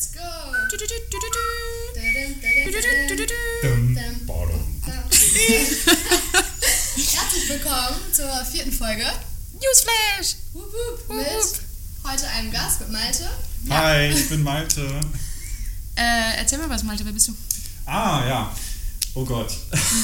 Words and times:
Let's 0.00 0.14
go! 0.14 0.20
Herzlich 6.96 7.48
willkommen 7.50 7.96
zur 8.10 8.44
vierten 8.50 8.72
Folge. 8.72 9.04
Newsflash! 9.52 10.36
Wup, 10.54 10.72
wup, 10.72 11.16
mit 11.16 11.26
heute 12.10 12.28
einem 12.28 12.50
Gast, 12.50 12.80
mit 12.80 12.92
Malte. 12.92 13.28
Hi, 13.68 14.06
ich 14.08 14.30
bin 14.30 14.42
Malte. 14.42 15.00
Äh, 15.96 16.38
erzähl 16.38 16.56
mal 16.60 16.70
was, 16.70 16.82
Malte, 16.82 17.04
wer 17.04 17.12
bist 17.12 17.28
du? 17.28 17.34
Ah, 17.84 18.24
ja. 18.26 18.56
Oh 19.12 19.26
Gott. 19.26 19.54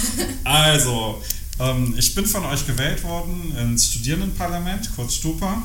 Also, 0.45 1.23
ähm, 1.59 1.95
ich 1.97 2.15
bin 2.15 2.27
von 2.27 2.45
euch 2.45 2.67
gewählt 2.67 3.03
worden 3.03 3.57
ins 3.57 3.87
Studierendenparlament, 3.87 4.95
kurz 4.95 5.15
Stupa. 5.15 5.63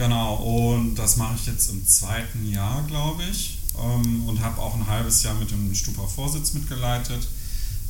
Genau, 0.00 0.36
und 0.36 0.94
das 0.94 1.18
mache 1.18 1.34
ich 1.34 1.44
jetzt 1.44 1.68
im 1.68 1.86
zweiten 1.86 2.50
Jahr, 2.50 2.82
glaube 2.86 3.22
ich. 3.30 3.58
Ähm, 3.78 4.26
und 4.26 4.40
habe 4.40 4.58
auch 4.58 4.74
ein 4.74 4.86
halbes 4.86 5.22
Jahr 5.22 5.34
mit 5.34 5.50
dem 5.50 5.74
Stupa-Vorsitz 5.74 6.54
mitgeleitet. 6.54 7.28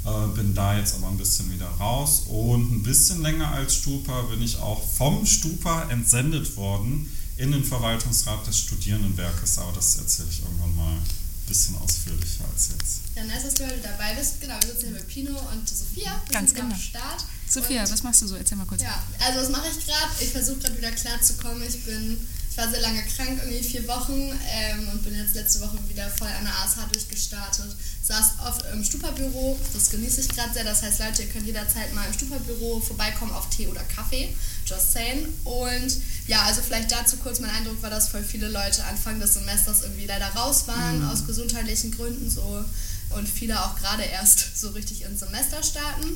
Äh, 0.04 0.26
bin 0.34 0.52
da 0.52 0.76
jetzt 0.76 0.96
aber 0.96 1.06
ein 1.06 1.16
bisschen 1.16 1.52
wieder 1.52 1.68
raus. 1.78 2.24
Und 2.26 2.72
ein 2.72 2.82
bisschen 2.82 3.22
länger 3.22 3.52
als 3.52 3.76
Stupa 3.76 4.22
bin 4.22 4.42
ich 4.42 4.58
auch 4.58 4.82
vom 4.84 5.24
Stupa 5.24 5.84
entsendet 5.88 6.56
worden 6.56 7.08
in 7.36 7.52
den 7.52 7.62
Verwaltungsrat 7.62 8.44
des 8.44 8.58
Studierendenwerkes. 8.58 9.58
Aber 9.58 9.70
das 9.70 9.94
erzähle 9.94 10.30
ich 10.32 10.42
irgendwann 10.42 10.74
mal 10.74 10.96
bisschen 11.50 11.76
ausführlicher 11.78 12.44
als 12.52 12.68
jetzt. 12.70 13.00
Ja, 13.16 13.24
nice, 13.24 13.42
dass 13.42 13.54
du 13.54 13.64
heute 13.66 13.78
dabei 13.82 14.14
bist. 14.14 14.40
Genau, 14.40 14.54
wir 14.62 14.68
sitzen 14.70 14.86
hier 14.86 14.92
mit 14.92 15.08
Pino 15.08 15.36
und 15.52 15.68
Sophia. 15.68 16.22
Wir 16.26 16.32
Ganz 16.32 16.50
sind 16.50 16.60
genau. 16.60 16.74
am 16.74 16.80
Start. 16.80 17.24
Sophia, 17.48 17.82
Und- 17.82 17.92
was 17.92 18.02
machst 18.02 18.22
du 18.22 18.28
so? 18.28 18.36
Erzähl 18.36 18.56
mal 18.56 18.66
kurz. 18.66 18.80
Ja, 18.82 19.02
also 19.26 19.40
was 19.42 19.48
mache 19.50 19.66
ich 19.68 19.84
gerade? 19.84 20.10
Ich 20.20 20.30
versuche 20.30 20.58
gerade 20.60 20.78
wieder 20.78 20.92
klarzukommen. 20.92 21.62
Ich 21.68 21.84
bin, 21.84 22.12
ich 22.14 22.39
war 22.60 22.70
sehr 22.70 22.80
lange 22.80 23.02
krank, 23.02 23.40
irgendwie 23.42 23.62
vier 23.62 23.88
Wochen 23.88 24.38
ähm, 24.46 24.88
und 24.92 25.02
bin 25.02 25.16
jetzt 25.16 25.34
letzte 25.34 25.60
Woche 25.60 25.78
wieder 25.88 26.08
voll 26.10 26.28
an 26.28 26.44
der 26.44 26.54
ASH 26.58 26.76
durchgestartet. 26.92 27.74
Saß 28.02 28.32
oft 28.46 28.64
im 28.72 28.84
Stupa-Büro, 28.84 29.58
das 29.72 29.90
genieße 29.90 30.20
ich 30.20 30.28
gerade 30.28 30.52
sehr. 30.52 30.64
Das 30.64 30.82
heißt, 30.82 31.00
Leute, 31.00 31.22
ihr 31.22 31.28
könnt 31.28 31.46
jederzeit 31.46 31.94
mal 31.94 32.06
im 32.06 32.12
Stupa-Büro 32.12 32.80
vorbeikommen 32.80 33.32
auf 33.32 33.48
Tee 33.48 33.66
oder 33.66 33.82
Kaffee. 33.84 34.34
Just 34.66 34.92
saying. 34.92 35.26
Und 35.44 35.96
ja, 36.26 36.42
also 36.42 36.60
vielleicht 36.60 36.92
dazu 36.92 37.16
kurz 37.16 37.40
mein 37.40 37.50
Eindruck 37.50 37.82
war, 37.82 37.90
dass 37.90 38.08
voll 38.08 38.22
viele 38.22 38.48
Leute 38.48 38.84
Anfang 38.84 39.18
des 39.20 39.34
Semesters 39.34 39.82
irgendwie 39.82 40.06
leider 40.06 40.26
raus 40.28 40.68
waren, 40.68 41.08
aus 41.08 41.26
gesundheitlichen 41.26 41.92
Gründen 41.92 42.28
so. 42.28 42.64
Und 43.10 43.28
viele 43.28 43.64
auch 43.64 43.76
gerade 43.76 44.02
erst 44.02 44.44
so 44.60 44.68
richtig 44.70 45.02
ins 45.02 45.20
Semester 45.20 45.62
starten. 45.62 46.08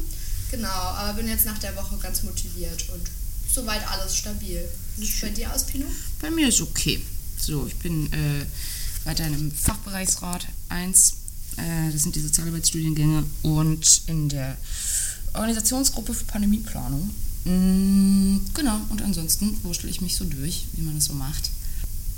Genau, 0.51 0.69
aber 0.69 1.15
bin 1.15 1.29
jetzt 1.29 1.47
nach 1.47 1.59
der 1.59 1.75
Woche 1.75 1.97
ganz 1.99 2.23
motiviert 2.23 2.89
und 2.91 3.24
soweit 3.55 3.87
alles 3.89 4.17
stabil. 4.17 4.65
Wie 4.97 5.07
sieht 5.07 5.15
es 5.15 5.21
bei 5.21 5.29
dir 5.31 5.53
aus, 5.53 5.65
Pino? 5.65 5.87
Bei 6.21 6.31
mir 6.31 6.49
ist 6.49 6.61
okay. 6.61 7.01
So, 7.39 7.67
ich 7.67 7.77
bin 7.77 8.13
äh, 8.13 8.45
weiterhin 9.05 9.35
im 9.35 9.53
Fachbereichsrat 9.53 10.47
1. 10.69 11.15
Äh, 11.57 11.93
das 11.93 12.03
sind 12.03 12.17
die 12.17 12.21
Sozialarbeitsstudiengänge 12.21 13.25
und 13.43 14.03
in 14.07 14.29
der 14.29 14.57
Organisationsgruppe 15.35 16.15
für 16.15 16.25
Pandemieplanung. 16.25 17.11
Mm, 17.45 18.39
genau, 18.55 18.81
und 18.89 19.03
ansonsten 19.03 19.63
wurschtel 19.63 19.91
ich 19.91 20.01
mich 20.01 20.17
so 20.17 20.25
durch, 20.25 20.67
wie 20.73 20.83
man 20.83 20.95
das 20.97 21.07
so 21.07 21.13
macht. 21.13 21.51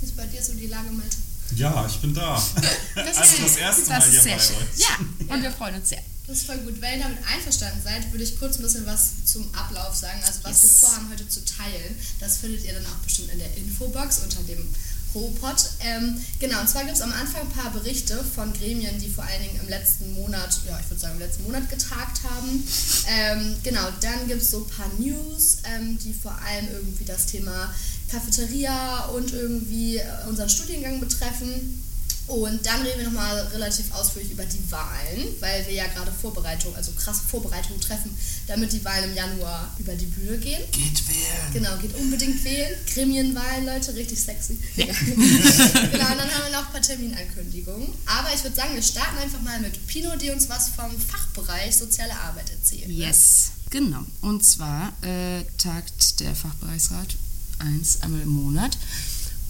Wie 0.01 0.07
ist 0.07 0.17
bei 0.17 0.27
dir 0.27 0.43
so 0.43 0.55
die 0.55 0.67
Lage, 0.67 0.91
Malte? 0.91 1.17
Ja, 1.55 1.87
ich 1.87 1.97
bin 1.97 2.15
da. 2.15 2.43
Das 2.95 3.19
also 3.19 3.43
das 3.43 3.57
erste 3.57 3.89
Mal 3.91 3.99
das 3.99 4.11
hier 4.11 4.19
ist 4.19 4.27
bei 4.27 4.35
euch. 4.35 4.79
Ja, 4.79 5.35
und 5.35 5.43
wir 5.43 5.51
freuen 5.53 5.77
uns 5.77 5.89
sehr. 5.91 6.03
Das 6.27 6.39
ist 6.39 6.47
voll 6.47 6.59
gut. 6.59 6.81
Wenn 6.81 6.99
ihr 6.99 7.05
damit 7.05 7.19
einverstanden 7.33 7.81
seid, 7.85 8.11
würde 8.13 8.25
ich 8.25 8.39
kurz 8.39 8.57
ein 8.57 8.63
bisschen 8.63 8.85
was 8.87 9.25
zum 9.27 9.53
Ablauf 9.55 9.95
sagen, 9.95 10.21
also 10.27 10.41
was 10.43 10.63
Yes. 10.63 10.73
wir 10.73 10.89
vorhaben 10.89 11.11
heute 11.11 11.29
zu 11.29 11.45
teilen. 11.45 11.97
Das 12.21 12.39
findet 12.39 12.65
ihr 12.65 12.73
dann 12.75 12.87
auch 12.87 12.99
bestimmt 13.05 13.31
in 13.33 13.39
der 13.39 13.57
Infobox 13.57 14.19
unter 14.19 14.43
dem 14.43 14.67
Robot. 15.15 15.57
Ähm, 15.81 16.21
genau, 16.41 16.61
und 16.61 16.69
zwar 16.69 16.83
gibt 16.85 16.97
es 16.97 17.03
am 17.03 17.13
Anfang 17.13 17.43
ein 17.43 17.49
paar 17.51 17.71
Berichte 17.73 18.23
von 18.35 18.53
Gremien, 18.53 18.99
die 18.99 19.09
vor 19.09 19.25
allen 19.25 19.41
Dingen 19.43 19.61
im 19.63 19.69
letzten 19.69 20.13
Monat, 20.15 20.61
ja, 20.67 20.79
ich 20.81 20.91
würde 20.91 21.01
sagen 21.01 21.15
im 21.15 21.21
letzten 21.21 21.45
Monat 21.45 21.71
getagt 21.71 22.21
haben. 22.25 22.69
Ähm, 23.09 23.57
genau, 23.63 23.89
dann 24.01 24.27
gibt 24.27 24.43
es 24.43 24.51
so 24.51 24.65
ein 24.65 24.69
paar 24.69 24.91
News, 24.99 25.59
ähm, 25.65 25.97
die 25.99 26.13
vor 26.13 26.37
allem 26.43 26.69
irgendwie 26.73 27.05
das 27.05 27.27
Thema 27.27 27.73
Cafeteria 28.11 29.07
und 29.07 29.33
irgendwie 29.33 29.99
äh, 29.99 30.05
unseren 30.29 30.49
Studiengang 30.51 31.01
betreffen. 31.01 31.83
Und 32.27 32.67
dann 32.67 32.83
reden 32.83 32.99
wir 32.99 33.05
nochmal 33.07 33.39
relativ 33.53 33.93
ausführlich 33.93 34.33
über 34.33 34.45
die 34.45 34.71
Wahlen, 34.71 35.29
weil 35.39 35.65
wir 35.67 35.75
ja 35.75 35.87
gerade 35.87 36.11
Vorbereitung, 36.11 36.75
also 36.75 36.91
krasse 36.93 37.23
Vorbereitungen 37.29 37.81
treffen, 37.81 38.17
damit 38.49 38.73
die 38.73 38.85
Wahlen 38.85 39.11
im 39.11 39.17
Januar 39.17 39.73
über 39.79 39.95
die 39.95 40.07
Bühne 40.07 40.37
gehen. 40.39 40.61
Geht 40.73 41.09
wählen. 41.09 41.53
Genau, 41.53 41.77
geht 41.77 41.95
unbedingt 41.95 42.43
wählen. 42.45 42.75
Gremienwahlen, 42.93 43.67
Leute, 43.67 43.95
richtig 43.95 44.21
sexy. 44.21 44.59
Ja. 44.75 44.87
genau, 45.05 46.11
und 46.13 46.19
dann 46.19 46.31
haben 46.31 46.45
wir 46.45 46.53
noch 46.53 46.67
ein 46.67 46.73
paar 46.73 46.83
Terminankündigungen. 46.83 47.89
Aber 48.07 48.29
ich 48.35 48.43
würde 48.43 48.57
sagen, 48.57 48.75
wir 48.75 48.83
starten 48.83 49.19
einfach 49.19 49.41
mal 49.43 49.61
mit 49.61 49.87
Pino, 49.87 50.17
die 50.17 50.31
uns 50.31 50.49
was 50.49 50.71
vom 50.71 50.91
Fachbereich 50.99 51.77
Soziale 51.77 52.15
Arbeit 52.15 52.51
erzählt. 52.51 52.89
ne? 52.89 52.95
Yes, 52.95 53.53
genau. 53.71 54.05
Und 54.21 54.45
zwar 54.45 54.93
äh, 55.03 55.45
tagt 55.59 56.19
der 56.21 56.35
Fachbereichsrat 56.35 57.17
1 57.61 58.03
einmal 58.03 58.23
im 58.23 58.31
Monat. 58.31 58.77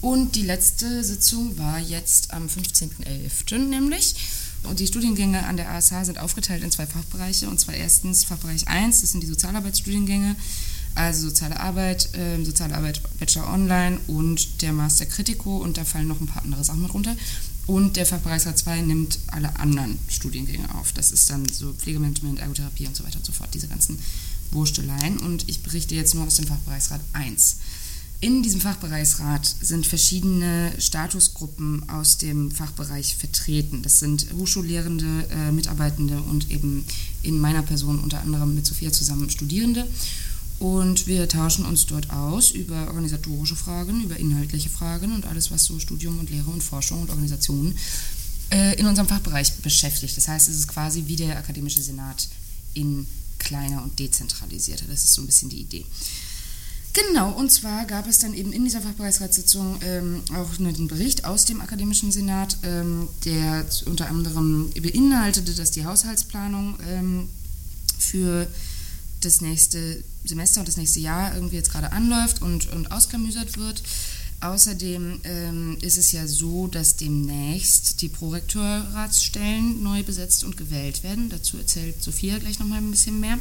Und 0.01 0.35
die 0.35 0.43
letzte 0.43 1.03
Sitzung 1.03 1.57
war 1.57 1.79
jetzt 1.79 2.31
am 2.33 2.47
15.11. 2.47 3.57
nämlich. 3.57 4.15
Und 4.63 4.79
die 4.79 4.87
Studiengänge 4.87 5.45
an 5.45 5.57
der 5.57 5.71
ASH 5.71 6.05
sind 6.05 6.19
aufgeteilt 6.19 6.63
in 6.63 6.71
zwei 6.71 6.85
Fachbereiche. 6.85 7.49
Und 7.49 7.59
zwar 7.59 7.75
erstens 7.75 8.23
Fachbereich 8.23 8.67
1, 8.67 9.01
das 9.01 9.11
sind 9.11 9.21
die 9.21 9.27
Sozialarbeitsstudiengänge, 9.27 10.35
also 10.95 11.29
soziale 11.29 11.59
Arbeit, 11.59 12.09
ähm, 12.13 12.43
soziale 12.43 12.75
Arbeit 12.75 13.01
Bachelor 13.19 13.53
Online 13.53 13.99
und 14.07 14.61
der 14.61 14.73
Master 14.73 15.05
Critico. 15.05 15.57
Und 15.57 15.77
da 15.77 15.85
fallen 15.85 16.07
noch 16.07 16.19
ein 16.19 16.27
paar 16.27 16.43
andere 16.43 16.63
Sachen 16.63 16.81
mit 16.81 16.93
runter. 16.93 17.15
Und 17.65 17.97
der 17.97 18.05
Fachbereichsrat 18.05 18.57
2 18.57 18.81
nimmt 18.81 19.19
alle 19.27 19.59
anderen 19.59 19.99
Studiengänge 20.07 20.73
auf. 20.75 20.93
Das 20.93 21.11
ist 21.11 21.29
dann 21.29 21.47
so 21.49 21.73
Pflegemanagement, 21.73 22.39
Ergotherapie 22.39 22.87
und 22.87 22.95
so 22.95 23.03
weiter 23.03 23.17
und 23.17 23.25
so 23.25 23.33
fort, 23.33 23.49
diese 23.53 23.67
ganzen 23.67 23.99
Wursteleien. 24.51 25.19
Und 25.19 25.49
ich 25.49 25.61
berichte 25.61 25.93
jetzt 25.93 26.15
nur 26.15 26.25
aus 26.25 26.35
dem 26.35 26.47
Fachbereichsrat 26.47 27.01
1. 27.13 27.57
In 28.19 28.41
diesem 28.41 28.61
Fachbereichsrat 28.61 29.45
sind 29.61 29.85
verschiedene 29.85 30.73
Statusgruppen 30.79 31.87
aus 31.87 32.17
dem 32.17 32.49
Fachbereich 32.49 33.15
vertreten. 33.15 33.83
Das 33.83 33.99
sind 33.99 34.25
Hochschullehrende, 34.35 35.27
äh, 35.29 35.51
Mitarbeitende 35.51 36.19
und 36.23 36.49
eben 36.49 36.83
in 37.21 37.39
meiner 37.39 37.61
Person 37.61 37.99
unter 37.99 38.19
anderem 38.21 38.55
mit 38.55 38.65
Sophia 38.65 38.91
zusammen 38.91 39.29
Studierende. 39.29 39.87
Und 40.57 41.05
wir 41.05 41.29
tauschen 41.29 41.63
uns 41.63 41.85
dort 41.85 42.09
aus 42.09 42.49
über 42.49 42.87
organisatorische 42.87 43.55
Fragen, 43.55 44.03
über 44.03 44.17
inhaltliche 44.17 44.69
Fragen 44.69 45.13
und 45.13 45.27
alles, 45.27 45.51
was 45.51 45.65
so 45.65 45.77
Studium 45.79 46.17
und 46.17 46.31
Lehre 46.31 46.49
und 46.49 46.63
Forschung 46.63 47.03
und 47.03 47.11
Organisation 47.11 47.75
äh, 48.49 48.79
in 48.79 48.87
unserem 48.87 49.07
Fachbereich 49.07 49.53
beschäftigt. 49.57 50.17
Das 50.17 50.27
heißt, 50.27 50.49
es 50.49 50.55
ist 50.57 50.67
quasi 50.67 51.03
wie 51.05 51.17
der 51.17 51.37
akademische 51.37 51.83
Senat 51.83 52.27
in 52.73 53.05
kleiner 53.37 53.83
und 53.83 53.99
dezentralisierter. 53.99 54.85
Das 54.87 55.03
ist 55.03 55.13
so 55.13 55.21
ein 55.21 55.27
bisschen 55.27 55.49
die 55.49 55.61
Idee. 55.61 55.85
Genau, 56.97 57.29
und 57.29 57.51
zwar 57.51 57.85
gab 57.85 58.07
es 58.07 58.17
dann 58.17 58.33
eben 58.33 58.51
in 58.51 58.63
dieser 58.63 58.81
Fachbereichsratssitzung 58.81 59.79
ähm, 59.83 60.23
auch 60.33 60.57
einen 60.57 60.87
Bericht 60.87 61.25
aus 61.25 61.45
dem 61.45 61.61
Akademischen 61.61 62.11
Senat, 62.11 62.57
ähm, 62.63 63.07
der 63.23 63.65
unter 63.85 64.09
anderem 64.09 64.71
beinhaltete, 64.71 65.53
dass 65.53 65.69
die 65.69 65.85
Haushaltsplanung 65.85 66.75
ähm, 66.89 67.29
für 67.99 68.47
das 69.21 69.41
nächste 69.41 70.03
Semester 70.25 70.61
und 70.61 70.67
das 70.67 70.77
nächste 70.77 70.99
Jahr 70.99 71.35
irgendwie 71.35 71.57
jetzt 71.57 71.71
gerade 71.71 71.91
anläuft 71.91 72.41
und, 72.41 72.71
und 72.73 72.91
ausklamüsert 72.91 73.59
wird. 73.59 73.83
Außerdem 74.41 75.21
ähm, 75.23 75.77
ist 75.81 75.99
es 75.99 76.11
ja 76.13 76.25
so, 76.25 76.65
dass 76.65 76.95
demnächst 76.95 78.01
die 78.01 78.09
Prorektoratsstellen 78.09 79.83
neu 79.83 80.01
besetzt 80.01 80.43
und 80.43 80.57
gewählt 80.57 81.03
werden. 81.03 81.29
Dazu 81.29 81.57
erzählt 81.57 82.01
Sophia 82.01 82.39
gleich 82.39 82.57
nochmal 82.57 82.79
ein 82.79 82.89
bisschen 82.89 83.19
mehr. 83.19 83.37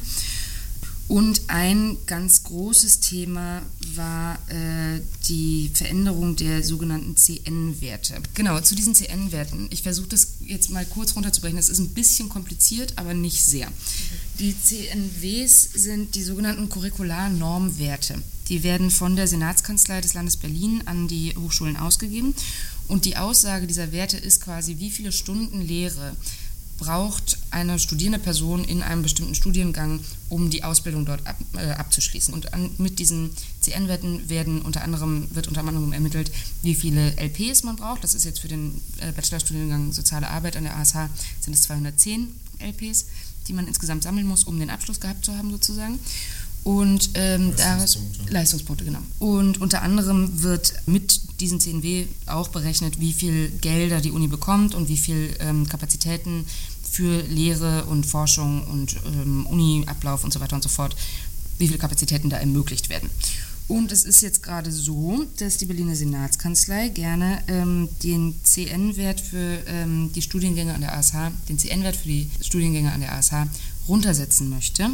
Und 1.09 1.43
ein 1.47 1.97
ganz 2.07 2.43
großes 2.43 2.99
Thema 2.99 3.63
war 3.95 4.39
äh, 4.49 5.01
die 5.29 5.71
Veränderung 5.73 6.35
der 6.35 6.65
sogenannten 6.65 7.17
CN-Werte. 7.17 8.17
Genau, 8.35 8.59
zu 8.61 8.75
diesen 8.75 8.95
CN-Werten. 8.95 9.69
Ich 9.71 9.83
versuche 9.83 10.09
das 10.09 10.39
jetzt 10.41 10.71
mal 10.71 10.85
kurz 10.85 11.15
runterzubrechen. 11.15 11.57
Das 11.57 11.69
ist 11.69 11.79
ein 11.79 11.95
bisschen 11.95 12.29
kompliziert, 12.29 12.95
aber 12.97 13.15
nicht 13.15 13.45
sehr. 13.45 13.71
Die 14.41 14.57
CNWs 14.61 15.71
sind 15.75 16.17
die 16.17 16.25
sogenannten 16.25 16.69
Curricular-Normwerte. 16.69 18.21
Die 18.49 18.65
werden 18.65 18.91
von 18.91 19.15
der 19.15 19.29
Senatskanzlei 19.29 20.01
des 20.01 20.15
Landes 20.15 20.37
Berlin 20.37 20.83
an 20.87 21.07
die 21.07 21.35
Hochschulen 21.37 21.77
ausgegeben. 21.77 22.35
Und 22.89 23.05
die 23.05 23.17
Aussage 23.17 23.67
dieser 23.67 23.93
Werte 23.93 24.17
ist 24.17 24.41
quasi, 24.41 24.79
wie 24.79 24.91
viele 24.91 25.13
Stunden 25.13 25.61
Lehre 25.61 26.17
braucht 26.79 27.39
eine 27.51 27.79
studierende 27.79 28.19
Person 28.19 28.65
in 28.65 28.83
einem 28.83 29.03
bestimmten 29.03 29.35
Studiengang, 29.35 30.01
um 30.29 30.51
die 30.51 30.63
Ausbildung 30.65 31.07
dort 31.07 31.27
ab, 31.27 31.37
äh, 31.55 31.71
abzuschließen. 31.71 32.35
Und 32.35 32.53
an, 32.53 32.71
mit 32.79 32.99
diesen 32.99 33.31
CN-Werten 33.61 34.29
werden 34.29 34.63
unter 34.63 34.83
anderem, 34.83 35.27
wird 35.35 35.49
unter 35.49 35.61
anderem 35.61 35.93
ermittelt, 35.93 36.31
wie 36.63 36.75
viele 36.75 37.17
LPs 37.17 37.63
man 37.63 37.77
braucht. 37.77 38.05
Das 38.05 38.15
ist 38.15 38.25
jetzt 38.25 38.41
für 38.41 38.49
den 38.49 38.81
äh, 38.99 39.13
Bachelorstudiengang 39.13 39.93
Soziale 39.93 40.29
Arbeit 40.29 40.57
an 40.57 40.65
der 40.65 40.77
ASH 40.77 41.11
sind 41.41 41.55
es 41.55 41.63
210 41.63 42.29
LPs, 42.59 43.07
die 43.49 43.53
man 43.53 43.67
insgesamt 43.67 44.03
sammeln 44.03 44.27
muss, 44.27 44.45
um 44.45 44.59
den 44.59 44.71
Abschluss 44.71 45.01
gehabt 45.01 45.25
zu 45.25 45.37
haben 45.37 45.51
sozusagen. 45.51 45.99
Und 46.67 47.11
ähm, 47.15 47.53
Leistungspunkte. 47.57 48.33
Leistungspunkte, 48.33 48.85
genau. 48.85 48.99
Und 49.21 49.61
unter 49.61 49.83
anderem 49.83 50.43
wird 50.43 50.75
mit 50.87 51.21
diesen 51.39 51.61
10W 51.61 52.07
auch 52.27 52.49
berechnet, 52.49 52.99
wie 52.99 53.13
viel 53.13 53.51
Gelder 53.61 54.01
die 54.01 54.11
Uni 54.11 54.27
bekommt 54.27 54.75
und 54.75 54.89
wie 54.89 54.97
viel 54.97 55.33
ähm, 55.39 55.69
Kapazitäten 55.69 56.45
für 56.83 57.23
Lehre 57.23 57.85
und 57.85 58.05
Forschung 58.05 58.65
und 58.65 58.97
ähm, 59.07 59.47
Uni-Ablauf 59.47 60.25
und 60.25 60.33
so 60.33 60.41
weiter 60.41 60.57
und 60.57 60.63
so 60.65 60.69
fort, 60.69 60.97
wie 61.59 61.69
viele 61.69 61.79
Kapazitäten 61.79 62.31
da 62.31 62.39
ermöglicht 62.39 62.91
werden. 62.91 63.11
Und 63.69 63.93
es 63.93 64.05
ist 64.05 64.23
jetzt 64.23 64.43
gerade 64.43 64.73
so, 64.73 65.25
dass 65.39 65.59
die 65.59 65.67
Berliner 65.67 65.95
Senatskanzlei 65.95 66.89
gerne 66.89 67.45
ähm, 67.47 67.89
den 68.03 68.35
CN-Wert 68.43 69.21
für 69.21 69.63
ähm, 69.69 70.11
die 70.13 70.23
Studiengänge 70.23 70.75
an 70.75 70.81
der 70.81 70.99
ASH, 70.99 71.13
den 71.49 71.61
CN-Wert 71.61 71.95
für 71.95 72.09
die 72.09 72.29
Studiengänge 72.41 72.91
an 72.91 73.03
der 73.03 73.13
ASH 73.15 73.47
runtersetzen 73.87 74.51
möchte. 74.51 74.91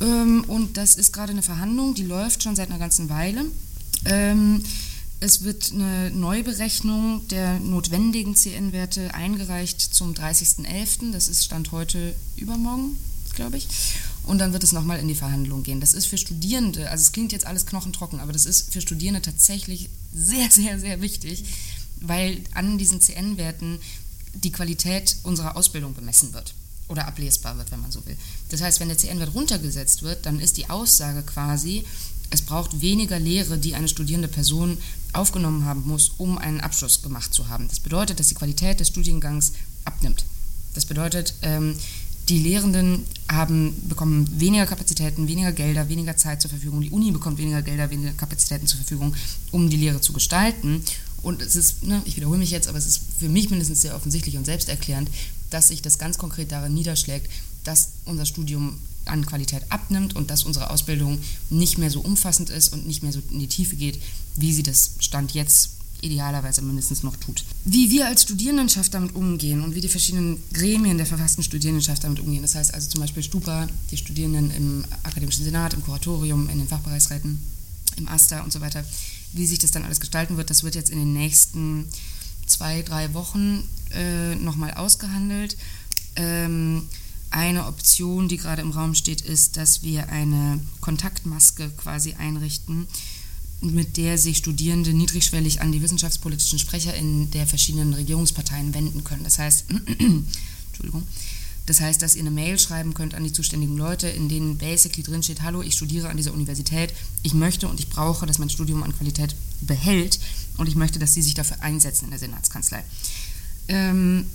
Ähm, 0.00 0.44
und 0.48 0.76
das 0.76 0.96
ist 0.96 1.12
gerade 1.12 1.32
eine 1.32 1.42
Verhandlung, 1.42 1.94
die 1.94 2.04
läuft 2.04 2.42
schon 2.42 2.56
seit 2.56 2.70
einer 2.70 2.78
ganzen 2.78 3.08
Weile. 3.08 3.44
Ähm, 4.04 4.62
es 5.20 5.44
wird 5.44 5.72
eine 5.72 6.10
Neuberechnung 6.10 7.28
der 7.28 7.60
notwendigen 7.60 8.34
CN-Werte 8.34 9.12
eingereicht 9.14 9.80
zum 9.80 10.14
30.11. 10.14 11.12
Das 11.12 11.28
ist 11.28 11.44
Stand 11.44 11.72
heute 11.72 12.14
übermorgen, 12.36 12.96
glaube 13.34 13.58
ich. 13.58 13.68
Und 14.24 14.38
dann 14.38 14.54
wird 14.54 14.64
es 14.64 14.72
nochmal 14.72 14.98
in 14.98 15.08
die 15.08 15.14
Verhandlung 15.14 15.62
gehen. 15.62 15.80
Das 15.80 15.92
ist 15.92 16.06
für 16.06 16.16
Studierende, 16.16 16.90
also 16.90 17.02
es 17.02 17.12
klingt 17.12 17.32
jetzt 17.32 17.46
alles 17.46 17.66
knochentrocken, 17.66 18.20
aber 18.20 18.32
das 18.32 18.46
ist 18.46 18.72
für 18.72 18.80
Studierende 18.80 19.20
tatsächlich 19.20 19.90
sehr, 20.14 20.50
sehr, 20.50 20.80
sehr 20.80 21.02
wichtig, 21.02 21.44
weil 22.00 22.40
an 22.54 22.78
diesen 22.78 23.02
CN-Werten 23.02 23.78
die 24.32 24.52
Qualität 24.52 25.16
unserer 25.24 25.56
Ausbildung 25.56 25.92
bemessen 25.92 26.32
wird 26.32 26.54
oder 26.90 27.06
ablesbar 27.06 27.56
wird, 27.56 27.70
wenn 27.70 27.80
man 27.80 27.92
so 27.92 28.04
will. 28.04 28.16
Das 28.48 28.60
heißt, 28.60 28.80
wenn 28.80 28.88
der 28.88 28.98
CN-Wert 28.98 29.34
runtergesetzt 29.34 30.02
wird, 30.02 30.26
dann 30.26 30.40
ist 30.40 30.56
die 30.56 30.68
Aussage 30.68 31.22
quasi, 31.22 31.84
es 32.30 32.42
braucht 32.42 32.80
weniger 32.80 33.18
Lehre, 33.18 33.58
die 33.58 33.74
eine 33.74 33.88
studierende 33.88 34.28
Person 34.28 34.78
aufgenommen 35.12 35.64
haben 35.64 35.82
muss, 35.86 36.12
um 36.18 36.38
einen 36.38 36.60
Abschluss 36.60 37.02
gemacht 37.02 37.32
zu 37.32 37.48
haben. 37.48 37.68
Das 37.68 37.80
bedeutet, 37.80 38.20
dass 38.20 38.28
die 38.28 38.34
Qualität 38.34 38.80
des 38.80 38.88
Studiengangs 38.88 39.52
abnimmt. 39.84 40.24
Das 40.74 40.84
bedeutet, 40.84 41.34
ähm, 41.42 41.76
die 42.28 42.38
Lehrenden 42.38 43.04
haben, 43.28 43.74
bekommen 43.88 44.28
weniger 44.38 44.66
Kapazitäten, 44.66 45.26
weniger 45.26 45.50
Gelder, 45.50 45.88
weniger 45.88 46.16
Zeit 46.16 46.40
zur 46.40 46.50
Verfügung. 46.50 46.80
Die 46.80 46.90
Uni 46.90 47.10
bekommt 47.10 47.38
weniger 47.38 47.62
Gelder, 47.62 47.90
weniger 47.90 48.12
Kapazitäten 48.12 48.68
zur 48.68 48.78
Verfügung, 48.78 49.14
um 49.50 49.68
die 49.68 49.76
Lehre 49.76 50.00
zu 50.00 50.12
gestalten. 50.12 50.84
Und 51.22 51.42
es 51.42 51.56
ist, 51.56 51.82
ne, 51.82 52.00
ich 52.04 52.16
wiederhole 52.16 52.38
mich 52.38 52.52
jetzt, 52.52 52.68
aber 52.68 52.78
es 52.78 52.86
ist 52.86 53.00
für 53.18 53.28
mich 53.28 53.50
mindestens 53.50 53.80
sehr 53.80 53.96
offensichtlich 53.96 54.36
und 54.36 54.44
selbsterklärend, 54.44 55.10
dass 55.50 55.68
sich 55.68 55.82
das 55.82 55.98
ganz 55.98 56.18
konkret 56.18 56.52
darin 56.52 56.74
niederschlägt, 56.74 57.30
dass 57.64 57.90
unser 58.04 58.26
Studium 58.26 58.78
an 59.04 59.26
Qualität 59.26 59.62
abnimmt 59.70 60.14
und 60.14 60.30
dass 60.30 60.44
unsere 60.44 60.70
Ausbildung 60.70 61.18
nicht 61.48 61.78
mehr 61.78 61.90
so 61.90 62.00
umfassend 62.00 62.50
ist 62.50 62.72
und 62.72 62.86
nicht 62.86 63.02
mehr 63.02 63.12
so 63.12 63.20
in 63.30 63.40
die 63.40 63.48
Tiefe 63.48 63.76
geht, 63.76 64.00
wie 64.36 64.52
sie 64.52 64.62
das 64.62 64.92
Stand 65.00 65.32
jetzt 65.32 65.70
idealerweise 66.02 66.62
mindestens 66.62 67.02
noch 67.02 67.16
tut. 67.16 67.44
Wie 67.64 67.90
wir 67.90 68.06
als 68.06 68.22
Studierendenschaft 68.22 68.94
damit 68.94 69.14
umgehen 69.14 69.62
und 69.62 69.74
wie 69.74 69.80
die 69.80 69.88
verschiedenen 69.88 70.42
Gremien 70.52 70.96
der 70.96 71.06
verfassten 71.06 71.44
Studierendenschaft 71.44 72.04
damit 72.04 72.20
umgehen, 72.20 72.42
das 72.42 72.54
heißt 72.54 72.72
also 72.72 72.88
zum 72.88 73.00
Beispiel 73.00 73.22
Stupa, 73.22 73.68
die 73.90 73.96
Studierenden 73.96 74.50
im 74.50 74.84
Akademischen 75.02 75.44
Senat, 75.44 75.74
im 75.74 75.84
Kuratorium, 75.84 76.48
in 76.48 76.58
den 76.58 76.68
Fachbereichsräten, 76.68 77.38
im 77.96 78.08
AStA 78.08 78.40
und 78.42 78.52
so 78.52 78.60
weiter, 78.60 78.84
wie 79.32 79.46
sich 79.46 79.58
das 79.58 79.70
dann 79.70 79.84
alles 79.84 80.00
gestalten 80.00 80.36
wird, 80.36 80.50
das 80.50 80.62
wird 80.64 80.74
jetzt 80.74 80.90
in 80.90 80.98
den 80.98 81.12
nächsten 81.12 81.86
zwei, 82.50 82.82
drei 82.82 83.14
Wochen 83.14 83.64
äh, 83.94 84.34
nochmal 84.36 84.74
ausgehandelt. 84.74 85.56
Ähm, 86.16 86.88
eine 87.30 87.66
Option, 87.66 88.28
die 88.28 88.36
gerade 88.36 88.62
im 88.62 88.72
Raum 88.72 88.94
steht, 88.94 89.20
ist, 89.20 89.56
dass 89.56 89.82
wir 89.82 90.08
eine 90.08 90.60
Kontaktmaske 90.80 91.70
quasi 91.76 92.14
einrichten, 92.14 92.88
mit 93.60 93.96
der 93.96 94.18
sich 94.18 94.38
Studierende 94.38 94.92
niedrigschwellig 94.92 95.60
an 95.60 95.70
die 95.70 95.82
wissenschaftspolitischen 95.82 96.58
SprecherInnen 96.58 97.30
der 97.30 97.46
verschiedenen 97.46 97.92
Regierungsparteien 97.94 98.74
wenden 98.74 99.04
können. 99.04 99.22
Das 99.22 99.38
heißt, 99.38 99.66
Entschuldigung, 99.70 101.06
das 101.66 101.80
heißt, 101.80 102.02
dass 102.02 102.14
ihr 102.16 102.22
eine 102.22 102.30
Mail 102.30 102.58
schreiben 102.58 102.94
könnt 102.94 103.14
an 103.14 103.24
die 103.24 103.32
zuständigen 103.32 103.76
Leute, 103.76 104.08
in 104.08 104.28
denen 104.28 104.58
basically 104.58 105.02
drin 105.02 105.22
steht, 105.22 105.42
hallo, 105.42 105.62
ich 105.62 105.74
studiere 105.74 106.08
an 106.08 106.16
dieser 106.16 106.32
Universität, 106.32 106.92
ich 107.22 107.34
möchte 107.34 107.68
und 107.68 107.78
ich 107.78 107.88
brauche, 107.88 108.26
dass 108.26 108.38
mein 108.38 108.50
Studium 108.50 108.82
an 108.82 108.96
Qualität 108.96 109.36
behält 109.60 110.18
und 110.56 110.68
ich 110.68 110.74
möchte, 110.74 110.98
dass 110.98 111.14
sie 111.14 111.22
sich 111.22 111.34
dafür 111.34 111.60
einsetzen 111.62 112.06
in 112.06 112.10
der 112.10 112.18
Senatskanzlei. 112.18 112.82
Ähm, 113.68 114.26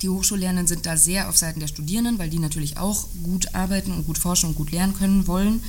die 0.00 0.08
Hochschullehrenden 0.08 0.66
sind 0.66 0.86
da 0.86 0.96
sehr 0.96 1.28
auf 1.28 1.36
Seiten 1.36 1.60
der 1.60 1.66
Studierenden, 1.66 2.18
weil 2.18 2.30
die 2.30 2.38
natürlich 2.38 2.78
auch 2.78 3.06
gut 3.22 3.54
arbeiten 3.54 3.92
und 3.92 4.06
gut 4.06 4.18
forschen 4.18 4.50
und 4.50 4.54
gut 4.54 4.70
lernen 4.70 4.94
können 4.94 5.26
wollen. 5.26 5.62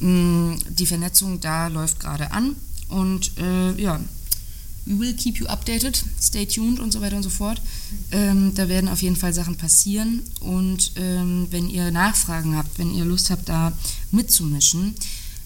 Mm, 0.00 0.54
Die 0.70 0.86
Vernetzung 0.86 1.40
da 1.40 1.68
läuft 1.68 2.00
gerade 2.00 2.32
an 2.32 2.56
und 2.88 3.32
äh, 3.38 3.72
ja, 3.80 4.00
we 4.90 4.98
will 4.98 5.14
keep 5.14 5.38
you 5.38 5.46
updated, 5.46 6.02
stay 6.20 6.44
tuned 6.44 6.80
und 6.80 6.92
so 6.92 7.00
weiter 7.00 7.16
und 7.16 7.22
so 7.22 7.30
fort. 7.30 7.62
Ähm, 8.10 8.52
da 8.54 8.68
werden 8.68 8.88
auf 8.88 9.02
jeden 9.02 9.16
Fall 9.16 9.32
Sachen 9.32 9.56
passieren 9.56 10.22
und 10.40 10.92
ähm, 10.96 11.46
wenn 11.50 11.70
ihr 11.70 11.90
Nachfragen 11.92 12.56
habt, 12.56 12.78
wenn 12.78 12.92
ihr 12.92 13.04
Lust 13.04 13.30
habt, 13.30 13.48
da 13.48 13.72
mitzumischen, 14.10 14.94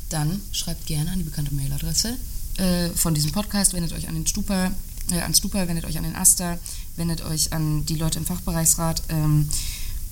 dann 0.09 0.41
schreibt 0.53 0.87
gerne 0.87 1.11
an 1.11 1.19
die 1.19 1.25
bekannte 1.25 1.55
Mailadresse 1.55 2.17
äh, 2.57 2.89
von 2.91 3.15
diesem 3.15 3.33
Podcast, 3.33 3.75
wendet 3.75 3.93
euch 3.93 4.09
an 4.09 4.15
den 4.15 4.27
Stupa, 4.27 4.73
äh, 5.11 5.21
an 5.21 5.35
Stupa, 5.35 5.69
wendet 5.69 5.85
euch 5.85 5.99
an 5.99 6.05
den 6.05 6.17
Asta, 6.17 6.59
wendet 6.97 7.23
euch 7.23 7.53
an 7.53 7.85
die 7.85 7.97
Leute 7.97 8.19
im 8.19 8.25
Fachbereichsrat 8.25 9.03
ähm, 9.11 9.49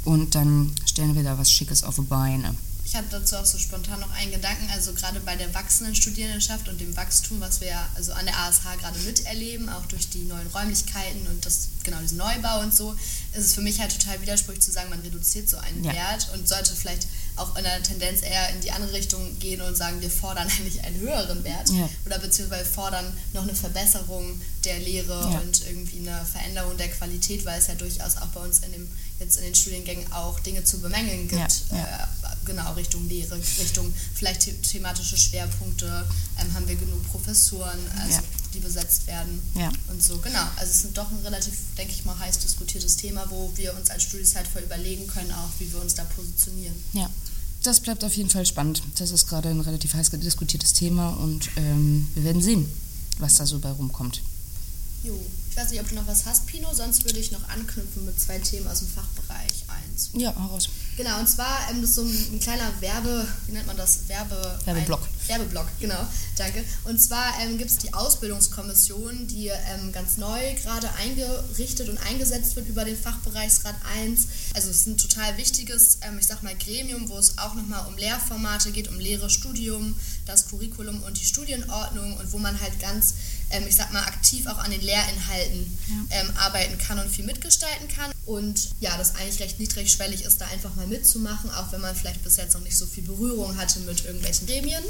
und 0.04 0.34
dann 0.34 0.72
stellen 0.84 1.14
wir 1.14 1.22
da 1.22 1.38
was 1.38 1.50
Schickes 1.50 1.84
auf 1.84 1.94
die 1.94 2.02
Beine. 2.02 2.54
Ich 2.92 2.98
habe 2.98 3.06
dazu 3.08 3.36
auch 3.36 3.46
so 3.46 3.56
spontan 3.56 4.00
noch 4.00 4.10
einen 4.10 4.32
Gedanken, 4.32 4.68
also 4.70 4.92
gerade 4.92 5.18
bei 5.20 5.34
der 5.34 5.54
wachsenden 5.54 5.94
Studierendenschaft 5.94 6.68
und 6.68 6.78
dem 6.78 6.94
Wachstum, 6.94 7.40
was 7.40 7.62
wir 7.62 7.74
also 7.94 8.12
an 8.12 8.26
der 8.26 8.36
ASH 8.36 8.60
gerade 8.78 8.98
miterleben, 8.98 9.70
auch 9.70 9.86
durch 9.86 10.10
die 10.10 10.24
neuen 10.24 10.46
Räumlichkeiten 10.48 11.26
und 11.26 11.46
das 11.46 11.70
genau 11.84 11.98
diesen 12.00 12.18
Neubau 12.18 12.60
und 12.60 12.74
so, 12.74 12.92
ist 13.34 13.46
es 13.46 13.54
für 13.54 13.60
mich 13.60 13.80
halt 13.80 13.98
total 13.98 14.20
widersprüchlich 14.20 14.62
zu 14.64 14.70
sagen, 14.72 14.90
man 14.90 15.00
reduziert 15.00 15.48
so 15.48 15.56
einen 15.58 15.84
Ja. 15.84 15.92
Wert 15.92 16.28
und 16.34 16.48
sollte 16.48 16.74
vielleicht 16.74 17.06
auch 17.36 17.56
in 17.56 17.64
der 17.64 17.82
Tendenz 17.82 18.20
eher 18.22 18.50
in 18.50 18.60
die 18.60 18.70
andere 18.70 18.92
Richtung 18.92 19.38
gehen 19.38 19.60
und 19.62 19.74
sagen, 19.76 20.00
wir 20.00 20.10
fordern 20.10 20.48
eigentlich 20.58 20.82
einen 20.84 21.00
höheren 21.00 21.42
Wert 21.44 21.70
Ja. 21.70 21.88
oder 22.06 22.18
beziehungsweise 22.18 22.64
fordern 22.68 23.12
noch 23.32 23.42
eine 23.42 23.54
Verbesserung 23.54 24.40
der 24.64 24.78
Lehre 24.80 25.20
Ja. 25.32 25.38
und 25.40 25.66
irgendwie 25.66 25.98
eine 26.08 26.24
Veränderung 26.26 26.76
der 26.76 26.88
Qualität, 26.90 27.44
weil 27.44 27.58
es 27.58 27.66
ja 27.68 27.74
durchaus 27.74 28.16
auch 28.18 28.26
bei 28.28 28.40
uns 28.40 28.60
in 28.60 28.72
dem 28.72 28.88
jetzt 29.20 29.36
in 29.36 29.44
den 29.44 29.54
Studiengängen 29.54 30.12
auch 30.12 30.40
Dinge 30.40 30.64
zu 30.64 30.80
bemängeln 30.80 31.28
gibt. 31.28 31.62
Ja. 31.70 31.78
Äh, 31.78 32.36
genau, 32.44 32.72
Richtung 32.74 33.08
Lehre, 33.08 33.36
Richtung 33.36 33.92
vielleicht 34.14 34.42
the 34.42 34.52
thematische 34.52 35.16
Schwerpunkte. 35.16 36.04
Ähm, 36.40 36.52
haben 36.54 36.66
wir 36.66 36.74
genug 36.74 37.08
Professoren, 37.10 37.78
also, 38.00 38.14
Ja. 38.16 38.22
Die 38.54 38.60
besetzt 38.60 39.06
werden 39.06 39.40
Ja. 39.54 39.70
und 39.88 40.02
so. 40.02 40.18
Genau, 40.18 40.42
also 40.56 40.70
es 40.70 40.84
ist 40.84 40.96
doch 40.96 41.10
ein 41.10 41.18
relativ, 41.24 41.54
denke 41.76 41.92
ich 41.94 42.04
mal, 42.04 42.18
heiß 42.18 42.38
diskutiertes 42.38 42.96
Thema, 42.96 43.24
wo 43.30 43.50
wir 43.56 43.74
uns 43.76 43.90
als 43.90 44.02
Studienzeit 44.04 44.46
voll 44.46 44.62
überlegen 44.62 45.06
können, 45.06 45.32
auch 45.32 45.50
wie 45.58 45.72
wir 45.72 45.80
uns 45.80 45.94
da 45.94 46.04
positionieren. 46.04 46.74
Ja, 46.92 47.08
das 47.62 47.80
bleibt 47.80 48.04
auf 48.04 48.12
jeden 48.14 48.30
Fall 48.30 48.44
spannend. 48.46 48.82
Das 48.96 49.10
ist 49.10 49.28
gerade 49.28 49.48
ein 49.48 49.60
relativ 49.60 49.94
heiß 49.94 50.10
diskutiertes 50.10 50.72
Thema 50.72 51.10
und 51.10 51.48
ähm, 51.56 52.08
wir 52.14 52.24
werden 52.24 52.42
sehen, 52.42 52.68
was 53.18 53.36
da 53.36 53.46
so 53.46 53.58
bei 53.58 53.70
rumkommt. 53.70 54.20
Jo, 55.04 55.18
ich 55.50 55.56
weiß 55.56 55.70
nicht, 55.70 55.80
ob 55.80 55.88
du 55.88 55.94
noch 55.96 56.06
was 56.06 56.26
hast, 56.26 56.46
Pino, 56.46 56.72
sonst 56.72 57.04
würde 57.04 57.18
ich 57.18 57.32
noch 57.32 57.48
anknüpfen 57.48 58.04
mit 58.04 58.20
zwei 58.20 58.38
Themen 58.38 58.68
aus 58.68 58.78
dem 58.80 58.88
Fachbereich 58.88 59.64
1. 59.88 60.10
Ja, 60.14 60.32
hau 60.38 60.46
raus. 60.46 60.68
Genau, 60.94 61.18
und 61.18 61.26
zwar 61.26 61.70
ähm, 61.70 61.80
das 61.80 61.90
ist 61.90 61.96
so 61.96 62.02
ein, 62.02 62.34
ein 62.34 62.40
kleiner 62.40 62.70
Werbe, 62.80 63.26
wie 63.46 63.52
nennt 63.52 63.66
man 63.66 63.76
das? 63.78 64.08
Werbe, 64.08 64.58
Werbeblock. 64.66 65.00
Ein, 65.00 65.28
Werbeblock, 65.28 65.66
genau, 65.80 66.06
danke. 66.36 66.62
Und 66.84 67.00
zwar 67.00 67.32
ähm, 67.40 67.56
gibt 67.56 67.70
es 67.70 67.78
die 67.78 67.94
Ausbildungskommission, 67.94 69.26
die 69.26 69.48
ähm, 69.48 69.90
ganz 69.92 70.18
neu 70.18 70.38
gerade 70.62 70.90
eingerichtet 70.94 71.88
und 71.88 71.96
eingesetzt 71.98 72.56
wird 72.56 72.68
über 72.68 72.84
den 72.84 72.96
Fachbereichsrat 72.96 73.74
1. 73.96 74.26
Also 74.54 74.68
es 74.68 74.80
ist 74.80 74.86
ein 74.86 74.98
total 74.98 75.38
wichtiges, 75.38 75.98
ähm, 76.02 76.18
ich 76.18 76.26
sag 76.26 76.42
mal, 76.42 76.54
Gremium, 76.56 77.08
wo 77.08 77.16
es 77.16 77.38
auch 77.38 77.54
nochmal 77.54 77.86
um 77.86 77.96
Lehrformate 77.96 78.70
geht, 78.72 78.88
um 78.88 78.98
Lehre, 79.00 79.30
Studium, 79.30 79.96
das 80.26 80.48
Curriculum 80.48 81.02
und 81.04 81.18
die 81.18 81.24
Studienordnung 81.24 82.18
und 82.18 82.32
wo 82.32 82.38
man 82.38 82.60
halt 82.60 82.78
ganz, 82.80 83.14
ähm, 83.52 83.64
ich 83.68 83.76
sag 83.76 83.92
mal, 83.92 84.02
aktiv 84.02 84.46
auch 84.46 84.58
an 84.58 84.70
den 84.70 84.80
Lehrinhalten 84.80 85.78
ähm, 86.10 86.30
arbeiten 86.36 86.78
kann 86.78 86.98
und 86.98 87.08
viel 87.08 87.24
mitgestalten 87.24 87.88
kann. 87.88 88.10
Und 88.26 88.70
ja, 88.80 88.96
das 88.96 89.14
eigentlich 89.14 89.40
recht 89.40 89.60
niedrigschwellig 89.60 90.22
ist, 90.22 90.40
da 90.40 90.46
einfach 90.46 90.74
mal 90.74 90.86
mitzumachen, 90.86 91.50
auch 91.50 91.70
wenn 91.72 91.80
man 91.80 91.94
vielleicht 91.94 92.22
bis 92.24 92.36
jetzt 92.36 92.54
noch 92.54 92.62
nicht 92.62 92.76
so 92.76 92.86
viel 92.86 93.04
Berührung 93.04 93.56
hatte 93.56 93.80
mit 93.80 94.04
irgendwelchen 94.04 94.46
Gremien. 94.46 94.82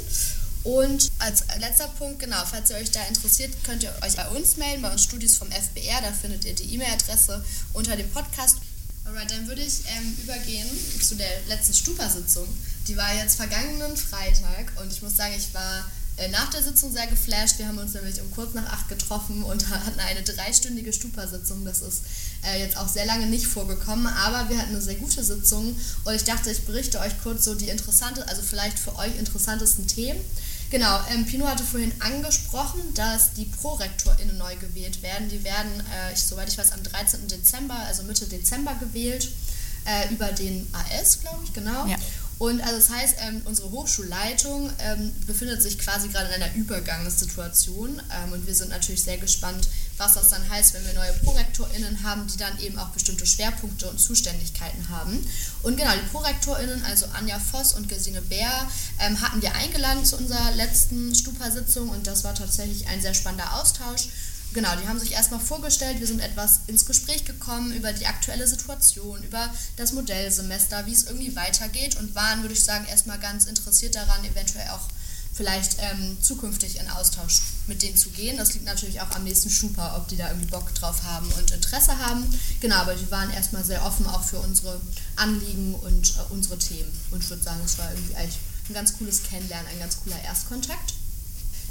Und 0.63 1.11
als 1.19 1.43
letzter 1.59 1.89
Punkt, 1.89 2.19
genau, 2.19 2.41
falls 2.49 2.69
ihr 2.69 2.77
euch 2.77 2.89
da 2.89 3.03
interessiert, 3.07 3.51
könnt 3.63 3.83
ihr 3.83 3.93
euch 4.01 4.15
bei 4.15 4.27
uns 4.29 4.55
melden, 4.55 4.81
bei 4.81 4.91
uns 4.91 5.03
Studis 5.03 5.37
vom 5.37 5.49
FBR, 5.51 6.01
da 6.01 6.11
findet 6.13 6.45
ihr 6.45 6.55
die 6.55 6.73
E-Mail-Adresse 6.73 7.43
unter 7.73 7.97
dem 7.97 8.09
Podcast. 8.11 8.57
Alright, 9.05 9.29
dann 9.29 9.47
würde 9.47 9.61
ich 9.61 9.81
ähm, 9.97 10.17
übergehen 10.23 10.69
zu 11.01 11.15
der 11.15 11.27
letzten 11.49 11.73
Stupa-Sitzung. 11.73 12.47
Die 12.87 12.95
war 12.95 13.13
jetzt 13.13 13.35
vergangenen 13.35 13.97
Freitag 13.97 14.71
und 14.81 14.93
ich 14.93 15.01
muss 15.01 15.17
sagen, 15.17 15.33
ich 15.37 15.53
war 15.53 15.83
nach 16.31 16.49
der 16.51 16.61
Sitzung 16.61 16.91
sehr 16.91 17.07
geflasht. 17.07 17.57
Wir 17.57 17.67
haben 17.67 17.77
uns 17.77 17.93
nämlich 17.93 18.21
um 18.21 18.29
kurz 18.31 18.53
nach 18.53 18.71
acht 18.71 18.87
getroffen 18.87 19.43
und 19.43 19.69
hatten 19.69 19.99
eine 19.99 20.21
dreistündige 20.21 20.93
Stupa-Sitzung. 20.93 21.65
Das 21.65 21.81
ist 21.81 22.03
äh, 22.45 22.59
jetzt 22.59 22.77
auch 22.77 22.87
sehr 22.87 23.05
lange 23.05 23.25
nicht 23.25 23.47
vorgekommen, 23.47 24.07
aber 24.07 24.49
wir 24.49 24.57
hatten 24.57 24.71
eine 24.71 24.81
sehr 24.81 24.95
gute 24.95 25.23
Sitzung 25.23 25.75
und 26.03 26.13
ich 26.13 26.23
dachte, 26.23 26.51
ich 26.51 26.65
berichte 26.65 26.99
euch 26.99 27.13
kurz 27.23 27.45
so 27.45 27.55
die 27.55 27.69
interessante, 27.69 28.27
also 28.27 28.41
vielleicht 28.41 28.77
für 28.77 28.95
euch 28.97 29.17
interessantesten 29.17 29.87
Themen. 29.87 30.19
Genau, 30.69 30.99
ähm, 31.11 31.25
Pino 31.25 31.47
hatte 31.47 31.63
vorhin 31.63 31.91
angesprochen, 31.99 32.81
dass 32.95 33.33
die 33.33 33.45
ProrektorInnen 33.45 34.37
neu 34.39 34.55
gewählt 34.55 35.03
werden. 35.03 35.29
Die 35.29 35.43
werden, 35.43 35.71
äh, 35.81 36.13
ich, 36.13 36.23
soweit 36.23 36.49
ich 36.49 36.57
weiß, 36.57 36.71
am 36.71 36.81
13. 36.81 37.27
Dezember, 37.27 37.75
also 37.75 38.01
Mitte 38.03 38.25
Dezember 38.25 38.73
gewählt, 38.79 39.29
äh, 39.85 40.11
über 40.11 40.31
den 40.31 40.67
AS, 40.73 41.19
glaube 41.21 41.41
ich, 41.43 41.53
genau. 41.53 41.85
Ja. 41.85 41.97
Und 42.39 42.61
also 42.61 42.75
das 42.75 42.89
heißt, 42.89 43.15
ähm, 43.19 43.41
unsere 43.45 43.71
Hochschulleitung 43.71 44.71
ähm, 44.79 45.11
befindet 45.27 45.61
sich 45.61 45.79
quasi 45.79 46.09
gerade 46.09 46.33
in 46.33 46.41
einer 46.41 46.53
Übergangssituation 46.55 48.01
ähm, 48.11 48.33
und 48.33 48.47
wir 48.47 48.55
sind 48.55 48.69
natürlich 48.69 49.03
sehr 49.03 49.17
gespannt, 49.17 49.67
was 49.97 50.15
das 50.15 50.29
dann 50.29 50.49
heißt, 50.49 50.73
wenn 50.73 50.85
wir 50.85 50.93
neue 50.93 51.13
ProrektorInnen 51.23 52.03
haben, 52.03 52.25
die 52.27 52.37
dann 52.37 52.59
eben 52.59 52.79
auch 52.79 52.89
bestimmte 52.89 53.25
Schwerpunkte 53.25 53.89
und 53.89 53.99
Zuständigkeiten 53.99 54.89
haben. 54.89 55.25
Und 55.61 55.77
genau, 55.77 55.91
die 55.93 56.09
ProrektorInnen, 56.09 56.83
also 56.85 57.05
Anja 57.13 57.39
Voss 57.39 57.73
und 57.73 57.87
Gesine 57.87 58.21
Bär, 58.21 58.67
ähm, 58.99 59.21
hatten 59.21 59.41
wir 59.41 59.53
eingeladen 59.55 60.03
zu 60.03 60.17
unserer 60.17 60.51
letzten 60.55 61.13
Stupa-Sitzung 61.13 61.89
und 61.89 62.07
das 62.07 62.23
war 62.23 62.33
tatsächlich 62.33 62.87
ein 62.87 63.01
sehr 63.01 63.13
spannender 63.13 63.53
Austausch. 63.61 64.09
Genau, 64.53 64.75
die 64.75 64.87
haben 64.87 64.99
sich 64.99 65.13
erstmal 65.13 65.39
vorgestellt, 65.39 65.99
wir 65.99 66.07
sind 66.07 66.19
etwas 66.19 66.61
ins 66.67 66.85
Gespräch 66.85 67.25
gekommen 67.25 67.73
über 67.73 67.91
die 67.91 68.05
aktuelle 68.05 68.47
Situation, 68.47 69.23
über 69.23 69.51
das 69.77 69.93
Modellsemester, 69.93 70.85
wie 70.85 70.93
es 70.93 71.03
irgendwie 71.03 71.35
weitergeht 71.35 71.97
und 71.97 72.13
waren, 72.13 72.41
würde 72.41 72.53
ich 72.53 72.63
sagen, 72.63 72.85
erstmal 72.85 73.19
ganz 73.19 73.45
interessiert 73.45 73.95
daran, 73.95 74.23
eventuell 74.23 74.69
auch 74.69 74.87
vielleicht 75.33 75.77
ähm, 75.79 76.17
zukünftig 76.21 76.79
in 76.79 76.87
Austausch 76.91 77.41
mit 77.65 77.81
denen 77.81 77.97
zu 77.97 78.09
gehen. 78.09 78.37
Das 78.37 78.53
liegt 78.53 78.65
natürlich 78.65 79.01
auch 79.01 79.09
am 79.11 79.23
nächsten 79.23 79.49
Schupa, 79.49 79.97
ob 79.97 80.07
die 80.07 80.17
da 80.17 80.27
irgendwie 80.27 80.51
Bock 80.51 80.73
drauf 80.75 81.03
haben 81.03 81.27
und 81.33 81.49
Interesse 81.49 81.97
haben. 81.97 82.23
Genau, 82.59 82.75
aber 82.75 82.93
die 82.93 83.09
waren 83.09 83.31
erstmal 83.31 83.63
sehr 83.63 83.83
offen 83.83 84.05
auch 84.05 84.23
für 84.23 84.39
unsere 84.39 84.79
Anliegen 85.15 85.73
und 85.73 86.15
äh, 86.17 86.21
unsere 86.29 86.59
Themen. 86.59 86.91
Und 87.09 87.23
ich 87.23 87.29
würde 87.31 87.41
sagen, 87.41 87.61
es 87.65 87.79
war 87.79 87.91
irgendwie 87.91 88.15
eigentlich 88.15 88.37
ein 88.69 88.73
ganz 88.75 88.97
cooles 88.97 89.23
Kennenlernen, 89.23 89.67
ein 89.67 89.79
ganz 89.79 89.97
cooler 90.03 90.21
Erstkontakt. 90.23 90.93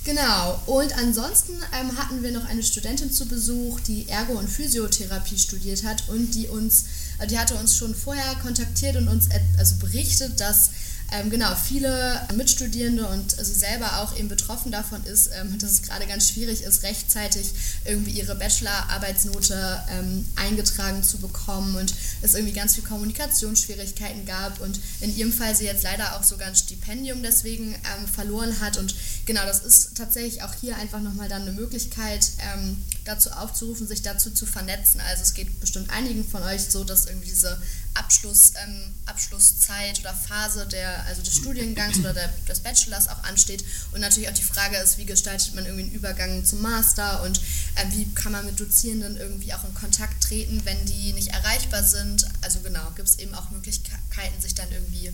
Genau, 0.05 0.61
und 0.67 0.99
ansonsten 0.99 1.53
ähm, 1.81 1.97
hatten 1.97 2.25
wir 2.25 2.33
noch 2.33 2.45
eine 2.47 2.65
Studentin 2.65 3.13
zu 3.13 3.27
Besuch, 3.27 3.79
die 3.81 4.09
Ergo- 4.09 4.37
und 4.37 4.49
Physiotherapie 4.49 5.39
studiert 5.39 5.85
hat 5.85 6.09
und 6.09 6.35
die 6.35 6.49
uns, 6.49 6.87
äh, 7.21 7.27
die 7.29 7.39
hatte 7.39 7.55
uns 7.55 7.77
schon 7.77 7.95
vorher 7.95 8.35
kontaktiert 8.43 8.97
und 8.97 9.07
uns 9.07 9.29
also 9.57 9.77
berichtet, 9.77 10.41
dass 10.41 10.71
ähm, 11.13 11.29
genau, 11.29 11.55
viele 11.55 12.27
Mitstudierende 12.35 13.07
und 13.07 13.33
sie 13.33 13.53
selber 13.53 14.01
auch 14.01 14.17
eben 14.17 14.29
betroffen 14.29 14.73
davon 14.73 15.05
ist, 15.05 15.31
ähm, 15.39 15.59
dass 15.61 15.73
es 15.73 15.83
gerade 15.83 16.07
ganz 16.07 16.31
schwierig 16.31 16.63
ist, 16.63 16.83
rechtzeitig 16.83 17.53
irgendwie 17.85 18.13
ihre 18.13 18.35
Bachelor-Arbeitsnote 18.35 19.83
ähm, 19.91 20.25
eingetragen 20.37 21.03
zu 21.03 21.19
bekommen 21.19 21.77
und 21.77 21.95
es 22.23 22.35
irgendwie 22.35 22.55
ganz 22.55 22.75
viele 22.75 22.87
Kommunikationsschwierigkeiten 22.87 24.25
gab 24.25 24.61
und 24.61 24.81
in 25.01 25.15
ihrem 25.15 25.33
Fall 25.33 25.55
sie 25.55 25.67
jetzt 25.67 25.85
leider 25.85 26.17
auch 26.17 26.23
sogar 26.23 26.49
ein 26.49 26.57
Stipendium 26.57 27.23
deswegen 27.23 27.75
ähm, 27.75 28.09
verloren 28.11 28.61
hat 28.61 28.79
und 28.79 28.95
genau, 29.27 29.45
das 29.45 29.61
ist 29.61 29.97
tatsächlich 29.97 30.43
auch 30.43 30.55
hier 30.55 30.77
einfach 30.77 31.01
nochmal 31.01 31.29
dann 31.29 31.43
eine 31.43 31.53
Möglichkeit, 31.53 32.27
ähm, 32.41 32.83
dazu 33.05 33.31
aufzurufen, 33.31 33.87
sich 33.87 34.03
dazu 34.03 34.31
zu 34.31 34.47
vernetzen. 34.47 35.01
Also 35.01 35.23
es 35.23 35.35
geht 35.35 35.61
bestimmt 35.61 35.91
einigen 35.91 36.27
von 36.27 36.43
euch 36.43 36.63
so, 36.63 36.85
dass 36.85 37.07
irgendwie 37.07 37.29
diese 37.29 37.61
Abschluss, 37.95 38.53
ähm, 38.65 38.95
Abschlusszeit 39.07 40.01
oder 40.01 40.15
Phase 40.15 40.67
der, 40.67 41.05
also 41.07 41.23
des 41.23 41.37
Studiengangs 41.37 41.99
oder 41.99 42.15
der, 42.15 42.29
des 42.49 42.61
Bachelors 42.61 43.09
auch 43.09 43.23
ansteht. 43.25 43.65
Und 43.93 44.01
natürlich 44.01 44.29
auch 44.29 44.35
die 44.35 44.43
Frage 44.43 44.77
ist, 44.79 44.99
wie 44.99 45.05
gestaltet 45.05 45.55
man 45.55 45.67
irgendwie 45.67 45.85
einen 45.85 45.93
Übergang 45.93 46.45
zum 46.45 46.63
Master 46.63 47.23
und 47.23 47.39
äh, 47.75 47.85
wie 47.91 48.07
kann 48.15 48.33
man 48.33 48.47
mit 48.47 48.59
Dozierenden 48.59 49.17
irgendwie 49.17 49.53
auch 49.53 49.65
in 49.65 49.75
Kontakt 49.75 50.23
treten, 50.23 50.63
wenn 50.65 50.85
die 50.87 51.13
nicht 51.13 51.29
erreichbar 51.29 51.83
sind. 51.83 52.27
Also 52.41 52.61
genau, 52.61 52.91
gibt 52.97 53.09
es 53.09 53.19
eben 53.19 53.35
auch 53.35 53.51
Möglichkeiten, 53.51 54.41
sich 54.41 54.55
dann 54.55 54.71
irgendwie 54.73 55.13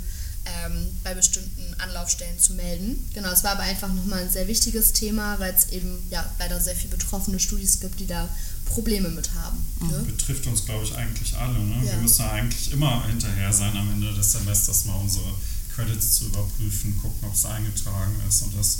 ähm, 0.48 0.88
bei 1.04 1.14
bestimmten 1.14 1.74
Anlaufstellen 1.78 2.38
zu 2.38 2.54
melden. 2.54 3.08
Genau, 3.14 3.30
es 3.30 3.44
war 3.44 3.52
aber 3.52 3.62
einfach 3.62 3.92
nochmal 3.92 4.20
ein 4.20 4.30
sehr 4.30 4.48
wichtiges 4.48 4.92
Thema, 4.92 5.38
weil 5.38 5.54
es 5.54 5.68
eben 5.70 5.98
ja 6.10 6.24
leider 6.38 6.60
sehr 6.60 6.74
viele 6.74 6.96
betroffene 6.96 7.38
Studis 7.38 7.80
gibt, 7.80 8.00
die 8.00 8.06
da 8.06 8.28
Probleme 8.64 9.08
mit 9.08 9.32
haben. 9.34 9.64
Mhm. 9.80 9.88
Ne? 9.88 9.98
Betrifft 10.06 10.46
uns, 10.46 10.64
glaube 10.64 10.84
ich, 10.84 10.94
eigentlich 10.94 11.34
alle. 11.36 11.58
Ne? 11.58 11.84
Ja. 11.84 11.92
Wir 11.92 11.98
müssen 11.98 12.22
ja 12.22 12.32
eigentlich 12.32 12.72
immer 12.72 13.06
hinterher 13.06 13.52
sein, 13.52 13.76
am 13.76 13.90
Ende 13.90 14.14
des 14.14 14.32
Semesters 14.32 14.84
mal 14.84 14.96
unsere 14.96 15.32
Credits 15.74 16.12
zu 16.12 16.26
überprüfen, 16.26 16.96
gucken, 17.00 17.28
ob 17.28 17.34
es 17.34 17.44
eingetragen 17.44 18.14
ist 18.28 18.42
und 18.42 18.56
das 18.58 18.78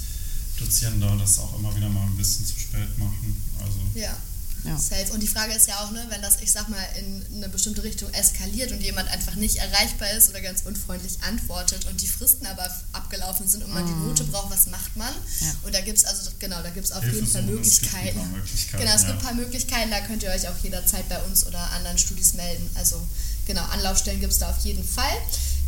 Dozierende 0.59 1.07
das 1.21 1.39
auch 1.39 1.57
immer 1.59 1.75
wieder 1.77 1.89
mal 1.89 2.03
ein 2.03 2.17
bisschen 2.17 2.45
zu 2.45 2.59
spät 2.59 2.99
machen. 2.99 3.37
Also 3.61 3.79
ja. 3.95 4.17
Ja. 4.65 4.77
Safe. 4.77 5.13
Und 5.13 5.23
die 5.23 5.29
Frage 5.29 5.53
ist 5.53 5.69
ja 5.69 5.79
auch, 5.81 5.91
ne, 5.91 6.05
wenn 6.09 6.23
das, 6.23 6.41
ich 6.41 6.53
sag 6.53 6.69
mal, 6.69 6.83
in 6.99 7.25
eine 7.37 7.49
bestimmte 7.49 7.83
Richtung 7.83 8.13
eskaliert 8.13 8.73
und 8.73 8.81
jemand 8.81 9.09
einfach 9.11 9.35
nicht 9.35 9.57
erreichbar 9.57 10.11
ist 10.11 10.31
oder 10.31 10.41
ganz 10.41 10.63
unfreundlich 10.63 11.23
antwortet 11.23 11.87
und 11.87 12.01
die 12.01 12.09
Fristen 12.09 12.47
aber 12.47 12.69
abgelaufen 12.93 13.47
sind 13.49 13.65
und 13.65 13.73
man 13.73 13.85
mm. 13.85 13.87
die 13.87 14.07
Note 14.07 14.25
braucht, 14.25 14.51
was 14.51 14.67
macht 14.67 14.97
man? 14.97 15.13
Ja. 15.41 15.55
Und 15.63 15.75
da 15.75 15.81
gibt 15.81 15.99
es 15.99 16.05
also, 16.05 16.31
genau, 16.39 16.61
da 16.63 16.71
gibt 16.71 16.87
es 16.87 16.93
auf 16.93 17.03
Hilfe 17.03 17.17
jeden 17.17 17.29
Fall 17.29 17.43
Möglichkeiten. 17.43 18.33
Möglichkeiten. 18.33 18.83
Genau, 18.83 18.95
es 18.95 19.03
ja. 19.03 19.09
gibt 19.09 19.21
ein 19.21 19.25
paar 19.25 19.35
Möglichkeiten, 19.35 19.91
da 19.91 20.01
könnt 20.01 20.23
ihr 20.23 20.31
euch 20.31 20.49
auch 20.49 20.59
jederzeit 20.63 21.09
bei 21.09 21.21
uns 21.23 21.47
oder 21.47 21.61
anderen 21.73 21.99
Studis 21.99 22.35
melden. 22.35 22.69
Also 22.75 23.01
genau, 23.47 23.63
Anlaufstellen 23.63 24.21
gibt 24.21 24.33
es 24.33 24.39
da 24.39 24.51
auf 24.51 24.59
jeden 24.65 24.87
Fall. 24.87 25.17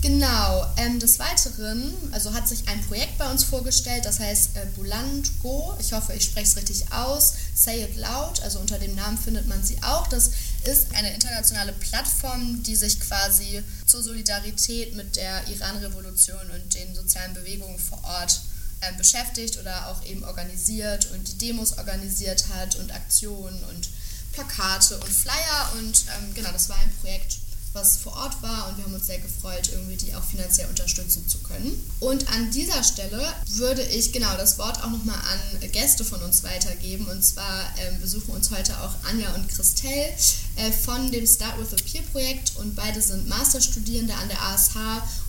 Genau, 0.02 0.66
ähm, 0.78 0.98
des 0.98 1.18
Weiteren, 1.18 1.92
also 2.12 2.32
hat 2.32 2.48
sich 2.48 2.66
ein 2.68 2.82
Projekt 2.86 3.18
bei 3.18 3.30
uns 3.30 3.44
vorgestellt, 3.44 4.06
das 4.06 4.18
heißt 4.18 4.56
äh, 4.56 4.64
Buland 4.74 5.30
Go. 5.42 5.76
Ich 5.78 5.92
hoffe, 5.92 6.14
ich 6.14 6.24
spreche 6.24 6.46
es 6.46 6.56
richtig 6.56 6.90
aus. 6.90 7.34
Say 7.54 7.84
It 7.84 7.96
Loud, 7.96 8.40
also 8.42 8.60
unter 8.60 8.78
dem 8.78 8.94
Namen 8.94 9.18
findet 9.18 9.46
man 9.46 9.62
sie 9.62 9.76
auch. 9.82 10.06
Das 10.06 10.30
ist 10.64 10.86
eine 10.94 11.12
internationale 11.12 11.72
Plattform, 11.72 12.62
die 12.62 12.76
sich 12.76 12.98
quasi 12.98 13.62
zur 13.84 14.02
Solidarität 14.02 14.96
mit 14.96 15.16
der 15.16 15.46
Iran-Revolution 15.48 16.50
und 16.50 16.74
den 16.74 16.94
sozialen 16.94 17.34
Bewegungen 17.34 17.78
vor 17.78 18.02
Ort 18.02 18.40
äh, 18.80 18.94
beschäftigt 18.94 19.58
oder 19.58 19.88
auch 19.88 20.02
eben 20.06 20.24
organisiert 20.24 21.10
und 21.12 21.28
die 21.28 21.36
Demos 21.36 21.76
organisiert 21.76 22.46
hat 22.54 22.74
und 22.76 22.90
Aktionen 22.94 23.62
und 23.64 23.90
Plakate 24.32 24.98
und 24.98 25.12
Flyer. 25.12 25.72
Und 25.78 26.04
ähm, 26.16 26.32
genau, 26.34 26.52
das 26.52 26.70
war 26.70 26.78
ein 26.78 26.92
Projekt 27.02 27.36
was 27.72 27.98
vor 27.98 28.12
Ort 28.14 28.42
war 28.42 28.68
und 28.68 28.76
wir 28.76 28.84
haben 28.84 28.94
uns 28.94 29.06
sehr 29.06 29.18
gefreut, 29.18 29.70
irgendwie 29.72 29.96
die 29.96 30.14
auch 30.14 30.24
finanziell 30.24 30.68
unterstützen 30.68 31.26
zu 31.28 31.38
können. 31.38 31.80
Und 32.00 32.28
an 32.32 32.50
dieser 32.50 32.82
Stelle 32.82 33.22
würde 33.46 33.82
ich 33.82 34.12
genau 34.12 34.36
das 34.36 34.58
Wort 34.58 34.82
auch 34.82 34.90
nochmal 34.90 35.16
an 35.16 35.70
Gäste 35.70 36.04
von 36.04 36.20
uns 36.22 36.42
weitergeben. 36.42 37.06
Und 37.06 37.24
zwar 37.24 37.72
ähm, 37.78 38.00
besuchen 38.00 38.32
uns 38.34 38.50
heute 38.50 38.80
auch 38.80 38.94
Anja 39.08 39.32
und 39.34 39.48
Christelle 39.48 40.12
äh, 40.56 40.72
von 40.72 41.12
dem 41.12 41.26
Start 41.26 41.58
with 41.60 41.72
a 41.72 41.82
Peer 41.84 42.02
Projekt 42.12 42.52
und 42.56 42.74
beide 42.74 43.00
sind 43.00 43.28
Masterstudierende 43.28 44.14
an 44.14 44.28
der 44.28 44.42
ASH 44.42 44.70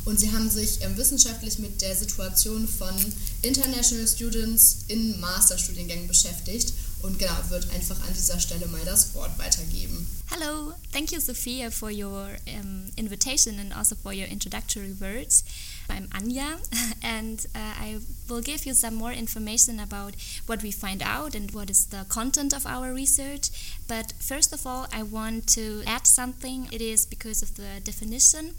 und 0.06 0.20
sie 0.20 0.32
haben 0.32 0.50
sich 0.50 0.82
ähm, 0.82 0.98
wissenschaftlich 0.98 1.60
mit 1.60 1.82
der 1.82 1.96
Situation 1.96 2.68
von 2.68 2.96
International 3.44 4.08
Students 4.08 4.78
in 4.88 5.20
Masterstudiengängen 5.20 6.08
beschäftigt 6.08 6.74
und 7.04 7.20
genau, 7.20 7.34
wird 7.50 7.70
einfach 7.72 8.00
an 8.08 8.14
dieser 8.16 8.40
Stelle 8.40 8.68
mal 8.68 8.82
das 8.86 9.14
Wort 9.14 9.38
weitergeben. 9.38 10.08
Hello, 10.34 10.76
thank 10.94 11.12
you 11.12 11.20
Sophia 11.20 11.70
for 11.70 11.92
your 11.92 12.38
um, 12.58 12.86
invitation 12.96 13.60
and 13.60 13.74
also 13.74 13.96
for 13.96 14.14
your 14.14 14.28
introductory 14.28 14.94
words. 14.94 15.44
I'm 15.90 16.08
Anja 16.08 16.56
and 17.04 17.46
uh, 17.54 17.60
I 17.60 17.98
will 18.30 18.40
give 18.40 18.66
you 18.66 18.74
some 18.74 18.96
more 18.96 19.12
information 19.12 19.78
about 19.78 20.16
what 20.46 20.64
we 20.64 20.72
find 20.72 21.04
out 21.04 21.36
and 21.36 21.52
what 21.52 21.70
is 21.70 21.88
the 21.88 22.06
content 22.08 22.54
of 22.54 22.66
our 22.66 22.94
research. 22.94 23.50
But 23.90 24.14
first 24.20 24.54
of 24.54 24.66
all, 24.66 24.88
I 24.94 25.04
want 25.04 25.48
to 25.50 25.84
add 25.86 26.08
something. 26.08 26.70
It 26.72 26.82
is 26.82 27.06
because 27.06 27.42
of 27.42 27.56
the 27.56 27.82
definition. 27.84 28.56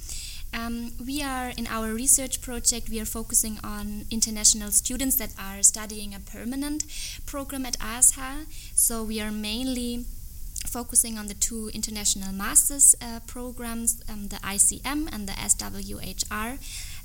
Um, 0.52 0.92
we 1.04 1.22
are 1.22 1.54
in 1.56 1.66
our 1.68 1.94
research 1.94 2.42
project, 2.42 2.90
we 2.90 3.00
are 3.00 3.06
focusing 3.06 3.58
on 3.64 4.04
international 4.10 4.70
students 4.72 5.16
that 5.16 5.30
are 5.40 5.62
studying 5.62 6.14
a 6.14 6.20
permanent 6.20 6.84
program 7.24 7.64
at 7.64 7.78
ASHA. 7.78 8.44
So 8.74 9.02
we 9.02 9.22
are 9.22 9.32
mainly 9.32 10.04
focusing 10.66 11.18
on 11.18 11.26
the 11.26 11.34
two 11.34 11.70
international 11.74 12.32
master's 12.32 12.94
uh, 13.00 13.20
programs, 13.26 14.02
um, 14.08 14.28
the 14.28 14.36
ICM 14.36 15.08
and 15.12 15.28
the 15.28 15.32
SWHR. 15.32 16.58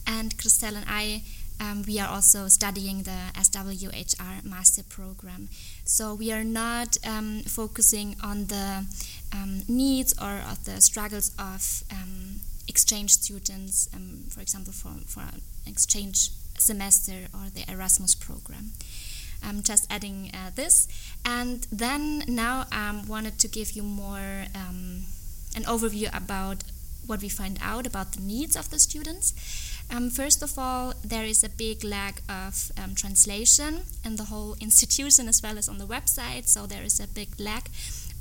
And 0.05 0.37
Christelle 0.37 0.75
and 0.77 0.85
I, 0.87 1.23
um, 1.59 1.83
we 1.87 1.99
are 1.99 2.07
also 2.07 2.47
studying 2.47 3.03
the 3.03 3.31
SWHR 3.33 4.43
master 4.43 4.83
program. 4.83 5.49
So 5.83 6.13
we 6.13 6.31
are 6.31 6.43
not 6.43 6.97
um, 7.05 7.41
focusing 7.41 8.15
on 8.23 8.45
the 8.45 8.85
um, 9.33 9.63
needs 9.67 10.13
or 10.21 10.41
of 10.49 10.63
the 10.65 10.79
struggles 10.81 11.31
of 11.37 11.83
um, 11.91 12.39
exchange 12.67 13.11
students, 13.11 13.89
um, 13.93 14.23
for 14.29 14.41
example, 14.41 14.73
for, 14.73 14.91
for 15.05 15.21
an 15.21 15.41
exchange 15.65 16.31
semester 16.57 17.27
or 17.33 17.49
the 17.53 17.69
Erasmus 17.71 18.15
program. 18.15 18.71
I'm 19.43 19.63
just 19.63 19.87
adding 19.89 20.31
uh, 20.33 20.51
this. 20.55 20.87
And 21.25 21.67
then 21.71 22.23
now 22.27 22.65
I 22.71 22.89
um, 22.89 23.07
wanted 23.07 23.39
to 23.39 23.47
give 23.47 23.71
you 23.71 23.83
more 23.83 24.45
um, 24.55 25.05
an 25.55 25.63
overview 25.63 26.15
about 26.15 26.63
what 27.05 27.21
we 27.21 27.29
find 27.29 27.57
out 27.61 27.87
about 27.87 28.13
the 28.13 28.21
needs 28.21 28.55
of 28.55 28.69
the 28.69 28.79
students. 28.79 29.33
Um, 29.89 30.09
first 30.09 30.43
of 30.43 30.57
all, 30.57 30.93
there 31.03 31.23
is 31.23 31.43
a 31.43 31.49
big 31.49 31.83
lack 31.83 32.21
of 32.27 32.71
um, 32.77 32.93
translation 32.93 33.83
in 34.03 34.17
the 34.17 34.25
whole 34.25 34.55
institution 34.61 35.27
as 35.27 35.41
well 35.41 35.57
as 35.57 35.69
on 35.69 35.77
the 35.77 35.87
website, 35.87 36.47
so 36.47 36.65
there 36.65 36.83
is 36.83 36.99
a 36.99 37.07
big 37.07 37.39
lack 37.39 37.69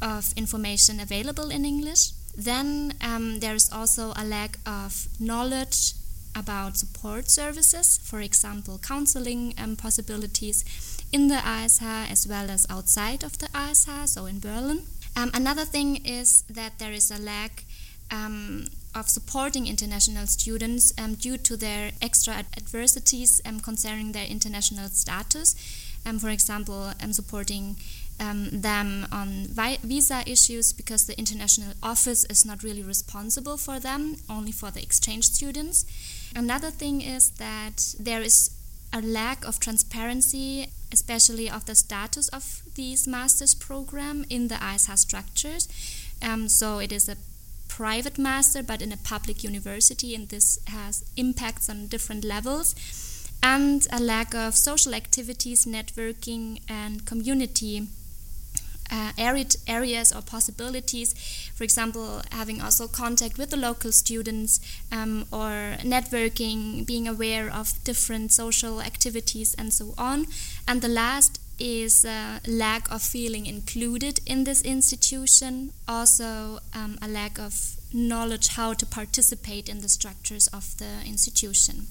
of 0.01 0.33
information 0.37 1.01
available 1.01 1.51
in 1.51 1.65
English. 1.65 2.13
Then 2.37 2.95
um, 3.01 3.41
there 3.41 3.55
is 3.55 3.73
also 3.73 4.13
a 4.15 4.25
lack 4.25 4.59
of 4.67 5.09
knowledge 5.19 5.95
about 6.37 6.77
support 6.77 7.31
services, 7.31 7.99
for 8.03 8.21
example, 8.21 8.79
counseling 8.79 9.55
um, 9.59 9.75
possibilities 9.75 10.65
in 11.11 11.29
the 11.29 11.41
ASH 11.45 11.81
as 11.83 12.27
well 12.29 12.51
as 12.51 12.67
outside 12.69 13.25
of 13.25 13.39
the 13.39 13.49
ASH, 13.55 14.11
so 14.11 14.27
in 14.27 14.39
Berlin. 14.39 14.83
Um, 15.17 15.31
another 15.33 15.65
thing 15.65 16.05
is 16.05 16.43
that 16.43 16.79
there 16.79 16.93
is 16.93 17.11
a 17.11 17.19
lack 17.19 17.65
um, 18.11 18.67
of 18.95 19.09
supporting 19.09 19.67
international 19.67 20.27
students 20.27 20.93
um, 20.99 21.15
due 21.15 21.39
to 21.39 21.57
their 21.57 21.93
extra 22.03 22.45
adversities 22.57 23.41
um, 23.47 23.61
concerning 23.61 24.13
their 24.13 24.27
international 24.27 24.89
status. 24.89 25.57
Um, 26.05 26.19
for 26.19 26.29
example, 26.29 26.93
supporting 27.11 27.77
um, 28.21 28.49
them 28.53 29.07
on 29.13 29.47
vi- 29.49 29.79
visa 29.83 30.23
issues 30.27 30.73
because 30.73 31.07
the 31.07 31.19
international 31.19 31.75
office 31.83 32.25
is 32.27 32.45
not 32.45 32.63
really 32.63 32.83
responsible 32.83 33.57
for 33.57 33.79
them, 33.81 34.17
only 34.29 34.53
for 34.53 34.71
the 34.71 34.83
exchange 34.83 35.25
students. 35.25 35.85
Another 36.35 36.71
thing 36.71 37.01
is 37.01 37.31
that 37.33 37.95
there 37.99 38.23
is 38.23 38.51
a 38.93 39.01
lack 39.01 39.45
of 39.45 39.61
transparency, 39.61 40.69
especially 40.93 41.51
of 41.51 41.67
the 41.67 41.75
status 41.75 42.29
of 42.29 42.63
these 42.75 43.07
master's 43.07 43.55
program 43.55 44.25
in 44.31 44.49
the 44.49 44.59
ISA 44.75 44.97
structures. 44.97 45.69
Um, 46.23 46.49
so 46.49 46.79
it 46.79 46.93
is 46.93 47.09
a 47.09 47.17
private 47.69 48.19
master, 48.19 48.63
but 48.63 48.81
in 48.81 48.93
a 48.93 48.97
public 48.97 49.45
university, 49.45 50.15
and 50.15 50.29
this 50.29 50.59
has 50.69 51.05
impacts 51.17 51.69
on 51.69 51.89
different 51.89 52.25
levels. 52.25 52.75
And 53.43 53.87
a 53.93 54.01
lack 54.01 54.35
of 54.35 54.55
social 54.55 54.95
activities, 54.95 55.67
networking, 55.67 56.61
and 56.69 57.05
community 57.05 57.89
uh, 58.91 59.13
areas 59.19 60.13
or 60.13 60.23
possibilities. 60.23 61.15
For 61.55 61.65
example, 61.65 62.23
having 62.33 62.61
also 62.61 62.87
contact 62.89 63.39
with 63.39 63.51
the 63.51 63.57
local 63.57 63.93
students 63.93 64.61
um, 64.93 65.27
or 65.33 65.77
networking, 65.83 66.87
being 66.87 67.09
aware 67.09 67.51
of 67.51 67.83
different 67.85 68.33
social 68.33 68.81
activities, 68.81 69.55
and 69.55 69.73
so 69.73 69.95
on. 69.97 70.27
And 70.69 70.83
the 70.83 70.89
last 70.89 71.41
is 71.59 72.05
a 72.05 72.41
lack 72.47 72.91
of 72.91 73.03
feeling 73.03 73.47
included 73.47 74.21
in 74.27 74.45
this 74.45 74.63
institution, 74.63 75.73
also 75.89 76.59
um, 76.75 76.99
a 77.01 77.09
lack 77.09 77.39
of 77.39 77.76
knowledge 77.93 78.49
how 78.49 78.75
to 78.75 78.85
participate 78.85 79.69
in 79.69 79.81
the 79.81 79.89
structures 79.89 80.49
of 80.49 80.77
the 80.79 81.03
institution. 81.07 81.87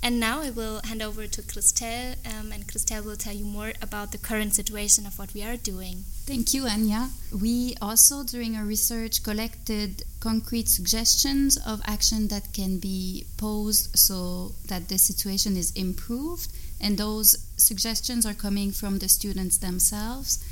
And 0.00 0.20
now 0.20 0.42
I 0.42 0.50
will 0.50 0.80
hand 0.84 1.02
over 1.02 1.26
to 1.26 1.42
Christelle, 1.42 2.14
um, 2.24 2.52
and 2.52 2.68
Christelle 2.68 3.04
will 3.04 3.16
tell 3.16 3.34
you 3.34 3.44
more 3.44 3.72
about 3.82 4.12
the 4.12 4.18
current 4.18 4.54
situation 4.54 5.06
of 5.06 5.18
what 5.18 5.34
we 5.34 5.42
are 5.42 5.56
doing. 5.56 6.04
Thank 6.24 6.54
you, 6.54 6.66
Anya. 6.66 7.08
We 7.32 7.74
also, 7.82 8.22
during 8.22 8.54
our 8.54 8.64
research, 8.64 9.24
collected 9.24 10.04
concrete 10.20 10.68
suggestions 10.68 11.56
of 11.66 11.80
action 11.84 12.28
that 12.28 12.52
can 12.52 12.78
be 12.78 13.26
posed 13.38 13.98
so 13.98 14.52
that 14.66 14.88
the 14.88 14.98
situation 14.98 15.56
is 15.56 15.72
improved, 15.72 16.52
and 16.80 16.96
those 16.96 17.36
suggestions 17.56 18.24
are 18.24 18.34
coming 18.34 18.70
from 18.70 18.98
the 18.98 19.08
students 19.08 19.58
themselves. 19.58 20.44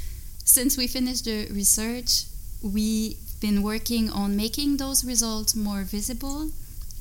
Since 0.44 0.76
we 0.76 0.88
finished 0.88 1.24
the 1.24 1.46
research, 1.52 2.24
we've 2.62 3.16
been 3.40 3.62
working 3.62 4.10
on 4.10 4.36
making 4.36 4.76
those 4.76 5.04
results 5.04 5.54
more 5.54 5.82
visible 5.82 6.50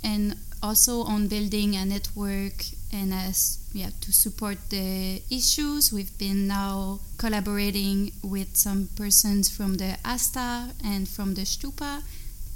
and 0.04 0.36
also 0.62 1.02
on 1.04 1.28
building 1.28 1.76
a 1.76 1.86
network 1.86 2.66
and 2.92 3.14
as 3.14 3.60
yeah 3.74 3.90
to 4.02 4.12
support 4.12 4.58
the 4.70 5.22
issues. 5.30 5.92
We've 5.92 6.18
been 6.18 6.48
now 6.48 7.00
collaborating 7.18 8.12
with 8.24 8.56
some 8.56 8.90
persons 8.96 9.50
from 9.50 9.76
the 9.76 9.98
asta 10.06 10.72
and 10.84 11.08
from 11.08 11.36
the 11.36 11.42
stupa 11.42 12.04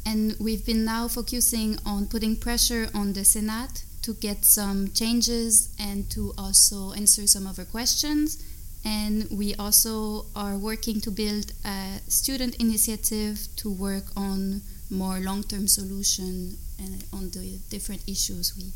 and 0.05 0.35
we've 0.39 0.65
been 0.65 0.85
now 0.85 1.07
focusing 1.07 1.77
on 1.85 2.07
putting 2.07 2.35
pressure 2.35 2.87
on 2.93 3.13
the 3.13 3.25
senate 3.25 3.83
to 4.01 4.13
get 4.13 4.45
some 4.45 4.89
changes 4.91 5.69
and 5.79 6.09
to 6.09 6.33
also 6.37 6.93
answer 6.93 7.27
some 7.27 7.45
of 7.45 7.59
our 7.59 7.65
questions 7.65 8.43
and 8.85 9.27
we 9.31 9.55
also 9.55 10.25
are 10.35 10.57
working 10.57 11.01
to 11.01 11.11
build 11.11 11.51
a 11.65 11.99
student 12.07 12.55
initiative 12.55 13.47
to 13.57 13.71
work 13.71 14.05
on 14.15 14.61
more 14.89 15.19
long-term 15.19 15.67
solution 15.67 16.57
and 16.79 17.03
on 17.13 17.29
the 17.31 17.59
different 17.69 18.01
issues 18.07 18.53
we 18.57 18.71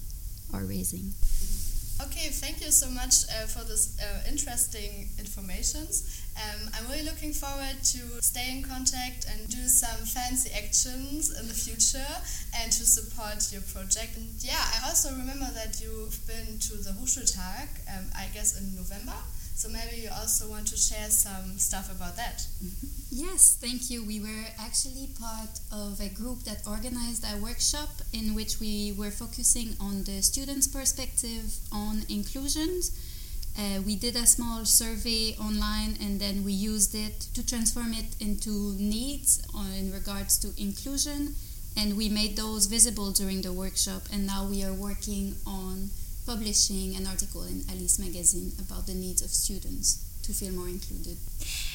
are 0.54 0.66
raising. 0.66 1.14
Okay, 2.02 2.30
thank 2.30 2.60
you 2.60 2.72
so 2.72 2.90
much 2.90 3.24
uh, 3.30 3.46
for 3.48 3.64
this 3.64 3.98
uh, 4.02 4.30
interesting 4.30 5.08
informations. 5.18 6.22
Um, 6.36 6.70
I'm 6.74 6.90
really 6.92 7.06
looking 7.06 7.32
forward 7.32 7.78
to 7.94 8.22
stay 8.22 8.52
in 8.52 8.64
contact 8.64 9.26
and 9.30 9.48
do 9.48 9.68
some 9.70 10.04
fancy 10.06 10.50
actions 10.52 11.32
in 11.40 11.48
the 11.48 11.54
future 11.54 12.14
and 12.58 12.72
to 12.72 12.84
support 12.86 13.48
your 13.54 13.62
project. 13.62 14.18
And 14.18 14.28
yeah, 14.40 14.60
I 14.60 14.90
also 14.90 15.12
remember 15.12 15.48
that 15.54 15.80
you've 15.82 16.20
been 16.28 16.60
to 16.68 16.78
the 16.78 16.92
Hochschultag, 16.92 17.70
um, 17.96 18.06
I 18.18 18.28
guess 18.34 18.60
in 18.60 18.76
November. 18.76 19.16
So 19.56 19.70
maybe 19.70 20.02
you 20.02 20.10
also 20.12 20.50
want 20.50 20.68
to 20.68 20.78
share 20.78 21.10
some 21.10 21.58
stuff 21.58 21.92
about 21.92 22.16
that. 22.18 22.46
Yes, 23.16 23.58
thank 23.62 23.92
you. 23.92 24.04
We 24.04 24.20
were 24.20 24.46
actually 24.58 25.08
part 25.20 25.60
of 25.72 26.02
a 26.02 26.10
group 26.10 26.46
that 26.46 26.66
organized 26.66 27.24
a 27.24 27.38
workshop 27.38 27.90
in 28.12 28.34
which 28.34 28.60
we 28.60 28.92
were 28.98 29.12
focusing 29.12 29.76
on 29.80 30.04
the 30.06 30.24
students' 30.24 30.68
perspective 30.68 31.46
on 31.72 32.06
inclusions. 32.10 32.90
Uh, 33.56 33.82
we 33.86 33.96
did 33.96 34.16
a 34.16 34.26
small 34.26 34.66
survey 34.66 35.36
online 35.40 35.96
and 36.02 36.20
then 36.20 36.44
we 36.44 36.54
used 36.54 36.96
it 36.96 37.20
to 37.36 37.46
transform 37.46 37.94
it 37.94 38.16
into 38.20 38.74
needs 38.80 39.46
in 39.78 39.92
regards 39.94 40.40
to 40.40 40.48
inclusion 40.60 41.36
and 41.78 41.96
we 41.96 42.10
made 42.10 42.36
those 42.36 42.66
visible 42.66 43.12
during 43.12 43.44
the 43.44 43.54
workshop 43.54 44.02
and 44.12 44.26
now 44.26 44.44
we 44.50 44.64
are 44.64 44.74
working 44.74 45.36
on 45.46 45.92
publishing 46.26 46.96
an 46.96 47.06
article 47.08 47.44
in 47.44 47.64
Alice 47.70 48.00
magazine 48.00 48.52
about 48.60 48.88
the 48.88 48.94
needs 48.94 49.22
of 49.22 49.30
students 49.30 50.06
to 50.24 50.34
feel 50.34 50.52
more 50.54 50.70
included. 50.70 51.18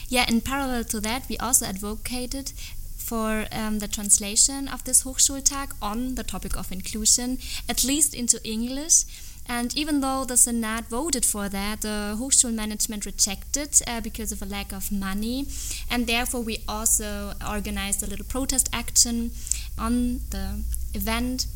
Yeah, 0.08 0.24
in 0.28 0.40
parallel 0.40 0.84
to 0.84 1.00
that, 1.00 1.28
we 1.28 1.36
also 1.38 1.66
advocated 1.66 2.52
for 2.96 3.46
um, 3.52 3.78
the 3.78 3.88
translation 3.88 4.68
of 4.68 4.84
this 4.84 5.04
Hochschultag 5.04 5.72
on 5.80 6.14
the 6.14 6.22
topic 6.22 6.56
of 6.56 6.72
inclusion, 6.72 7.38
at 7.68 7.84
least 7.84 8.14
into 8.14 8.38
English. 8.44 9.04
And 9.50 9.74
even 9.74 10.00
though 10.00 10.24
the 10.26 10.36
Senate 10.36 10.86
voted 10.90 11.24
for 11.24 11.48
that, 11.48 11.80
the 11.80 12.16
Hochschulmanagement 12.18 13.06
rejected 13.06 13.80
uh, 13.86 14.02
because 14.02 14.30
of 14.30 14.42
a 14.42 14.44
lack 14.44 14.72
of 14.72 14.92
money. 14.92 15.46
And 15.90 16.06
therefore, 16.06 16.42
we 16.42 16.58
also 16.68 17.32
organized 17.46 18.02
a 18.02 18.06
little 18.06 18.26
protest 18.26 18.68
action 18.74 19.30
on 19.78 20.20
the 20.30 20.60
event 20.92 21.46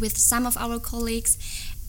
with 0.00 0.16
some 0.16 0.46
of 0.46 0.56
our 0.56 0.78
colleagues 0.78 1.38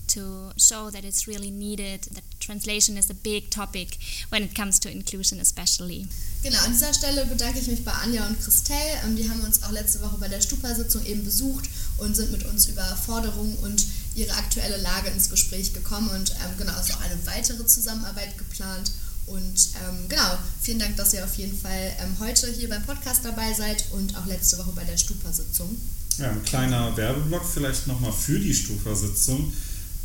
to 0.08 0.52
show 0.58 0.90
that 0.90 1.04
it's 1.04 1.28
really 1.28 1.52
needed, 1.52 2.04
that 2.14 2.24
translation 2.40 2.98
is 2.98 3.10
a 3.10 3.14
big 3.14 3.50
topic 3.50 3.98
when 4.30 4.44
it 4.44 4.56
comes 4.56 4.80
to 4.80 4.92
inclusion 4.92 5.40
especially. 5.40 6.08
Genau, 6.44 6.58
an 6.66 6.72
dieser 6.74 6.94
Stelle 6.94 7.26
bedanke 7.28 7.60
ich 7.60 7.68
mich 7.68 7.86
bei 7.86 7.92
Anja 7.92 8.26
und 8.26 8.42
Christelle. 8.42 9.00
Ähm, 9.06 9.16
die 9.16 9.30
haben 9.30 9.42
uns 9.42 9.62
auch 9.62 9.72
letzte 9.72 10.02
Woche 10.02 10.18
bei 10.20 10.28
der 10.28 10.42
Stupa-Sitzung 10.42 11.06
eben 11.06 11.24
besucht 11.24 11.70
und 12.00 12.16
sind 12.16 12.32
mit 12.32 12.46
uns 12.46 12.66
über 12.66 12.84
Forderungen 12.96 13.56
und 13.58 13.86
ihre 14.16 14.34
aktuelle 14.34 14.78
Lage 14.78 15.10
ins 15.10 15.30
Gespräch 15.30 15.74
gekommen. 15.74 16.10
Und 16.10 16.32
ähm, 16.32 16.58
genau, 16.58 16.74
ist 16.80 16.96
auch 16.96 17.02
eine 17.02 17.18
weitere 17.26 17.66
Zusammenarbeit 17.66 18.38
geplant. 18.38 18.92
Und 19.28 19.70
ähm, 19.86 20.10
genau, 20.10 20.38
vielen 20.62 20.80
Dank, 20.80 20.98
dass 20.98 21.14
ihr 21.14 21.24
auf 21.24 21.36
jeden 21.36 21.58
Fall 21.58 21.96
ähm, 22.00 22.18
heute 22.20 22.52
hier 22.52 22.70
beim 22.70 22.84
Podcast 22.84 23.24
dabei 23.24 23.54
seid 23.54 23.86
und 23.92 24.18
auch 24.18 24.26
letzte 24.26 24.58
Woche 24.58 24.72
bei 24.76 24.84
der 24.84 24.98
Stupa-Sitzung. 24.98 25.78
Ja, 26.18 26.32
ein 26.32 26.44
kleiner 26.44 26.98
Werbeblock 26.98 27.46
vielleicht 27.46 27.88
nochmal 27.88 28.12
für 28.12 28.40
die 28.40 28.54
Stupa-Sitzung. 28.54 29.54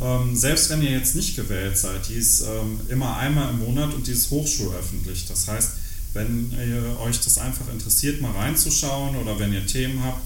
Ähm, 0.00 0.36
selbst 0.36 0.68
wenn 0.70 0.82
ihr 0.82 0.90
jetzt 0.90 1.16
nicht 1.16 1.36
gewählt 1.36 1.78
seid, 1.78 2.08
die 2.08 2.14
ist 2.14 2.42
ähm, 2.42 2.80
immer 2.88 3.16
einmal 3.16 3.50
im 3.50 3.60
Monat 3.60 3.94
und 3.94 4.06
die 4.06 4.12
ist 4.12 4.30
hochschulöffentlich. 4.30 5.26
Das 5.26 5.48
heißt, 5.48 5.70
wenn 6.12 6.52
ihr 6.52 6.98
euch 7.00 7.20
das 7.20 7.38
einfach 7.38 7.68
interessiert, 7.72 8.20
mal 8.20 8.32
reinzuschauen 8.32 9.16
oder 9.16 9.38
wenn 9.38 9.52
ihr 9.52 9.66
Themen 9.66 10.02
habt, 10.02 10.20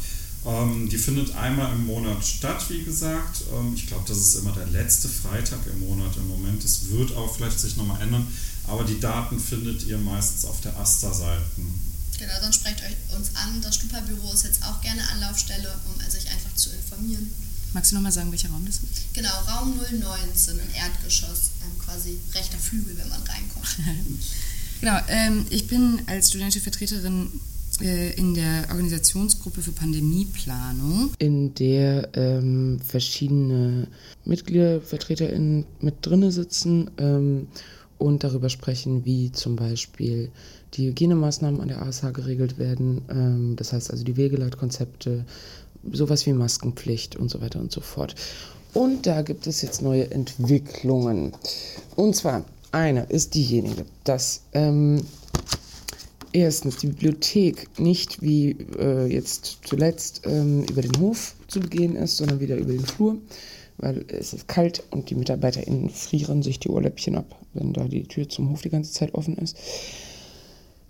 ähm, 0.47 0.89
die 0.89 0.99
findet 0.99 1.35
einmal 1.37 1.73
im 1.73 1.87
Monat 1.87 2.25
statt, 2.25 2.65
wie 2.69 2.83
gesagt. 2.83 3.43
Ähm, 3.53 3.75
ich 3.75 3.87
glaube, 3.87 4.05
das 4.09 4.19
ist 4.19 4.35
immer 4.37 4.53
der 4.53 4.67
letzte 4.67 5.09
Freitag 5.09 5.61
im 5.67 5.81
Monat 5.81 6.17
im 6.17 6.29
Moment. 6.29 6.65
Das 6.65 6.89
wird 6.89 7.15
auch 7.15 7.35
vielleicht 7.35 7.61
sich 7.61 7.77
nochmal 7.77 8.03
ändern, 8.03 8.27
aber 8.67 8.85
die 8.85 8.99
Daten 8.99 9.39
findet 9.39 9.85
ihr 9.85 9.99
meistens 9.99 10.45
auf 10.45 10.61
der 10.63 10.77
asta 10.79 11.13
seiten 11.13 11.91
Genau, 12.21 12.35
sonst 12.43 12.57
sprecht 12.57 12.83
euch 12.83 13.17
uns 13.17 13.35
an. 13.35 13.63
Das 13.63 13.77
Stupa-Büro 13.77 14.31
ist 14.35 14.45
jetzt 14.45 14.63
auch 14.63 14.83
gerne 14.83 15.01
Anlaufstelle, 15.09 15.75
um 15.87 16.11
sich 16.11 16.29
einfach 16.29 16.55
zu 16.55 16.69
informieren. 16.71 17.33
Magst 17.73 17.93
du 17.93 17.95
nochmal 17.95 18.13
sagen, 18.13 18.33
welcher 18.33 18.51
Raum 18.51 18.65
das 18.67 18.77
ist? 18.77 19.15
Genau, 19.15 19.31
Raum 19.49 19.75
019, 19.79 20.59
ein 20.59 20.75
Erdgeschoss, 20.75 21.51
ähm, 21.63 21.79
quasi 21.79 22.19
rechter 22.35 22.59
Flügel, 22.59 22.97
wenn 22.99 23.09
man 23.09 23.23
reinkommt. 23.23 23.79
genau, 24.81 24.99
ähm, 25.09 25.47
ich 25.51 25.69
bin 25.69 26.03
als 26.07 26.31
studentische 26.31 26.61
Vertreterin 26.61 27.31
äh, 27.81 28.13
in 28.15 28.35
der 28.35 28.67
Organisationsgruppe 28.71 29.63
für 29.63 29.73
Pandemieplanung. 29.73 31.13
In 31.19 31.55
der 31.55 32.11
ähm, 32.15 32.81
verschiedene 32.87 33.87
Mitglieder, 34.25 34.81
VertreterInnen 34.81 35.65
mit 35.81 35.95
drinne 36.03 36.33
sitzen 36.33 36.91
ähm, 36.99 37.47
und 37.99 38.25
darüber 38.25 38.49
sprechen, 38.49 39.05
wie 39.05 39.31
zum 39.31 39.57
Beispiel 39.57 40.31
die 40.75 40.89
Hygienemaßnahmen 40.89 41.61
an 41.61 41.69
der 41.69 41.83
ASH 41.83 42.13
geregelt 42.13 42.59
werden. 42.59 43.03
Ähm, 43.11 43.57
das 43.57 43.73
heißt 43.73 43.91
also 43.91 44.05
die 44.05 44.17
Wegeleitkonzepte, 44.17 45.25
sowas 45.93 46.27
wie 46.27 46.33
Maskenpflicht 46.33 47.17
und 47.17 47.31
so 47.31 47.41
weiter 47.41 47.61
und 47.61 47.73
so 47.73 47.81
fort. 47.81 48.15
Und 48.75 49.07
da 49.07 49.23
gibt 49.23 49.47
es 49.47 49.63
jetzt 49.63 49.83
neue 49.83 50.11
Entwicklungen. 50.11 51.33
Und 51.97 52.15
zwar 52.15 52.45
eine 52.73 53.05
ist 53.05 53.35
diejenige, 53.35 53.85
dass 54.05 54.43
ähm, 54.53 55.03
erstens 56.33 56.77
die 56.77 56.89
Bibliothek 56.89 57.69
nicht 57.79 58.23
wie 58.23 58.57
äh, 58.79 59.07
jetzt 59.07 59.59
zuletzt 59.65 60.23
ähm, 60.25 60.65
über 60.71 60.83
den 60.83 61.01
Hof 61.01 61.35
zu 61.49 61.61
begehen 61.61 61.97
ist, 61.97 62.17
sondern 62.17 62.41
wieder 62.41 62.57
über 62.57 62.73
den 62.73 62.87
Flur, 62.87 63.17
weil 63.79 64.05
es 64.09 64.33
ist 64.33 64.47
kalt 64.47 64.85
und 64.91 65.11
die 65.11 65.17
MitarbeiterInnen 65.17 65.91
frieren 65.91 66.43
sich 66.43 66.61
die 66.61 66.69
Ohrläppchen 66.69 67.17
ab, 67.17 67.37
wenn 67.55 67.73
da 67.73 67.85
die 67.85 68.05
Tür 68.05 68.29
zum 68.29 68.51
Hof 68.51 68.63
die 68.63 68.71
ganze 68.71 68.93
Zeit 68.93 69.15
offen 69.15 69.37
ist. 69.39 69.57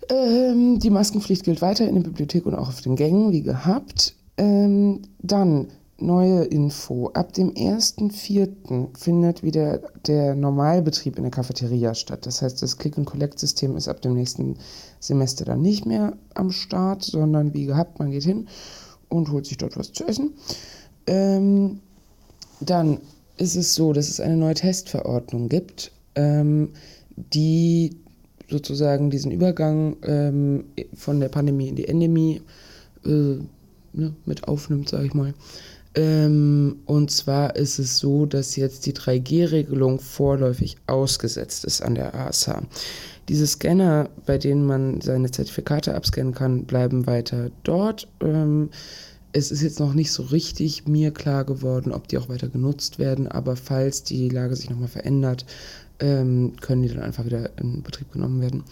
Ähm, 0.09 0.79
die 0.79 0.89
Maskenpflicht 0.89 1.43
gilt 1.43 1.61
weiter 1.61 1.87
in 1.87 1.95
der 1.95 2.03
Bibliothek 2.03 2.45
und 2.45 2.55
auch 2.55 2.67
auf 2.67 2.81
den 2.81 2.95
Gängen, 2.95 3.31
wie 3.31 3.41
gehabt. 3.41 4.13
Ähm, 4.37 5.01
dann 5.19 5.67
neue 6.01 6.43
Info. 6.45 7.09
Ab 7.13 7.33
dem 7.33 7.53
1.4. 7.53 8.97
findet 8.97 9.43
wieder 9.43 9.79
der 10.07 10.35
Normalbetrieb 10.35 11.17
in 11.17 11.23
der 11.23 11.31
Cafeteria 11.31 11.93
statt. 11.93 12.25
Das 12.25 12.41
heißt, 12.41 12.61
das 12.61 12.77
Click-and-Collect-System 12.77 13.75
ist 13.77 13.87
ab 13.87 14.01
dem 14.01 14.15
nächsten 14.15 14.57
Semester 14.99 15.45
dann 15.45 15.61
nicht 15.61 15.85
mehr 15.85 16.17
am 16.33 16.51
Start, 16.51 17.03
sondern 17.03 17.53
wie 17.53 17.65
gehabt, 17.65 17.99
man 17.99 18.11
geht 18.11 18.23
hin 18.23 18.47
und 19.09 19.31
holt 19.31 19.45
sich 19.45 19.57
dort 19.57 19.77
was 19.77 19.91
zu 19.91 20.05
essen. 20.05 20.31
Ähm, 21.07 21.79
dann 22.59 22.99
ist 23.37 23.55
es 23.55 23.73
so, 23.73 23.93
dass 23.93 24.09
es 24.09 24.19
eine 24.19 24.37
neue 24.37 24.53
Testverordnung 24.53 25.49
gibt, 25.49 25.91
ähm, 26.15 26.69
die 27.15 27.97
sozusagen 28.49 29.09
diesen 29.09 29.31
Übergang 29.31 29.97
ähm, 30.03 30.65
von 30.93 31.19
der 31.19 31.29
Pandemie 31.29 31.69
in 31.69 31.75
die 31.75 31.87
Endemie 31.87 32.41
äh, 33.05 33.37
ne, 33.93 34.13
mit 34.25 34.47
aufnimmt, 34.47 34.89
sage 34.89 35.05
ich 35.05 35.13
mal. 35.13 35.33
Ähm, 35.93 36.77
und 36.85 37.11
zwar 37.11 37.55
ist 37.55 37.77
es 37.77 37.97
so, 37.97 38.25
dass 38.25 38.55
jetzt 38.55 38.85
die 38.85 38.93
3G-Regelung 38.93 39.99
vorläufig 39.99 40.77
ausgesetzt 40.87 41.65
ist 41.65 41.81
an 41.81 41.95
der 41.95 42.15
ASH. 42.15 42.49
Diese 43.27 43.45
Scanner, 43.45 44.09
bei 44.25 44.37
denen 44.37 44.65
man 44.65 45.01
seine 45.01 45.31
Zertifikate 45.31 45.93
abscannen 45.93 46.33
kann, 46.33 46.63
bleiben 46.63 47.07
weiter 47.07 47.51
dort. 47.63 48.07
Ähm, 48.21 48.69
es 49.33 49.51
ist 49.51 49.61
jetzt 49.61 49.79
noch 49.79 49.93
nicht 49.93 50.11
so 50.11 50.23
richtig 50.23 50.87
mir 50.87 51.11
klar 51.11 51.45
geworden, 51.45 51.91
ob 51.91 52.07
die 52.07 52.17
auch 52.17 52.29
weiter 52.29 52.49
genutzt 52.49 52.99
werden, 52.99 53.27
aber 53.27 53.55
falls 53.55 54.03
die 54.03 54.29
Lage 54.29 54.55
sich 54.55 54.69
nochmal 54.69 54.89
verändert, 54.89 55.45
ähm, 55.99 56.53
können 56.59 56.81
die 56.81 56.89
dann 56.89 57.03
einfach 57.03 57.25
wieder 57.25 57.49
in 57.57 57.83
Betrieb 57.83 58.11
genommen 58.11 58.41
werden. 58.41 58.63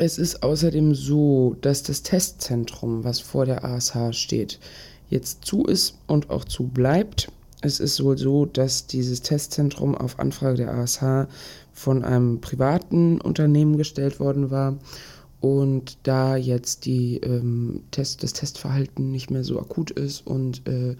Es 0.00 0.16
ist 0.16 0.44
außerdem 0.44 0.94
so, 0.94 1.56
dass 1.60 1.82
das 1.82 2.04
Testzentrum, 2.04 3.02
was 3.02 3.18
vor 3.18 3.46
der 3.46 3.64
ASH 3.64 3.96
steht, 4.12 4.60
jetzt 5.10 5.44
zu 5.44 5.64
ist 5.64 5.98
und 6.06 6.30
auch 6.30 6.44
zu 6.44 6.68
bleibt. 6.68 7.32
Es 7.62 7.80
ist 7.80 8.04
wohl 8.04 8.16
so, 8.16 8.46
dass 8.46 8.86
dieses 8.86 9.22
Testzentrum 9.22 9.96
auf 9.96 10.20
Anfrage 10.20 10.58
der 10.58 10.72
ASH 10.72 11.00
von 11.72 12.04
einem 12.04 12.40
privaten 12.40 13.20
Unternehmen 13.20 13.76
gestellt 13.76 14.20
worden 14.20 14.52
war 14.52 14.78
und 15.40 15.98
da 16.04 16.36
jetzt 16.36 16.86
die, 16.86 17.16
ähm, 17.18 17.82
Test, 17.90 18.22
das 18.22 18.32
Testverhalten 18.32 19.10
nicht 19.10 19.30
mehr 19.30 19.42
so 19.42 19.58
akut 19.58 19.90
ist 19.90 20.24
und 20.24 20.64
äh, 20.68 20.94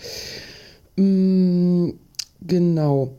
Mm, 0.95 1.89
genau. 2.45 3.17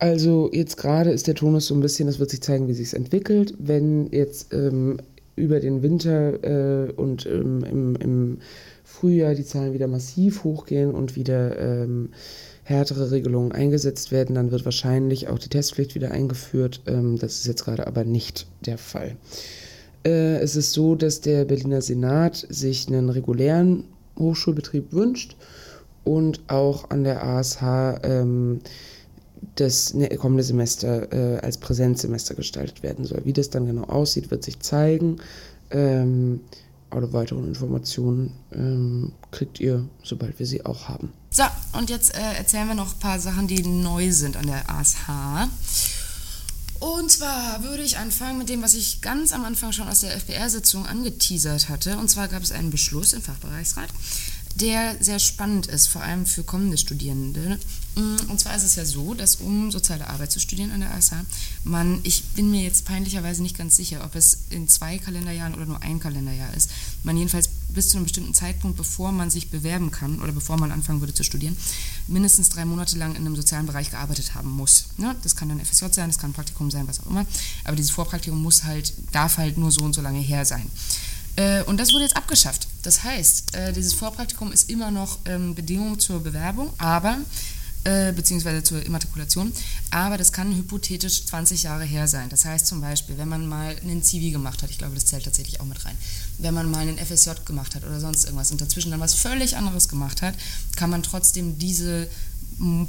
Also 0.00 0.50
jetzt 0.52 0.76
gerade 0.76 1.10
ist 1.10 1.26
der 1.26 1.34
Tonus 1.34 1.66
so 1.66 1.74
ein 1.74 1.80
bisschen, 1.80 2.08
es 2.08 2.18
wird 2.18 2.30
sich 2.30 2.40
zeigen, 2.40 2.68
wie 2.68 2.74
sich 2.74 2.88
es 2.88 2.94
entwickelt. 2.94 3.54
Wenn 3.58 4.10
jetzt 4.10 4.52
ähm, 4.52 4.96
über 5.36 5.60
den 5.60 5.82
Winter 5.82 6.42
äh, 6.88 6.92
und 6.92 7.26
ähm, 7.26 7.64
im, 7.64 7.96
im 7.96 8.38
Frühjahr 8.84 9.34
die 9.34 9.44
Zahlen 9.44 9.72
wieder 9.72 9.86
massiv 9.86 10.44
hochgehen 10.44 10.92
und 10.92 11.16
wieder 11.16 11.58
ähm, 11.58 12.10
härtere 12.70 13.10
Regelungen 13.10 13.52
eingesetzt 13.52 14.12
werden, 14.12 14.36
dann 14.36 14.52
wird 14.52 14.64
wahrscheinlich 14.64 15.28
auch 15.28 15.38
die 15.38 15.48
Testpflicht 15.48 15.94
wieder 15.94 16.12
eingeführt. 16.12 16.82
Ähm, 16.86 17.18
das 17.18 17.38
ist 17.38 17.46
jetzt 17.46 17.64
gerade 17.64 17.86
aber 17.86 18.04
nicht 18.04 18.46
der 18.64 18.78
Fall. 18.78 19.16
Äh, 20.06 20.36
es 20.36 20.56
ist 20.56 20.72
so, 20.72 20.94
dass 20.94 21.20
der 21.20 21.44
Berliner 21.44 21.82
Senat 21.82 22.46
sich 22.48 22.88
einen 22.88 23.10
regulären 23.10 23.84
Hochschulbetrieb 24.18 24.92
wünscht 24.92 25.36
und 26.04 26.40
auch 26.48 26.90
an 26.90 27.04
der 27.04 27.24
ASH 27.24 27.58
ähm, 28.04 28.60
das 29.56 29.92
ne, 29.92 30.08
kommende 30.16 30.44
Semester 30.44 31.12
äh, 31.12 31.38
als 31.40 31.58
Präsenzsemester 31.58 32.34
gestaltet 32.34 32.82
werden 32.82 33.04
soll. 33.04 33.22
Wie 33.24 33.32
das 33.32 33.50
dann 33.50 33.66
genau 33.66 33.84
aussieht, 33.84 34.30
wird 34.30 34.44
sich 34.44 34.60
zeigen. 34.60 35.16
Ähm, 35.70 36.40
alle 36.90 37.12
weiteren 37.12 37.46
Informationen 37.46 38.32
kriegt 39.30 39.60
ihr, 39.60 39.84
sobald 40.02 40.40
wir 40.40 40.46
sie 40.46 40.66
auch 40.66 40.88
haben. 40.88 41.12
So, 41.32 41.44
und 41.74 41.90
jetzt 41.90 42.12
äh, 42.16 42.34
erzählen 42.34 42.66
wir 42.66 42.74
noch 42.74 42.92
ein 42.92 42.98
paar 42.98 43.20
Sachen, 43.20 43.46
die 43.46 43.62
neu 43.62 44.10
sind 44.12 44.36
an 44.36 44.48
der 44.48 44.68
ASH. 44.68 44.96
Und 46.80 47.12
zwar 47.12 47.62
würde 47.62 47.84
ich 47.84 47.98
anfangen 47.98 48.38
mit 48.38 48.48
dem, 48.48 48.62
was 48.62 48.74
ich 48.74 49.00
ganz 49.00 49.32
am 49.32 49.44
Anfang 49.44 49.70
schon 49.70 49.86
aus 49.86 50.00
der 50.00 50.18
FBR-Sitzung 50.18 50.86
angeteasert 50.86 51.68
hatte. 51.68 51.98
Und 51.98 52.08
zwar 52.08 52.26
gab 52.26 52.42
es 52.42 52.50
einen 52.50 52.70
Beschluss 52.70 53.12
im 53.12 53.22
Fachbereichsrat, 53.22 53.90
der 54.56 54.96
sehr 55.02 55.18
spannend 55.18 55.66
ist, 55.66 55.86
vor 55.86 56.02
allem 56.02 56.26
für 56.26 56.42
kommende 56.42 56.76
Studierende. 56.76 57.58
Mm, 57.96 58.30
und 58.30 58.40
zwar 58.40 58.54
ist 58.56 58.62
es 58.62 58.76
ja 58.76 58.84
so, 58.84 59.14
dass 59.14 59.36
um 59.36 59.70
soziale 59.70 60.08
Arbeit 60.08 60.32
zu 60.32 60.40
studieren 60.40 60.70
an 60.70 60.80
der 60.80 60.94
ASH, 60.94 61.12
man, 61.64 62.00
ich 62.02 62.24
bin 62.34 62.50
mir 62.50 62.62
jetzt 62.62 62.84
peinlicherweise 62.84 63.42
nicht 63.42 63.56
ganz 63.56 63.76
sicher, 63.76 64.04
ob 64.04 64.14
es 64.14 64.38
in 64.50 64.68
zwei 64.68 64.98
Kalenderjahren 64.98 65.54
oder 65.54 65.66
nur 65.66 65.82
ein 65.82 66.00
Kalenderjahr 66.00 66.52
ist, 66.54 66.70
man 67.04 67.16
jedenfalls 67.16 67.48
bis 67.72 67.88
zu 67.88 67.96
einem 67.96 68.04
bestimmten 68.04 68.34
Zeitpunkt, 68.34 68.76
bevor 68.76 69.12
man 69.12 69.30
sich 69.30 69.50
bewerben 69.50 69.90
kann 69.90 70.20
oder 70.20 70.32
bevor 70.32 70.56
man 70.56 70.72
anfangen 70.72 71.00
würde 71.00 71.14
zu 71.14 71.24
studieren, 71.24 71.56
mindestens 72.06 72.48
drei 72.48 72.64
Monate 72.64 72.98
lang 72.98 73.12
in 73.12 73.24
einem 73.24 73.36
sozialen 73.36 73.66
Bereich 73.66 73.90
gearbeitet 73.90 74.34
haben 74.34 74.50
muss. 74.50 74.86
Ja, 74.98 75.14
das 75.22 75.36
kann 75.36 75.48
dann 75.48 75.64
FSJ 75.64 75.86
sein, 75.92 76.08
das 76.08 76.18
kann 76.18 76.30
ein 76.30 76.34
Praktikum 76.34 76.70
sein, 76.70 76.86
was 76.88 77.00
auch 77.00 77.06
immer, 77.06 77.26
aber 77.64 77.76
dieses 77.76 77.92
Vorpraktikum 77.92 78.42
muss 78.42 78.64
halt, 78.64 78.92
darf 79.12 79.38
halt 79.38 79.58
nur 79.58 79.70
so 79.70 79.84
und 79.84 79.94
so 79.94 80.00
lange 80.00 80.20
her 80.20 80.44
sein. 80.44 80.66
Äh, 81.36 81.62
und 81.64 81.78
das 81.78 81.92
wurde 81.92 82.04
jetzt 82.04 82.16
abgeschafft. 82.16 82.66
Das 82.82 83.02
heißt, 83.02 83.54
äh, 83.54 83.72
dieses 83.72 83.94
Vorpraktikum 83.94 84.52
ist 84.52 84.70
immer 84.70 84.90
noch 84.90 85.18
ähm, 85.26 85.54
Bedingung 85.54 85.98
zur 85.98 86.22
Bewerbung, 86.22 86.72
aber 86.78 87.18
äh, 87.84 88.12
beziehungsweise 88.12 88.62
zur 88.62 88.84
Immatrikulation, 88.84 89.52
aber 89.90 90.18
das 90.18 90.32
kann 90.32 90.54
hypothetisch 90.54 91.24
20 91.24 91.62
Jahre 91.62 91.84
her 91.84 92.08
sein. 92.08 92.28
Das 92.28 92.44
heißt 92.44 92.66
zum 92.66 92.82
Beispiel, 92.82 93.16
wenn 93.16 93.28
man 93.28 93.48
mal 93.48 93.74
einen 93.82 94.02
Zivi 94.02 94.30
gemacht 94.30 94.62
hat, 94.62 94.70
ich 94.70 94.78
glaube, 94.78 94.94
das 94.94 95.06
zählt 95.06 95.24
tatsächlich 95.24 95.60
auch 95.60 95.64
mit 95.64 95.82
rein, 95.86 95.96
wenn 96.38 96.52
man 96.52 96.70
mal 96.70 96.80
einen 96.80 96.98
FSJ 96.98 97.30
gemacht 97.46 97.74
hat 97.74 97.84
oder 97.84 97.98
sonst 97.98 98.24
irgendwas 98.24 98.50
und 98.50 98.60
dazwischen 98.60 98.90
dann 98.90 99.00
was 99.00 99.14
völlig 99.14 99.56
anderes 99.56 99.88
gemacht 99.88 100.20
hat, 100.20 100.34
kann 100.76 100.90
man 100.90 101.02
trotzdem 101.02 101.58
diese 101.58 102.08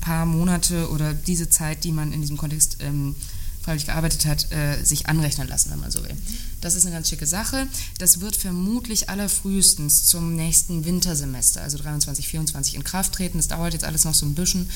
paar 0.02 0.26
Monate 0.26 0.90
oder 0.90 1.14
diese 1.14 1.50
Zeit, 1.50 1.86
die 1.86 1.94
man 1.94 2.12
in 2.12 2.20
diesem 2.20 2.36
Kontext 2.36 2.78
ähm, 2.82 3.16
freiwillig 3.62 3.86
gearbeitet 3.86 4.26
hat, 4.26 4.52
äh, 4.52 4.84
sich 4.84 5.08
anrechnen 5.08 5.48
lassen, 5.48 5.72
wenn 5.72 5.80
man 5.80 5.92
so 5.92 6.04
will. 6.04 6.16
Das 6.62 6.76
ist 6.76 6.86
eine 6.86 6.96
ganz 6.96 7.10
schicke 7.10 7.28
Sache. 7.28 7.68
Das 8.00 8.20
wird 8.20 8.36
vermutlich 8.36 9.10
allerfrühestens 9.10 10.06
zum 10.06 10.36
nächsten 10.36 10.86
Wintersemester, 10.86 11.62
also 11.62 11.78
23, 11.78 12.28
24 12.28 12.76
in 12.76 12.84
Kraft 12.84 13.14
treten. 13.14 13.38
Das 13.38 13.48
dauert 13.48 13.74
jetzt 13.74 13.84
alles 13.84 14.06
noch 14.06 14.14
so 14.14 14.26
ein 14.26 14.36
bisschen, 14.36 14.70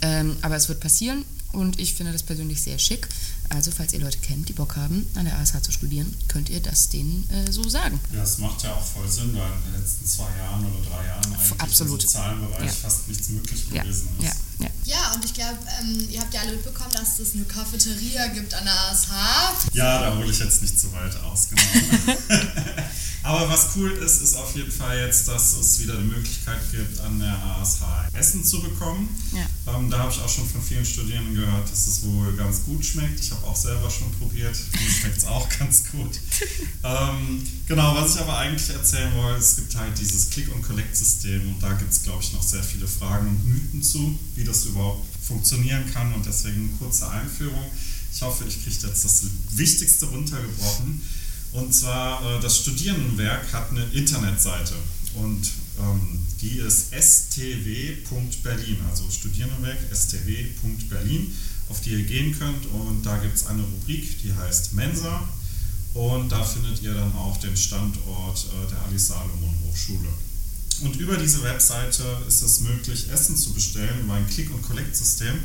ähm, 0.00 0.36
aber 0.42 0.56
es 0.56 0.68
wird 0.68 0.80
passieren 0.80 1.24
und 1.52 1.78
ich 1.78 1.94
finde 1.94 2.12
das 2.12 2.22
persönlich 2.22 2.62
sehr 2.62 2.78
schick. 2.78 3.08
Also, 3.52 3.70
falls 3.70 3.92
ihr 3.92 4.00
Leute 4.00 4.16
kennt, 4.16 4.48
die 4.48 4.54
Bock 4.54 4.76
haben, 4.76 5.06
an 5.14 5.26
der 5.26 5.38
ASH 5.38 5.52
zu 5.60 5.72
studieren, 5.72 6.16
könnt 6.26 6.48
ihr 6.48 6.60
das 6.60 6.88
denen 6.88 7.28
äh, 7.28 7.52
so 7.52 7.68
sagen. 7.68 8.00
Ja, 8.10 8.22
es 8.22 8.38
macht 8.38 8.62
ja 8.62 8.72
auch 8.72 8.82
voll 8.82 9.06
Sinn, 9.06 9.34
weil 9.34 9.42
in 9.66 9.72
den 9.72 9.82
letzten 9.82 10.06
zwei 10.06 10.28
Jahren 10.38 10.64
oder 10.64 10.88
drei 10.88 11.06
Jahren 11.06 11.26
eigentlich 11.26 11.60
Absolut. 11.60 12.02
im 12.02 12.08
sozialen 12.08 12.40
Bereich 12.40 12.64
ja. 12.64 12.72
fast 12.72 13.08
nichts 13.08 13.28
möglich 13.28 13.64
ja. 13.70 13.82
gewesen 13.82 14.08
ist. 14.18 14.24
Ja, 14.24 14.32
ja. 14.60 14.70
Ja, 14.84 15.12
und 15.14 15.24
ich 15.24 15.34
glaube, 15.34 15.58
ähm, 15.80 16.08
ihr 16.10 16.20
habt 16.20 16.32
ja 16.32 16.40
alle 16.40 16.52
mitbekommen, 16.52 16.92
dass 16.92 17.18
es 17.18 17.34
eine 17.34 17.44
Cafeteria 17.44 18.28
gibt 18.28 18.54
an 18.54 18.64
der 18.64 18.90
ASH. 18.90 19.08
Ja, 19.74 20.00
da 20.00 20.16
hole 20.16 20.30
ich 20.30 20.38
jetzt 20.38 20.62
nicht 20.62 20.80
zu 20.80 20.90
weit 20.92 21.14
aus, 21.22 21.48
genau. 21.50 22.18
Aber 23.24 23.48
was 23.48 23.68
cool 23.76 23.92
ist, 23.92 24.20
ist 24.20 24.34
auf 24.34 24.56
jeden 24.56 24.72
Fall 24.72 24.98
jetzt, 24.98 25.28
dass 25.28 25.56
es 25.56 25.78
wieder 25.78 25.94
die 25.94 26.04
Möglichkeit 26.04 26.58
gibt, 26.72 26.98
an 27.00 27.20
der 27.20 27.32
ASH 27.32 27.78
Essen 28.12 28.44
zu 28.44 28.60
bekommen. 28.60 29.08
Ja. 29.32 29.74
Ähm, 29.74 29.88
da 29.90 30.00
habe 30.00 30.12
ich 30.12 30.20
auch 30.20 30.28
schon 30.28 30.48
von 30.48 30.60
vielen 30.60 30.84
Studierenden 30.84 31.34
gehört, 31.34 31.70
dass 31.70 31.86
es 31.86 32.02
wohl 32.02 32.34
ganz 32.36 32.64
gut 32.64 32.84
schmeckt. 32.84 33.20
Ich 33.20 33.30
habe 33.30 33.41
auch 33.44 33.56
selber 33.56 33.90
schon 33.90 34.10
probiert. 34.12 34.56
Mir 34.72 34.90
schmeckt 34.90 35.18
es 35.18 35.24
auch 35.24 35.48
ganz 35.58 35.84
gut. 35.90 36.20
ähm, 36.84 37.42
genau, 37.66 37.94
was 37.96 38.14
ich 38.14 38.20
aber 38.20 38.38
eigentlich 38.38 38.70
erzählen 38.70 39.14
wollte, 39.16 39.40
es 39.40 39.56
gibt 39.56 39.74
halt 39.76 39.98
dieses 39.98 40.30
Click- 40.30 40.54
und 40.54 40.62
Collect-System 40.62 41.48
und 41.48 41.62
da 41.62 41.72
gibt 41.72 41.92
es, 41.92 42.02
glaube 42.02 42.22
ich, 42.22 42.32
noch 42.32 42.42
sehr 42.42 42.62
viele 42.62 42.86
Fragen 42.86 43.28
und 43.28 43.46
Mythen 43.46 43.82
zu, 43.82 44.18
wie 44.34 44.44
das 44.44 44.64
überhaupt 44.66 45.06
funktionieren 45.22 45.84
kann 45.92 46.12
und 46.14 46.26
deswegen 46.26 46.68
eine 46.68 46.78
kurze 46.78 47.08
Einführung. 47.08 47.64
Ich 48.14 48.20
hoffe, 48.22 48.44
ich 48.46 48.62
kriege 48.62 48.76
jetzt 48.86 49.04
das 49.04 49.24
Wichtigste 49.50 50.06
runtergebrochen. 50.06 51.00
Und 51.52 51.74
zwar, 51.74 52.22
äh, 52.24 52.40
das 52.40 52.58
Studierendenwerk 52.58 53.52
hat 53.52 53.70
eine 53.70 53.84
Internetseite 53.92 54.74
und 55.14 55.50
ähm, 55.78 56.11
die 56.42 56.58
ist 56.58 56.92
stw.berlin, 56.92 58.76
also 58.90 59.08
Studierendenwerk 59.08 59.78
stw.berlin, 59.94 61.32
auf 61.68 61.80
die 61.80 61.90
ihr 61.90 62.02
gehen 62.02 62.36
könnt. 62.36 62.66
Und 62.66 63.06
da 63.06 63.16
gibt 63.18 63.36
es 63.36 63.46
eine 63.46 63.62
Rubrik, 63.62 64.20
die 64.22 64.34
heißt 64.34 64.74
Mensa. 64.74 65.28
Und 65.94 66.30
da 66.30 66.42
findet 66.42 66.82
ihr 66.82 66.94
dann 66.94 67.14
auch 67.14 67.36
den 67.36 67.56
Standort 67.56 68.46
äh, 68.46 68.70
der 68.70 68.82
Alice 68.82 69.08
Salomon 69.08 69.54
Hochschule. 69.64 70.08
Und 70.80 70.96
über 70.96 71.16
diese 71.16 71.42
Webseite 71.42 72.02
ist 72.26 72.42
es 72.42 72.60
möglich, 72.60 73.08
Essen 73.10 73.36
zu 73.36 73.52
bestellen 73.52 74.00
über 74.00 74.14
ein 74.14 74.26
Click- 74.26 74.52
und 74.52 74.62
Collect-System. 74.62 75.38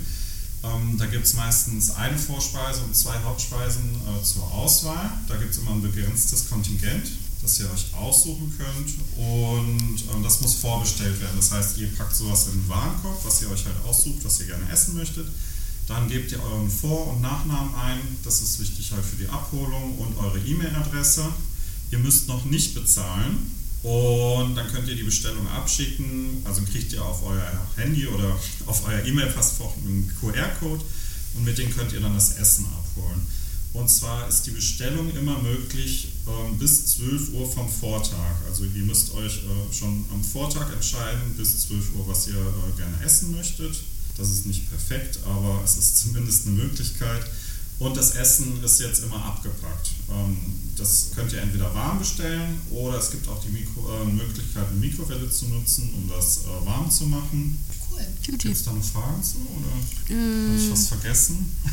Ähm, 0.64 0.98
da 0.98 1.06
gibt 1.06 1.26
es 1.26 1.36
meistens 1.36 1.92
eine 1.92 2.18
Vorspeise 2.18 2.82
und 2.82 2.96
zwei 2.96 3.20
Hauptspeisen 3.22 3.84
äh, 3.84 4.24
zur 4.24 4.52
Auswahl. 4.52 5.12
Da 5.28 5.36
gibt 5.36 5.52
es 5.52 5.58
immer 5.60 5.72
ein 5.72 5.82
begrenztes 5.82 6.50
Kontingent, 6.50 7.12
das 7.48 7.60
ihr 7.62 7.72
euch 7.72 7.94
aussuchen 7.94 8.54
könnt. 8.58 8.94
Und 9.16 10.04
ähm, 10.14 10.24
das 10.24 10.42
muss 10.42 10.56
vorbestellt 10.56 11.20
werden. 11.22 11.38
Das 11.38 11.52
heißt, 11.52 11.78
ihr 11.78 11.88
packt 11.96 12.16
sowas 12.16 12.48
in 12.48 12.60
den 12.60 12.70
Warenkorb, 12.70 13.24
was 13.24 13.42
ihr 13.42 13.50
euch 13.50 13.66
halt 13.66 13.78
aussucht, 13.86 14.18
was 14.24 14.40
ihr 14.42 14.48
gerne 14.48 14.70
essen 14.70 14.96
möchtet. 14.96 15.28
Dann 15.88 16.10
gebt 16.10 16.32
ihr 16.34 16.44
euren 16.44 16.70
Vor- 16.70 17.08
und 17.14 17.22
Nachnamen 17.22 17.74
ein. 17.76 18.00
Das 18.24 18.42
ist 18.42 18.60
wichtig 18.60 18.92
halt 18.92 19.06
für 19.06 19.16
die 19.16 19.30
Abholung 19.30 19.98
und 19.98 20.18
eure 20.18 20.40
E-Mail-Adresse. 20.40 21.26
Ihr 21.92 22.00
müsst 22.00 22.28
noch 22.28 22.44
nicht 22.44 22.76
bezahlen. 22.76 23.52
Und 23.84 24.56
dann 24.56 24.68
könnt 24.68 24.90
ihr 24.90 24.96
die 24.96 25.04
Bestellung 25.04 25.48
abschicken. 25.48 26.42
Also 26.44 26.62
kriegt 26.64 26.92
ihr 26.92 27.04
auf 27.04 27.24
euer 27.24 27.68
Handy 27.78 28.08
oder 28.08 28.38
auf 28.66 28.86
euer 28.86 29.06
E-Mail-Passwort 29.06 29.74
einen 29.78 30.12
QR-Code 30.20 30.84
und 31.36 31.46
mit 31.46 31.58
dem 31.58 31.74
könnt 31.74 31.94
ihr 31.94 32.02
dann 32.02 32.14
das 32.14 32.38
Essen 32.38 32.66
abholen. 32.66 33.22
Und 33.78 33.90
zwar 33.90 34.28
ist 34.28 34.42
die 34.48 34.52
Bestellung 34.52 35.16
immer 35.16 35.40
möglich 35.40 36.08
ähm, 36.28 36.58
bis 36.58 36.98
12 36.98 37.34
Uhr 37.34 37.50
vom 37.50 37.70
Vortag. 37.70 38.36
Also 38.50 38.63
ihr 38.63 38.84
müsst 38.84 39.13
euch 39.13 39.38
äh, 39.38 39.74
schon 39.74 40.04
am 40.12 40.24
Vortag 40.24 40.74
entscheiden, 40.74 41.36
bis 41.38 41.68
12 41.68 41.94
Uhr, 41.96 42.08
was 42.08 42.28
ihr 42.28 42.34
äh, 42.34 42.76
gerne 42.76 43.00
essen 43.06 43.36
möchtet. 43.36 43.76
Das 44.18 44.32
ist 44.32 44.48
nicht 44.48 44.68
perfekt, 44.70 45.20
aber 45.26 45.62
es 45.63 45.78
ist 45.78 45.98
zumindest 46.02 46.48
eine 46.48 46.56
Möglichkeit. 46.56 47.30
Und 47.78 47.96
das 47.96 48.16
Essen 48.16 48.63
ist 48.63 48.80
jetzt 48.80 49.04
immer 49.04 49.24
abgepackt. 49.24 49.92
Ähm, 50.10 50.38
das 50.76 51.12
könnt 51.13 51.32
ihr 51.34 51.42
entweder 51.42 51.72
warm 51.76 52.00
bestellen 52.00 52.60
oder 52.72 52.98
es 52.98 53.12
gibt 53.12 53.28
auch 53.28 53.40
die 53.44 53.50
Mikro, 53.50 53.88
äh, 53.88 54.06
Möglichkeit, 54.06 54.68
eine 54.70 54.80
Mikrowelle 54.80 55.30
zu 55.30 55.46
nutzen, 55.50 55.94
um 55.94 56.10
das 56.10 56.40
äh, 56.46 56.66
warm 56.66 56.90
zu 56.90 57.06
machen. 57.06 57.63
Cool. 57.98 58.38
Gibt 58.38 58.46
es 58.46 58.64
da 58.64 58.72
noch 58.74 58.84
Fragen 58.84 59.24
zu 59.24 59.38
oder 59.38 59.72
habe 59.72 60.58
ich 60.60 60.72
was 60.72 60.88
vergessen? 60.88 61.52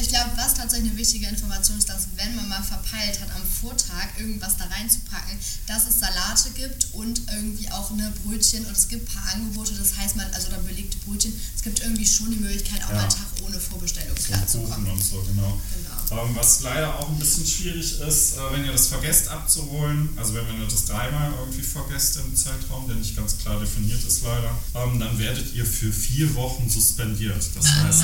Ich 0.00 0.08
glaube, 0.08 0.30
was 0.36 0.54
tatsächlich 0.54 0.88
eine 0.90 0.98
wichtige 0.98 1.26
Information 1.26 1.76
ist, 1.76 1.86
dass 1.86 2.06
wenn 2.16 2.34
man 2.34 2.48
mal 2.48 2.62
verpeilt 2.62 3.20
hat, 3.20 3.28
am 3.36 3.42
Vortag 3.44 4.08
irgendwas 4.18 4.56
da 4.56 4.64
reinzupacken, 4.64 5.36
dass 5.66 5.86
es 5.86 6.00
Salate 6.00 6.48
gibt 6.54 6.88
und 6.94 7.20
irgendwie 7.30 7.70
auch 7.70 7.90
eine 7.90 8.10
Brötchen 8.24 8.64
und 8.64 8.72
es 8.72 8.88
gibt 8.88 9.06
ein 9.06 9.14
paar 9.14 9.34
Angebote, 9.34 9.74
das 9.74 9.94
heißt 9.98 10.16
man, 10.16 10.26
also 10.32 10.48
da 10.48 10.56
belegte 10.58 10.96
Brötchen, 11.04 11.34
es 11.54 11.62
gibt 11.62 11.80
irgendwie 11.80 12.06
schon 12.06 12.30
die 12.30 12.38
Möglichkeit, 12.38 12.82
auch 12.84 12.88
Ja. 12.88 12.94
mal 12.94 13.02
einen 13.02 13.10
Tag 13.10 13.26
ohne 13.44 13.60
Vorbestellung 13.60 14.16
So 14.16 14.28
klarzukommen. 14.28 14.98
So, 14.98 15.22
genau. 15.24 15.60
Genau. 15.76 16.01
Ähm, 16.12 16.36
was 16.36 16.60
leider 16.60 16.98
auch 16.98 17.08
ein 17.08 17.18
bisschen 17.18 17.46
schwierig 17.46 18.00
ist, 18.00 18.36
äh, 18.36 18.40
wenn 18.52 18.64
ihr 18.64 18.72
das 18.72 18.88
vergesst 18.88 19.28
abzuholen, 19.28 20.10
also 20.16 20.34
wenn 20.34 20.44
ihr 20.60 20.66
das 20.68 20.84
dreimal 20.84 21.32
irgendwie 21.40 21.62
vergesst 21.62 22.18
im 22.18 22.36
Zeitraum, 22.36 22.86
der 22.86 22.96
nicht 22.96 23.16
ganz 23.16 23.38
klar 23.38 23.58
definiert 23.58 24.04
ist 24.04 24.22
leider, 24.22 24.50
ähm, 24.74 25.00
dann 25.00 25.18
werdet 25.18 25.54
ihr 25.54 25.64
für 25.64 25.90
vier 25.92 26.34
Wochen 26.34 26.68
suspendiert. 26.68 27.42
Das 27.56 27.66
heißt, 27.66 28.02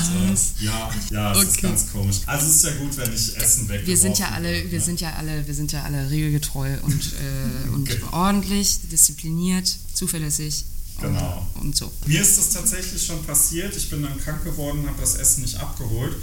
äh, 0.61 0.65
ja, 0.65 0.89
ja, 1.11 1.33
das 1.33 1.43
ist 1.43 1.49
Okay. 1.57 1.67
ganz 1.67 1.91
komisch. 1.91 2.17
Also 2.25 2.47
es 2.47 2.55
ist 2.55 2.63
ja 2.63 2.71
gut, 2.77 2.97
wenn 2.97 3.13
ich 3.13 3.37
Essen 3.37 3.63
weggeworfen 3.69 3.87
Wir 3.87 3.97
sind 3.97 4.17
ja 4.19 4.29
alle, 4.31 4.71
wir 4.71 4.79
ne? 4.79 4.85
sind 4.85 5.01
ja 5.01 5.13
alle, 5.13 5.45
wir 5.47 5.53
sind 5.53 5.71
ja 5.71 5.83
alle 5.83 6.09
regelgetreu 6.09 6.77
und, 6.81 7.13
äh, 7.13 7.69
und 7.73 7.85
Genau. 7.89 8.11
ordentlich, 8.11 8.79
diszipliniert, 8.91 9.75
zuverlässig. 9.93 10.65
Genau. 11.01 11.47
Und, 11.55 11.61
und 11.61 11.75
so. 11.77 11.91
Mir 12.07 12.21
ist 12.21 12.37
das 12.37 12.49
tatsächlich 12.49 13.05
schon 13.05 13.23
passiert. 13.23 13.75
Ich 13.75 13.89
bin 13.89 14.01
dann 14.01 14.19
krank 14.19 14.43
geworden, 14.43 14.85
habe 14.87 14.99
das 14.99 15.15
Essen 15.15 15.43
nicht 15.43 15.55
abgeholt. 15.55 16.15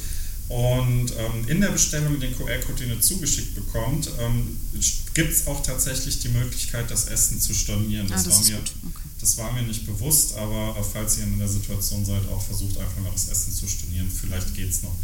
Und 0.48 1.10
ähm, 1.18 1.48
in 1.48 1.60
der 1.60 1.70
Bestellung, 1.70 2.20
den 2.20 2.36
QR-Code, 2.36 2.78
den 2.78 2.90
ihr 2.90 3.00
zugeschickt 3.00 3.56
bekommt, 3.56 4.08
ähm, 4.20 4.56
gibt 5.14 5.32
es 5.32 5.46
auch 5.48 5.60
tatsächlich 5.62 6.20
die 6.20 6.28
Möglichkeit, 6.28 6.88
das 6.88 7.06
Essen 7.06 7.40
zu 7.40 7.52
stornieren. 7.52 8.06
Ah, 8.12 8.14
das 8.14 8.28
war 8.28 8.40
mir. 8.40 8.58
Okay. 8.58 9.08
das 9.20 9.36
war 9.38 9.52
mir 9.52 9.62
nicht 9.62 9.86
bewusst, 9.86 10.36
aber 10.36 10.76
äh, 10.78 10.84
falls 10.84 11.18
ihr 11.18 11.24
in 11.24 11.38
der 11.38 11.48
Situation 11.48 12.04
seid, 12.04 12.28
auch 12.28 12.40
versucht 12.40 12.78
einfach 12.78 13.00
mal 13.02 13.10
das 13.12 13.28
Essen 13.28 13.52
zu 13.52 13.66
stornieren. 13.66 14.08
Vielleicht 14.08 14.54
geht 14.54 14.70
es 14.70 14.82
noch. 14.82 14.94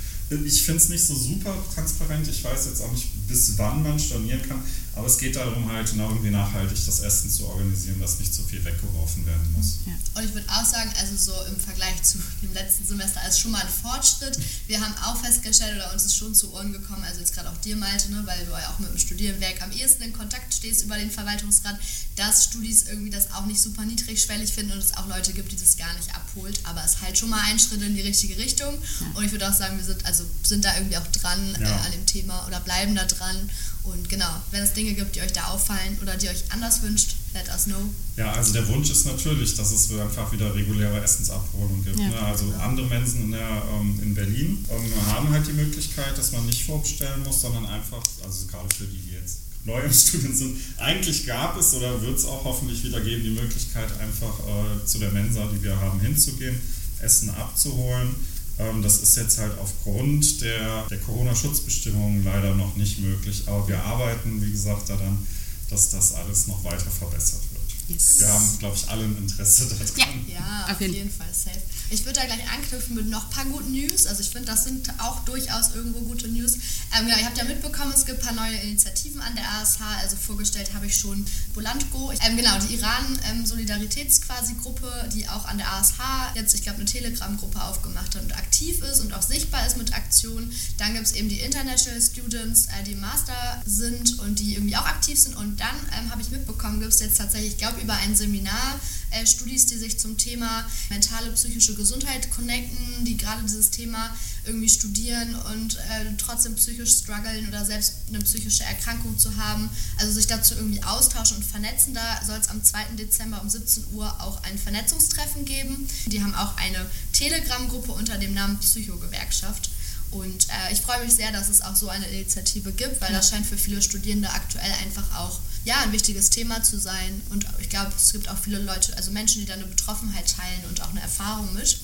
Ich 0.45 0.63
finde 0.63 0.83
es 0.83 0.89
nicht 0.89 1.05
so 1.05 1.15
super 1.15 1.55
transparent. 1.75 2.27
Ich 2.29 2.43
weiß 2.43 2.67
jetzt 2.67 2.81
auch 2.81 2.93
nicht, 2.93 3.09
bis 3.29 3.57
wann 3.59 3.83
man 3.83 3.99
stornieren 3.99 4.43
kann. 4.49 4.63
Aber 4.95 5.07
es 5.07 5.17
geht 5.17 5.37
darum, 5.37 5.73
halt 5.73 5.91
na, 5.97 6.07
irgendwie 6.07 6.31
nachhaltig 6.31 6.79
das 6.85 7.01
Essen 7.01 7.31
zu 7.31 7.47
organisieren, 7.47 7.99
dass 7.99 8.19
nicht 8.19 8.35
so 8.35 8.43
viel 8.43 8.63
weggeworfen 8.63 9.25
werden 9.25 9.55
muss. 9.57 9.79
Ja. 9.87 9.93
Und 10.15 10.29
ich 10.29 10.35
würde 10.35 10.47
auch 10.51 10.67
sagen, 10.67 10.91
also 11.01 11.17
so 11.17 11.33
im 11.49 11.59
Vergleich 11.59 12.03
zu 12.03 12.19
dem 12.43 12.53
letzten 12.53 12.87
Semester 12.87 13.27
ist 13.27 13.41
schon 13.41 13.53
mal 13.53 13.63
ein 13.63 13.69
Fortschritt. 13.69 14.39
Wir 14.67 14.83
haben 14.83 14.95
auch 15.03 15.17
festgestellt 15.17 15.77
oder 15.77 15.93
uns 15.95 16.05
ist 16.05 16.17
schon 16.17 16.35
zu 16.35 16.53
Ohren 16.53 16.73
gekommen, 16.73 17.05
also 17.05 17.21
jetzt 17.21 17.35
gerade 17.35 17.49
auch 17.49 17.57
dir, 17.59 17.77
Malte, 17.77 18.13
ne, 18.13 18.23
weil 18.27 18.45
du 18.45 18.51
ja 18.53 18.71
auch 18.71 18.79
mit 18.81 18.91
dem 18.91 18.99
Studienwerk 18.99 19.63
am 19.63 19.73
ehesten 19.73 20.03
in 20.03 20.13
Kontakt 20.13 20.53
stehst 20.53 20.83
über 20.83 20.99
den 20.99 21.11
Verwaltungsrat, 21.11 21.79
dass 22.17 22.45
Studis 22.45 22.83
irgendwie 22.83 23.11
das 23.11 23.31
auch 23.33 23.47
nicht 23.47 23.63
super 23.63 23.87
niedrigschwellig 23.87 24.53
finden 24.53 24.73
und 24.73 24.79
es 24.79 24.95
auch 24.95 25.09
Leute 25.09 25.33
gibt, 25.33 25.53
die 25.53 25.57
das 25.57 25.79
gar 25.79 25.95
nicht 25.95 26.15
abholt. 26.15 26.61
Aber 26.65 26.85
es 26.85 26.97
ist 26.97 27.01
halt 27.01 27.17
schon 27.17 27.31
mal 27.31 27.41
ein 27.45 27.59
Schritt 27.59 27.81
in 27.81 27.95
die 27.95 28.03
richtige 28.03 28.37
Richtung. 28.37 28.77
Und 29.15 29.25
ich 29.25 29.33
würde 29.33 29.49
auch 29.49 29.55
sagen, 29.55 29.79
wir 29.79 29.85
sind 29.85 30.05
also 30.05 30.22
sind 30.43 30.65
da 30.65 30.77
irgendwie 30.77 30.97
auch 30.97 31.07
dran 31.09 31.55
äh, 31.57 31.63
Ja. 31.63 31.77
an 31.77 31.93
dem 31.93 32.07
Thema 32.07 32.47
oder 32.47 32.61
bleiben 32.61 32.95
da 32.95 33.05
dran. 33.05 33.51
Und 33.85 34.09
genau, 34.09 34.31
wenn 34.53 34.63
es 34.63 34.73
Dinge 34.75 34.93
gibt, 34.95 35.17
die 35.17 35.21
euch 35.21 35.33
da 35.33 35.45
auffallen 35.49 35.99
oder 36.01 36.17
die 36.17 36.29
euch 36.29 36.45
anders 36.51 36.83
wünscht, 36.83 37.17
let 37.35 37.49
us 37.49 37.65
know. 37.65 37.81
Ja, 38.17 38.33
also 38.33 38.53
der 38.53 38.69
Wunsch 38.69 38.91
ist 38.91 39.07
natürlich, 39.07 39.57
dass 39.57 39.73
es 39.73 39.91
einfach 39.99 40.31
wieder 40.31 40.55
reguläre 40.55 41.03
Essensabholung 41.03 41.83
gibt. 41.85 41.99
Ja. 41.99 42.09
Ne? 42.09 42.19
Also 42.21 42.45
andere 42.61 42.87
Mensen 42.87 43.25
in, 43.25 43.31
der, 43.33 43.63
ähm, 43.75 43.99
in 44.01 44.15
Berlin 44.15 44.65
ähm, 44.71 45.07
haben 45.07 45.31
halt 45.31 45.47
die 45.49 45.53
Möglichkeit, 45.53 46.17
dass 46.17 46.31
man 46.33 46.47
nicht 46.47 46.63
vorbestellen 46.65 47.23
muss, 47.25 47.41
sondern 47.41 47.67
einfach, 47.67 48.03
also 48.25 48.47
gerade 48.47 48.73
für 48.73 48.85
die, 48.85 48.99
die 48.99 49.15
jetzt 49.15 49.39
neu 49.65 49.81
im 49.81 49.93
Studium 50.03 50.35
sind, 50.35 50.61
eigentlich 50.79 51.27
gab 51.27 51.57
es 51.59 51.75
oder 51.75 52.01
wird 52.03 52.19
es 52.19 52.25
auch 52.25 52.45
hoffentlich 52.45 52.85
wieder 52.85 53.01
geben, 53.01 53.25
die 53.25 53.31
Möglichkeit 53.31 53.89
einfach 53.99 54.39
äh, 54.41 54.87
zu 54.87 54.99
der 54.99 55.11
Mensa, 55.11 55.49
die 55.53 55.63
wir 55.63 55.77
haben, 55.81 55.99
hinzugehen, 56.01 56.61
Essen 57.01 57.31
abzuholen. 57.31 58.15
Ähm, 58.59 58.83
das 58.83 58.99
ist 58.99 59.17
jetzt 59.17 59.39
halt 59.39 59.57
aufgrund 59.59 60.41
der, 60.43 60.87
der 60.89 60.99
Corona-Schutzbestimmungen 60.99 62.25
leider 62.25 62.55
noch 62.55 62.77
nicht 62.77 62.99
möglich, 62.99 63.45
aber 63.47 63.67
wir 63.69 63.83
arbeiten, 63.83 64.43
wie 64.43 64.51
gesagt, 64.51 64.89
daran, 64.89 65.27
dass 65.71 65.91
das 65.91 66.15
alles 66.15 66.47
noch 66.49 66.63
weiter 66.65 66.91
verbessert 66.91 67.41
wird. 67.53 67.63
Yes. 67.89 68.21
Wir 68.21 68.29
haben, 68.29 68.59
glaube 68.59 68.77
ich, 68.77 68.89
alle 68.89 69.05
ein 69.05 69.17
Interesse 69.17 69.67
daran. 69.67 70.25
Ja, 70.29 70.65
auf, 70.65 70.73
Auf 70.73 70.81
jeden 70.81 70.95
jeden, 70.95 71.11
Fall 71.11 71.33
safe. 71.33 71.61
Ich 71.93 72.05
würde 72.07 72.21
da 72.21 72.27
gleich 72.27 72.49
anknüpfen 72.51 72.97
mit 72.97 73.11
noch 73.11 73.25
ein 73.25 73.31
paar 73.31 73.45
guten 73.45 73.73
News. 73.73 74.07
Also 74.07 74.23
ich 74.23 74.31
finde, 74.31 74.47
das 74.47 74.65
sind 74.65 74.89
auch 74.99 75.27
durchaus 75.27 75.75
irgendwo 75.75 76.01
gute 76.01 76.27
News. 76.27 76.55
Ähm, 76.97 77.05
genau, 77.05 77.19
ihr 77.19 77.27
habt 77.27 77.37
ja 77.37 77.45
mitbekommen, 77.45 77.93
es 77.95 78.07
gibt 78.07 78.21
ein 78.21 78.27
paar 78.35 78.47
neue 78.47 78.57
Initiativen 78.61 79.21
an 79.21 79.37
der 79.37 79.45
ASH. 79.61 79.77
Also 80.01 80.17
vorgestellt 80.17 80.73
habe 80.73 80.87
ich 80.87 80.97
schon 80.97 81.27
Bolantgo. 81.53 82.11
Ähm, 82.27 82.39
genau, 82.39 82.59
die 82.59 82.77
Iran-Solidaritäts-Quasi-Gruppe, 82.77 85.11
die 85.13 85.29
auch 85.29 85.45
an 85.45 85.59
der 85.59 85.71
ASH 85.71 85.93
jetzt, 86.35 86.55
ich 86.55 86.63
glaube, 86.63 86.79
eine 86.79 86.87
Telegram-Gruppe 86.87 87.63
aufgemacht 87.63 88.15
hat 88.15 88.23
und 88.23 88.35
aktiv 88.35 88.83
ist 88.83 89.01
und 89.01 89.13
auch 89.13 89.21
sichtbar 89.21 89.67
ist 89.67 89.77
mit 89.77 89.93
Aktionen. 89.93 90.51
Dann 90.79 90.95
gibt 90.95 91.05
es 91.05 91.13
eben 91.13 91.29
die 91.29 91.41
International 91.41 92.01
Students, 92.01 92.69
äh, 92.69 92.85
die 92.87 92.95
Master 92.95 93.61
sind 93.67 94.19
und 94.21 94.39
die 94.39 94.55
irgendwie 94.55 94.77
auch 94.77 94.87
aktiv 94.87 95.19
sind. 95.19 95.37
Und 95.37 95.61
dann 95.61 95.77
ähm, 95.99 96.11
habe 96.11 96.23
ich 96.23 96.31
mitbekommen, 96.31 96.81
gibt 96.81 96.95
es 96.95 97.01
jetzt 97.01 97.19
tatsächlich, 97.19 97.53
ich 97.53 97.59
glaube, 97.59 97.83
über 97.83 97.93
ein 97.93 98.17
Seminar 98.17 98.81
äh, 99.11 99.27
Studis, 99.27 99.67
die 99.67 99.77
sich 99.77 99.99
zum 99.99 100.17
Thema 100.17 100.65
mentale, 100.89 101.31
psychische 101.33 101.75
Gesundheit 101.75 101.82
connecten, 102.31 103.05
die 103.05 103.17
gerade 103.17 103.43
dieses 103.43 103.71
Thema 103.71 104.15
irgendwie 104.45 104.69
studieren 104.69 105.35
und 105.53 105.77
äh, 105.77 106.13
trotzdem 106.19 106.57
psychisch 106.57 106.99
strugglen 106.99 107.47
oder 107.49 107.65
selbst 107.65 107.95
eine 108.09 108.19
psychische 108.21 108.65
Erkrankung 108.65 109.19
zu 109.19 109.37
haben. 109.37 109.71
Also 109.99 110.13
sich 110.13 110.27
dazu 110.27 110.55
irgendwie 110.55 110.83
austauschen 110.83 111.37
und 111.37 111.45
vernetzen. 111.45 111.95
Da 111.95 112.21
soll 112.27 112.39
es 112.39 112.49
am 112.49 112.63
2. 112.63 112.97
Dezember 112.99 113.41
um 113.41 113.49
17 113.49 113.85
Uhr 113.93 114.21
auch 114.21 114.43
ein 114.43 114.59
Vernetzungstreffen 114.59 115.45
geben. 115.45 115.89
Die 116.07 116.23
haben 116.23 116.35
auch 116.35 116.57
eine 116.57 116.85
Telegram-Gruppe 117.13 117.93
unter 117.93 118.19
dem 118.19 118.35
Namen 118.35 118.59
Psychogewerkschaft. 118.59 119.71
Und 120.11 120.49
äh, 120.49 120.73
ich 120.73 120.81
freue 120.81 121.03
mich 121.05 121.15
sehr, 121.15 121.33
dass 121.33 121.49
es 121.49 121.63
auch 121.63 121.75
so 121.75 121.89
eine 121.89 122.07
Initiative 122.07 122.73
gibt, 122.73 123.01
weil 123.01 123.13
das 123.13 123.31
scheint 123.31 123.47
für 123.47 123.57
viele 123.57 123.81
Studierende 123.81 124.31
aktuell 124.31 124.73
einfach 124.85 125.19
auch 125.19 125.41
ja, 125.65 125.81
ein 125.83 125.93
wichtiges 125.93 126.31
Thema 126.31 126.63
zu 126.63 126.79
sein. 126.79 127.21
Und 127.31 127.47
ich 127.61 127.69
glaube, 127.69 127.93
es 127.97 128.13
gibt 128.13 128.29
auch 128.29 128.39
viele 128.39 128.59
Leute, 128.59 128.97
also 128.97 129.11
Menschen, 129.11 129.41
die 129.41 129.47
da 129.47 129.55
eine 129.55 129.67
Betroffenheit 129.67 130.29
teilen 130.37 130.65
und 130.69 130.83
auch 130.83 130.91
eine 130.91 131.01
Erfahrung 131.01 131.53
mit. 131.55 131.81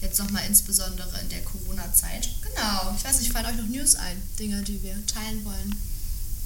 Jetzt 0.00 0.18
nochmal 0.18 0.42
insbesondere 0.48 1.20
in 1.20 1.28
der 1.28 1.42
Corona-Zeit. 1.42 2.28
Genau. 2.42 2.94
Ich 2.96 3.04
weiß 3.04 3.20
nicht, 3.20 3.32
fallen 3.32 3.46
euch 3.46 3.56
noch 3.56 3.68
News 3.68 3.94
ein, 3.94 4.20
Dinge, 4.38 4.62
die 4.62 4.82
wir 4.82 4.96
teilen 5.06 5.44
wollen? 5.44 5.76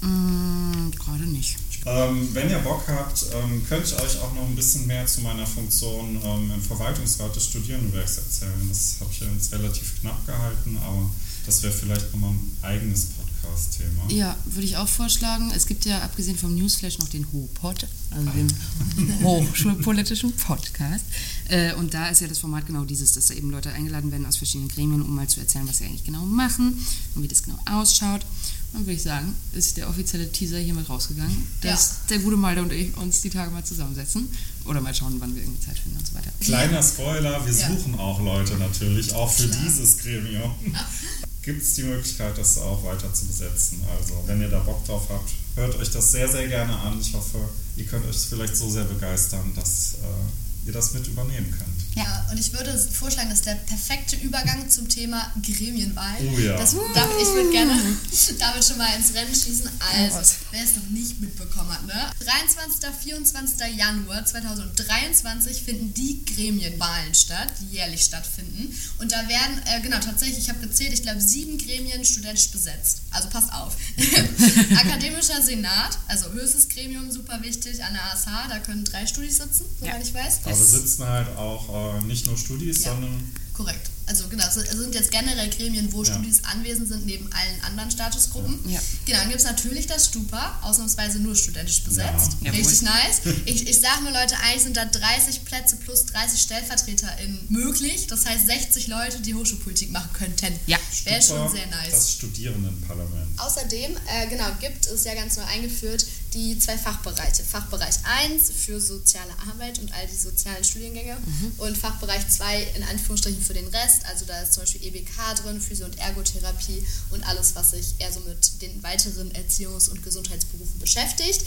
Mm, 0.01 0.91
Gerade 0.91 1.25
nicht. 1.25 1.57
Ähm, 1.85 2.29
wenn 2.33 2.49
ihr 2.49 2.59
Bock 2.59 2.83
habt, 2.87 3.25
ähm, 3.33 3.65
könnte 3.67 3.87
ich 3.87 3.99
euch 3.99 4.19
auch 4.19 4.33
noch 4.33 4.43
ein 4.43 4.55
bisschen 4.55 4.85
mehr 4.85 5.07
zu 5.07 5.21
meiner 5.21 5.47
Funktion 5.47 6.21
ähm, 6.23 6.51
im 6.51 6.61
Verwaltungsrat 6.61 7.35
des 7.35 7.45
Studierendenwerks 7.45 8.17
erzählen. 8.17 8.69
Das 8.69 8.97
habe 8.99 9.09
ich 9.11 9.21
ja 9.21 9.27
jetzt 9.33 9.51
relativ 9.53 9.99
knapp 10.01 10.23
gehalten, 10.25 10.77
aber 10.77 11.09
das 11.45 11.63
wäre 11.63 11.73
vielleicht 11.73 12.11
nochmal 12.13 12.31
ein 12.31 12.57
eigenes 12.61 13.05
Podcast-Thema. 13.47 14.09
Ja, 14.09 14.35
würde 14.45 14.65
ich 14.65 14.77
auch 14.77 14.87
vorschlagen. 14.87 15.51
Es 15.55 15.65
gibt 15.65 15.85
ja 15.85 15.99
abgesehen 16.01 16.37
vom 16.37 16.55
Newsflash 16.55 16.99
noch 16.99 17.07
den 17.09 17.25
HOPOD, 17.31 17.87
also 18.11 18.29
den 18.31 18.47
hochschulpolitischen 19.23 20.33
Podcast. 20.33 21.05
Äh, 21.49 21.73
und 21.73 21.93
da 21.93 22.09
ist 22.09 22.21
ja 22.21 22.27
das 22.27 22.39
Format 22.39 22.65
genau 22.67 22.83
dieses, 22.85 23.13
dass 23.13 23.27
da 23.27 23.33
eben 23.33 23.49
Leute 23.51 23.71
eingeladen 23.71 24.11
werden 24.11 24.25
aus 24.25 24.37
verschiedenen 24.37 24.69
Gremien, 24.69 25.01
um 25.01 25.13
mal 25.15 25.27
zu 25.27 25.39
erzählen, 25.39 25.67
was 25.67 25.77
sie 25.79 25.85
eigentlich 25.85 26.03
genau 26.03 26.25
machen 26.25 26.77
und 27.15 27.23
wie 27.23 27.27
das 27.27 27.43
genau 27.43 27.57
ausschaut. 27.65 28.25
Dann 28.73 28.81
würde 28.81 28.93
ich 28.93 29.01
sagen, 29.03 29.33
ist 29.53 29.77
der 29.77 29.89
offizielle 29.89 30.29
Teaser 30.29 30.57
hiermit 30.59 30.89
rausgegangen, 30.89 31.35
dass 31.61 32.05
der 32.09 32.19
gute 32.19 32.35
Malte 32.35 32.61
und 32.61 32.73
ich 32.73 32.95
uns 32.97 33.21
die 33.21 33.29
Tage 33.29 33.49
mal 33.49 33.63
zusammensetzen 33.63 34.27
oder 34.65 34.81
mal 34.81 34.93
schauen, 34.93 35.15
wann 35.19 35.33
wir 35.35 35.41
irgendwie 35.41 35.61
Zeit 35.65 35.79
finden 35.79 35.97
und 35.97 36.05
so 36.05 36.13
weiter. 36.13 36.29
Kleiner 36.41 36.83
Spoiler, 36.83 37.45
wir 37.45 37.53
Ja. 37.53 37.69
suchen 37.69 37.95
auch 37.97 38.19
Leute 38.21 38.55
natürlich, 38.57 39.13
auch 39.13 39.31
für 39.31 39.47
Klar. 39.47 39.61
dieses 39.65 39.97
Gremium. 39.99 40.51
Gibt 41.47 41.63
es 41.63 41.75
die 41.75 41.83
Möglichkeit, 41.83 42.37
das 42.37 42.57
auch 42.57 42.83
weiter 42.83 43.13
zu 43.13 43.25
besetzen. 43.25 43.81
Also, 43.97 44.21
wenn 44.25 44.41
ihr 44.41 44.49
da 44.49 44.59
Bock 44.59 44.85
drauf 44.85 45.07
habt, 45.07 45.31
hört 45.55 45.77
euch 45.77 45.89
das 45.89 46.11
sehr, 46.11 46.27
sehr 46.27 46.45
gerne 46.49 46.77
an. 46.77 46.99
Ich 46.99 47.13
hoffe, 47.13 47.39
ihr 47.77 47.85
könnt 47.85 48.05
euch 48.05 48.17
vielleicht 48.17 48.57
so 48.57 48.69
sehr 48.69 48.83
begeistern, 48.83 49.53
dass 49.55 49.93
äh, 49.93 50.67
ihr 50.67 50.73
das 50.73 50.93
mit 50.93 51.07
übernehmen 51.07 51.49
könnt. 51.49 51.76
Ja. 51.97 52.25
und 52.31 52.39
ich 52.39 52.53
würde 52.53 52.77
vorschlagen, 52.77 53.29
dass 53.29 53.41
der 53.41 53.55
perfekte 53.55 54.15
Übergang 54.17 54.69
zum 54.69 54.87
Thema 54.89 55.31
Gremienwahl. 55.41 56.15
Oh 56.33 56.39
ja. 56.39 56.57
Das, 56.57 56.75
da, 56.93 57.05
ich 57.21 57.27
würde 57.33 57.51
gerne 57.51 57.73
damit 58.39 58.63
schon 58.63 58.77
mal 58.77 58.89
ins 58.95 59.13
Rennen 59.13 59.33
schießen. 59.33 59.69
Also, 59.79 60.35
wer 60.51 60.63
es 60.63 60.75
noch 60.75 60.89
nicht 60.89 61.19
mitbekommen 61.19 61.71
hat, 61.71 61.85
ne? 61.85 62.11
23. 62.19 62.89
24. 63.03 63.75
Januar 63.77 64.25
2023 64.25 65.63
finden 65.63 65.93
die 65.93 66.23
Gremienwahlen 66.25 67.13
statt, 67.13 67.49
die 67.61 67.75
jährlich 67.75 68.03
stattfinden. 68.03 68.75
Und 68.99 69.11
da 69.11 69.27
werden, 69.27 69.61
äh, 69.65 69.81
genau, 69.81 69.99
tatsächlich, 69.99 70.39
ich 70.39 70.49
habe 70.49 70.59
gezählt, 70.59 70.93
ich 70.93 71.01
glaube, 71.03 71.21
sieben 71.21 71.57
Gremien 71.57 72.03
studentisch 72.05 72.49
besetzt. 72.49 73.01
Also 73.11 73.29
passt 73.29 73.51
auf. 73.53 73.75
Akademischer 74.77 75.41
Senat, 75.41 75.97
also 76.07 76.31
höchstes 76.31 76.69
Gremium, 76.69 77.11
super 77.11 77.41
wichtig, 77.41 77.83
an 77.83 77.93
der 77.93 78.03
ASH, 78.13 78.25
da 78.49 78.59
können 78.59 78.83
drei 78.83 79.05
Studis 79.07 79.37
sitzen, 79.37 79.65
soweit 79.79 79.95
Ja. 79.95 80.01
ich 80.01 80.13
weiß. 80.13 80.39
Aber 80.43 80.55
sitzen 80.55 81.05
halt 81.07 81.35
auch 81.37 81.69
äh, 81.69 81.86
nicht 82.05 82.25
nur 82.27 82.37
Studis, 82.37 82.83
Ja. 82.83 82.91
sondern 82.93 83.31
Korrekt. 83.53 83.89
Also 84.07 84.29
genau, 84.29 84.45
es 84.47 84.53
sind 84.55 84.95
jetzt 84.95 85.11
generell 85.11 85.49
Gremien, 85.49 85.91
wo 85.91 86.01
Ja. 86.01 86.13
Studis 86.13 86.41
anwesend 86.45 86.87
sind, 86.87 87.05
neben 87.05 87.29
allen 87.33 87.61
anderen 87.63 87.91
Statusgruppen. 87.91 88.57
Ja. 88.69 88.79
Genau, 89.05 89.19
dann 89.19 89.27
gibt 89.27 89.41
es 89.41 89.45
natürlich 89.45 89.85
das 89.85 90.05
Stupa, 90.05 90.57
ausnahmsweise 90.61 91.19
nur 91.19 91.35
studentisch 91.35 91.83
besetzt. 91.83 92.37
Ja. 92.41 92.51
Richtig 92.51 92.83
nice. 92.83 93.21
Ich, 93.45 93.67
ich 93.67 93.81
sage 93.81 94.03
nur, 94.03 94.13
Leute, 94.13 94.37
eigentlich 94.39 94.63
sind 94.63 94.77
da 94.77 94.85
30 94.85 95.43
Plätze 95.43 95.75
plus 95.75 96.05
30 96.05 96.39
StellvertreterInnen 96.39 97.39
möglich. 97.49 98.07
Das 98.07 98.25
heißt 98.25 98.47
60 98.47 98.87
Leute, 98.87 99.19
die 99.19 99.35
Hochschulpolitik 99.35 99.91
machen 99.91 100.09
könnten. 100.13 100.57
Ja. 100.67 100.77
Wäre 101.03 101.21
schon 101.21 101.37
Stupa, 101.37 101.51
sehr 101.51 101.67
nice. 101.67 101.91
das 101.91 102.13
Studierendenparlament. 102.13 103.37
Außerdem, 103.39 103.97
äh, 104.07 104.27
genau, 104.27 104.45
gibt 104.61 104.87
es 104.87 105.03
ja 105.03 105.15
ganz 105.15 105.35
neu 105.35 105.43
eingeführt 105.43 106.05
die 106.33 106.59
zwei 106.59 106.77
Fachbereiche. 106.77 107.43
Fachbereich 107.43 107.95
1 108.03 108.51
für 108.51 108.79
soziale 108.79 109.31
Arbeit 109.49 109.79
und 109.79 109.91
all 109.93 110.05
die 110.07 110.15
sozialen 110.15 110.63
Studiengänge 110.63 111.17
und 111.57 111.77
Fachbereich 111.77 112.27
2 112.29 112.63
in 112.75 112.83
Anführungsstrichen 112.83 113.41
für 113.41 113.53
den 113.53 113.67
Rest. 113.67 113.96
Also 114.05 114.25
da 114.25 114.41
ist 114.41 114.53
zum 114.53 114.63
Beispiel 114.63 114.83
EBK 114.85 115.35
drin, 115.41 115.61
Physio- 115.61 115.85
und 115.85 115.97
Ergotherapie 115.97 116.85
und 117.11 117.23
alles, 117.27 117.55
was 117.55 117.71
sich 117.71 117.95
eher 117.99 118.11
so 118.11 118.19
mit 118.21 118.61
den 118.61 118.81
weiteren 118.83 119.31
Erziehungs- 119.33 119.89
und 119.89 120.03
Gesundheitsberufen 120.03 120.79
beschäftigt. 120.79 121.41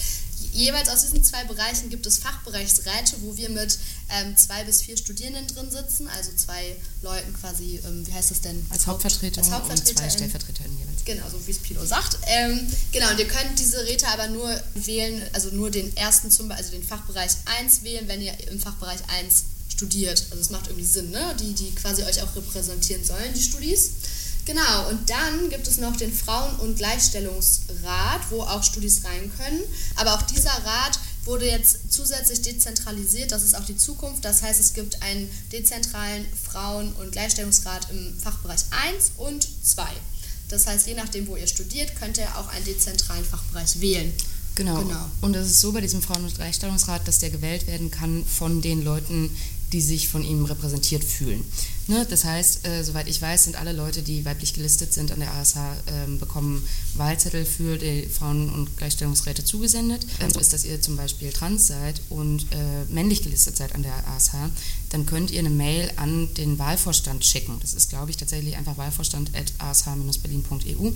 Jeweils 0.52 0.88
aus 0.88 1.02
diesen 1.02 1.22
zwei 1.22 1.44
Bereichen 1.44 1.90
gibt 1.90 2.06
es 2.06 2.18
Fachbereichsräte, 2.18 3.16
wo 3.20 3.36
wir 3.36 3.50
mit 3.50 3.78
ähm, 4.08 4.36
zwei 4.36 4.64
bis 4.64 4.82
vier 4.82 4.96
Studierenden 4.96 5.46
drin 5.46 5.70
sitzen, 5.70 6.08
also 6.08 6.30
zwei 6.34 6.76
Leuten 7.02 7.32
quasi, 7.34 7.80
ähm, 7.84 8.06
wie 8.06 8.12
heißt 8.12 8.30
das 8.30 8.40
denn? 8.40 8.66
Als 8.70 8.86
Hauptvertretung 8.86 9.44
als 9.52 9.68
und 9.68 9.86
zwei. 9.86 10.08
StellvertreterInnen 10.08 10.78
jeweils. 10.78 11.04
Genau, 11.04 11.28
so 11.30 11.46
wie 11.46 11.50
es 11.50 11.58
Pino 11.58 11.84
sagt. 11.84 12.18
Ähm, 12.26 12.66
genau, 12.92 13.10
und 13.10 13.18
ihr 13.18 13.28
könnt 13.28 13.58
diese 13.58 13.84
Räte 13.86 14.08
aber 14.08 14.28
nur 14.28 14.60
wählen, 14.74 15.22
also 15.32 15.50
nur 15.50 15.70
den 15.70 15.94
ersten 15.96 16.30
zum 16.30 16.48
Beispiel, 16.48 16.64
also 16.64 16.76
den 16.76 16.86
Fachbereich 16.86 17.32
1 17.60 17.82
wählen, 17.82 18.08
wenn 18.08 18.20
ihr 18.20 18.34
im 18.48 18.60
Fachbereich 18.60 19.00
1 19.08 19.44
studiert. 19.80 20.26
Also 20.30 20.42
es 20.42 20.50
macht 20.50 20.66
irgendwie 20.66 20.84
Sinn, 20.84 21.10
ne? 21.10 21.34
Die, 21.40 21.54
die 21.54 21.74
quasi 21.74 22.02
euch 22.02 22.22
auch 22.22 22.36
repräsentieren 22.36 23.02
sollen, 23.02 23.32
die 23.34 23.42
Studis. 23.42 23.92
Genau, 24.44 24.88
und 24.90 25.08
dann 25.08 25.48
gibt 25.48 25.66
es 25.66 25.78
noch 25.78 25.96
den 25.96 26.12
Frauen- 26.12 26.56
und 26.56 26.76
Gleichstellungsrat, 26.76 28.20
wo 28.30 28.42
auch 28.42 28.62
Studis 28.62 29.04
rein 29.04 29.30
können. 29.38 29.60
Aber 29.96 30.14
auch 30.14 30.22
dieser 30.22 30.50
Rat 30.50 30.98
wurde 31.24 31.46
jetzt 31.46 31.92
zusätzlich 31.92 32.42
dezentralisiert, 32.42 33.32
das 33.32 33.44
ist 33.44 33.54
auch 33.54 33.64
die 33.64 33.76
Zukunft. 33.76 34.24
Das 34.24 34.42
heißt, 34.42 34.60
es 34.60 34.74
gibt 34.74 35.02
einen 35.02 35.30
dezentralen 35.52 36.26
Frauen- 36.50 36.92
und 36.94 37.12
Gleichstellungsrat 37.12 37.90
im 37.90 38.18
Fachbereich 38.18 38.62
1 38.70 39.12
und 39.16 39.46
2. 39.62 39.84
Das 40.48 40.66
heißt, 40.66 40.86
je 40.88 40.94
nachdem, 40.94 41.26
wo 41.28 41.36
ihr 41.36 41.46
studiert, 41.46 41.94
könnt 41.96 42.18
ihr 42.18 42.28
auch 42.36 42.48
einen 42.48 42.64
dezentralen 42.64 43.24
Fachbereich 43.24 43.80
wählen. 43.80 44.12
Genau. 44.56 44.82
Genau. 44.82 45.06
Und 45.20 45.36
es 45.36 45.46
ist 45.48 45.60
so 45.60 45.72
bei 45.72 45.80
diesem 45.80 46.02
Frauen- 46.02 46.24
und 46.24 46.34
Gleichstellungsrat, 46.34 47.06
dass 47.06 47.18
der 47.18 47.30
gewählt 47.30 47.66
werden 47.66 47.90
kann 47.90 48.24
von 48.26 48.60
den 48.60 48.82
Leuten, 48.82 49.30
die 49.72 49.80
sich 49.80 50.08
von 50.08 50.24
ihm 50.24 50.44
repräsentiert 50.44 51.04
fühlen. 51.04 51.44
Ne? 51.86 52.04
Das 52.08 52.24
heißt, 52.24 52.66
äh, 52.66 52.82
soweit 52.84 53.08
ich 53.08 53.22
weiß, 53.22 53.44
sind 53.44 53.54
alle 53.56 53.72
Leute, 53.72 54.02
die 54.02 54.24
weiblich 54.24 54.54
gelistet 54.54 54.92
sind 54.92 55.12
an 55.12 55.20
der 55.20 55.32
ASH, 55.34 55.54
ähm, 55.88 56.18
bekommen 56.18 56.66
Wahlzettel 56.94 57.44
für 57.44 57.78
die 57.78 58.06
Frauen- 58.06 58.50
und 58.50 58.76
Gleichstellungsräte 58.76 59.44
zugesendet. 59.44 60.04
Ähm, 60.20 60.30
ist, 60.40 60.52
dass 60.52 60.64
ihr 60.64 60.80
zum 60.80 60.96
Beispiel 60.96 61.32
trans 61.32 61.66
seid 61.66 62.00
und 62.08 62.46
äh, 62.52 62.84
männlich 62.88 63.22
gelistet 63.22 63.56
seid 63.56 63.74
an 63.74 63.82
der 63.82 64.06
ASH, 64.08 64.30
dann 64.90 65.06
könnt 65.06 65.30
ihr 65.30 65.40
eine 65.40 65.50
Mail 65.50 65.90
an 65.96 66.32
den 66.34 66.58
Wahlvorstand 66.58 67.24
schicken. 67.24 67.58
Das 67.60 67.74
ist, 67.74 67.90
glaube 67.90 68.10
ich, 68.10 68.16
tatsächlich 68.16 68.56
einfach 68.56 68.76
wahlvorstand.ash-berlin.eu 68.76 70.90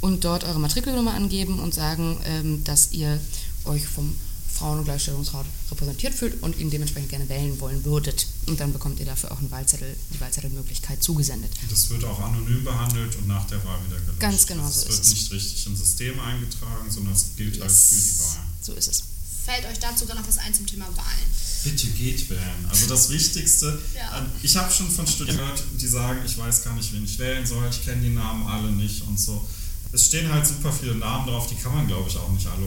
und 0.00 0.24
dort 0.24 0.44
eure 0.44 0.60
Matrikelnummer 0.60 1.12
angeben 1.14 1.60
und 1.60 1.74
sagen, 1.74 2.18
ähm, 2.26 2.64
dass 2.64 2.92
ihr 2.92 3.20
euch 3.64 3.86
vom 3.86 4.14
Frauen- 4.56 4.78
und 4.78 4.84
Gleichstellungsrat 4.84 5.44
repräsentiert 5.70 6.14
fühlt 6.14 6.42
und 6.42 6.56
ihn 6.58 6.70
dementsprechend 6.70 7.10
gerne 7.10 7.28
wählen 7.28 7.58
wollen 7.60 7.84
würdet. 7.84 8.26
Und 8.46 8.58
dann 8.58 8.72
bekommt 8.72 8.98
ihr 9.00 9.06
dafür 9.06 9.32
auch 9.32 9.38
einen 9.38 9.50
Wahlzettel, 9.50 9.94
die 10.14 10.20
Wahlzettelmöglichkeit 10.20 11.02
zugesendet. 11.02 11.50
Das 11.68 11.90
wird 11.90 12.04
auch 12.04 12.18
anonym 12.20 12.64
behandelt 12.64 13.14
und 13.16 13.26
nach 13.28 13.46
der 13.46 13.62
Wahl 13.64 13.78
wieder 13.86 13.98
gelöscht. 14.00 14.20
Ganz 14.20 14.46
genau 14.46 14.64
also 14.64 14.80
so 14.80 14.88
es 14.88 14.92
ist 14.94 14.98
wird 14.98 15.06
es. 15.06 15.14
nicht 15.14 15.32
richtig 15.32 15.66
im 15.66 15.76
System 15.76 16.20
eingetragen, 16.20 16.90
sondern 16.90 17.12
es 17.14 17.26
gilt 17.36 17.60
halt 17.60 17.70
für 17.70 17.94
die 17.94 18.18
Wahl. 18.20 18.44
So 18.62 18.72
ist 18.74 18.88
es. 18.88 19.02
Fällt 19.44 19.64
euch 19.66 19.78
dazu 19.78 20.00
sogar 20.00 20.16
noch 20.16 20.26
was 20.26 20.38
ein 20.38 20.52
zum 20.52 20.66
Thema 20.66 20.86
Wahlen? 20.96 21.26
Bitte 21.62 21.86
geht 21.88 22.28
wählen. 22.30 22.66
Also 22.68 22.86
das 22.88 23.10
Wichtigste, 23.10 23.78
Ja. 23.94 24.18
äh, 24.20 24.24
ich 24.42 24.56
habe 24.56 24.72
schon 24.72 24.90
von 24.90 25.06
Studenten 25.06 25.38
gehört, 25.38 25.62
die 25.80 25.86
sagen, 25.86 26.18
ich 26.26 26.36
weiß 26.36 26.64
gar 26.64 26.74
nicht, 26.74 26.92
wen 26.92 27.04
ich 27.04 27.16
wählen 27.18 27.46
soll, 27.46 27.68
ich 27.70 27.84
kenne 27.84 28.02
die 28.02 28.10
Namen 28.14 28.46
alle 28.46 28.72
nicht 28.72 29.02
und 29.02 29.20
so. 29.20 29.46
Es 29.92 30.06
stehen 30.06 30.32
halt 30.32 30.44
super 30.46 30.72
viele 30.72 30.96
Namen 30.96 31.28
drauf, 31.28 31.46
die 31.46 31.54
kann 31.54 31.72
man, 31.74 31.86
glaube 31.86 32.08
ich, 32.10 32.16
auch 32.16 32.30
nicht 32.32 32.46
alle 32.48 32.66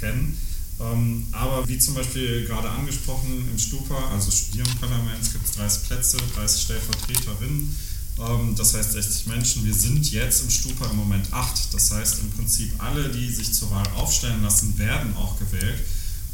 kennen. 0.00 0.36
Ähm, 0.78 1.26
aber 1.32 1.66
wie 1.68 1.78
zum 1.78 1.94
Beispiel 1.94 2.44
gerade 2.46 2.68
angesprochen 2.68 3.48
im 3.50 3.58
Stupa, 3.58 4.10
also 4.12 4.30
Studierendenparlament, 4.30 5.32
gibt 5.32 5.46
es 5.46 5.52
30 5.52 5.88
Plätze, 5.88 6.16
30 6.34 6.62
Stellvertreterinnen. 6.62 7.76
Ähm, 8.18 8.54
das 8.56 8.74
heißt 8.74 8.92
60 8.92 9.26
Menschen. 9.26 9.64
Wir 9.64 9.74
sind 9.74 10.10
jetzt 10.10 10.42
im 10.42 10.50
Stupa 10.50 10.90
im 10.90 10.96
Moment 10.96 11.32
8. 11.32 11.72
Das 11.72 11.90
heißt 11.90 12.20
im 12.20 12.30
Prinzip 12.30 12.72
alle, 12.78 13.08
die 13.08 13.30
sich 13.30 13.52
zur 13.52 13.70
Wahl 13.70 13.86
aufstellen 13.96 14.42
lassen, 14.42 14.76
werden 14.76 15.16
auch 15.16 15.38
gewählt. 15.38 15.82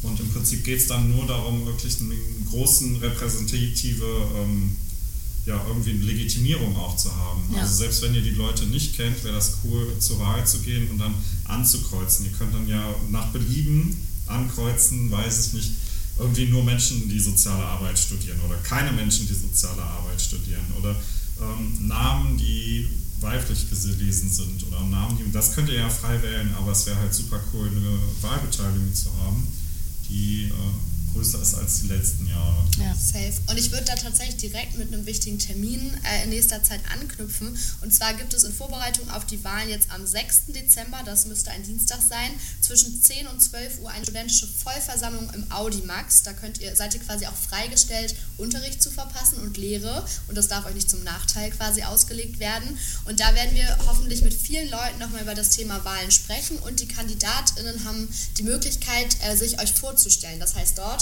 Und 0.02 0.18
im 0.18 0.28
Prinzip 0.32 0.64
geht 0.64 0.80
es 0.80 0.88
dann 0.88 1.08
nur 1.14 1.26
darum, 1.26 1.64
wirklich 1.64 2.00
eine 2.00 2.16
großen 2.50 2.96
repräsentative 2.96 4.04
ähm, 4.36 4.76
ja, 5.46 5.60
irgendwie 5.66 5.90
eine 5.90 6.02
Legitimierung 6.02 6.76
auch 6.76 6.96
zu 6.96 7.14
haben. 7.14 7.42
Ja. 7.52 7.62
Also 7.62 7.74
selbst 7.74 8.02
wenn 8.02 8.14
ihr 8.14 8.22
die 8.22 8.30
Leute 8.30 8.66
nicht 8.66 8.96
kennt, 8.96 9.22
wäre 9.24 9.34
das 9.34 9.58
cool, 9.64 9.96
zur 9.98 10.18
Wahl 10.20 10.44
zu 10.46 10.58
gehen 10.60 10.90
und 10.90 10.98
dann 10.98 11.14
anzukreuzen. 11.44 12.26
Ihr 12.26 12.32
könnt 12.32 12.54
dann 12.54 12.68
ja 12.68 12.94
nach 13.10 13.26
Belieben 13.32 13.96
ankreuzen, 14.32 15.10
weiß 15.10 15.46
ich 15.46 15.52
nicht, 15.52 15.70
irgendwie 16.18 16.46
nur 16.46 16.64
Menschen, 16.64 17.08
die 17.08 17.20
soziale 17.20 17.64
Arbeit 17.64 17.98
studieren 17.98 18.38
oder 18.46 18.56
keine 18.56 18.92
Menschen, 18.92 19.26
die 19.26 19.34
soziale 19.34 19.82
Arbeit 19.82 20.20
studieren 20.20 20.64
oder 20.78 20.94
ähm, 21.40 21.88
Namen, 21.88 22.36
die 22.36 22.88
weiblich 23.20 23.70
gelesen 23.70 24.30
sind 24.30 24.66
oder 24.66 24.80
Namen, 24.84 25.16
die, 25.16 25.30
das 25.32 25.54
könnt 25.54 25.68
ihr 25.68 25.76
ja 25.76 25.88
frei 25.88 26.20
wählen, 26.22 26.52
aber 26.58 26.72
es 26.72 26.86
wäre 26.86 26.98
halt 26.98 27.14
super 27.14 27.40
cool, 27.52 27.68
eine 27.68 27.98
Wahlbeteiligung 28.20 28.94
zu 28.94 29.10
haben, 29.18 29.46
die 30.08 30.44
äh, 30.44 30.91
größer 31.12 31.40
ist 31.40 31.54
als 31.54 31.80
die 31.80 31.88
letzten 31.88 32.26
Jahre. 32.26 32.64
Ja. 32.78 32.94
Safe. 32.94 33.34
Und 33.48 33.58
ich 33.58 33.70
würde 33.70 33.84
da 33.84 33.94
tatsächlich 33.94 34.36
direkt 34.36 34.78
mit 34.78 34.88
einem 34.88 35.06
wichtigen 35.06 35.38
Termin 35.38 35.92
äh, 36.04 36.24
in 36.24 36.30
nächster 36.30 36.62
Zeit 36.62 36.80
anknüpfen. 36.92 37.56
Und 37.80 37.92
zwar 37.92 38.14
gibt 38.14 38.32
es 38.34 38.44
in 38.44 38.52
Vorbereitung 38.52 39.08
auf 39.10 39.26
die 39.26 39.42
Wahlen 39.44 39.68
jetzt 39.68 39.90
am 39.90 40.06
6. 40.06 40.46
Dezember, 40.48 41.02
das 41.04 41.26
müsste 41.26 41.50
ein 41.50 41.62
Dienstag 41.62 41.98
sein, 42.00 42.30
zwischen 42.60 43.02
10 43.02 43.26
und 43.26 43.40
12 43.40 43.80
Uhr 43.80 43.90
eine 43.90 44.04
studentische 44.04 44.46
Vollversammlung 44.46 45.30
im 45.34 45.50
Audimax. 45.52 46.22
Da 46.22 46.32
könnt 46.32 46.60
ihr, 46.60 46.74
seid 46.76 46.94
ihr 46.94 47.00
quasi 47.00 47.26
auch 47.26 47.34
freigestellt, 47.34 48.14
Unterricht 48.38 48.82
zu 48.82 48.90
verpassen 48.90 49.38
und 49.38 49.56
Lehre. 49.56 50.04
Und 50.28 50.36
das 50.36 50.48
darf 50.48 50.64
euch 50.66 50.74
nicht 50.74 50.90
zum 50.90 51.02
Nachteil 51.04 51.50
quasi 51.50 51.82
ausgelegt 51.82 52.38
werden. 52.38 52.78
Und 53.04 53.20
da 53.20 53.34
werden 53.34 53.54
wir 53.54 53.78
hoffentlich 53.86 54.22
mit 54.22 54.34
vielen 54.34 54.70
Leuten 54.70 54.98
nochmal 54.98 55.22
über 55.22 55.34
das 55.34 55.50
Thema 55.50 55.84
Wahlen 55.84 56.10
sprechen. 56.10 56.58
Und 56.58 56.80
die 56.80 56.88
KandidatInnen 56.88 57.84
haben 57.84 58.08
die 58.38 58.42
Möglichkeit, 58.42 59.16
äh, 59.22 59.36
sich 59.36 59.60
euch 59.60 59.72
vorzustellen. 59.72 60.40
Das 60.40 60.54
heißt, 60.54 60.78
dort 60.78 61.01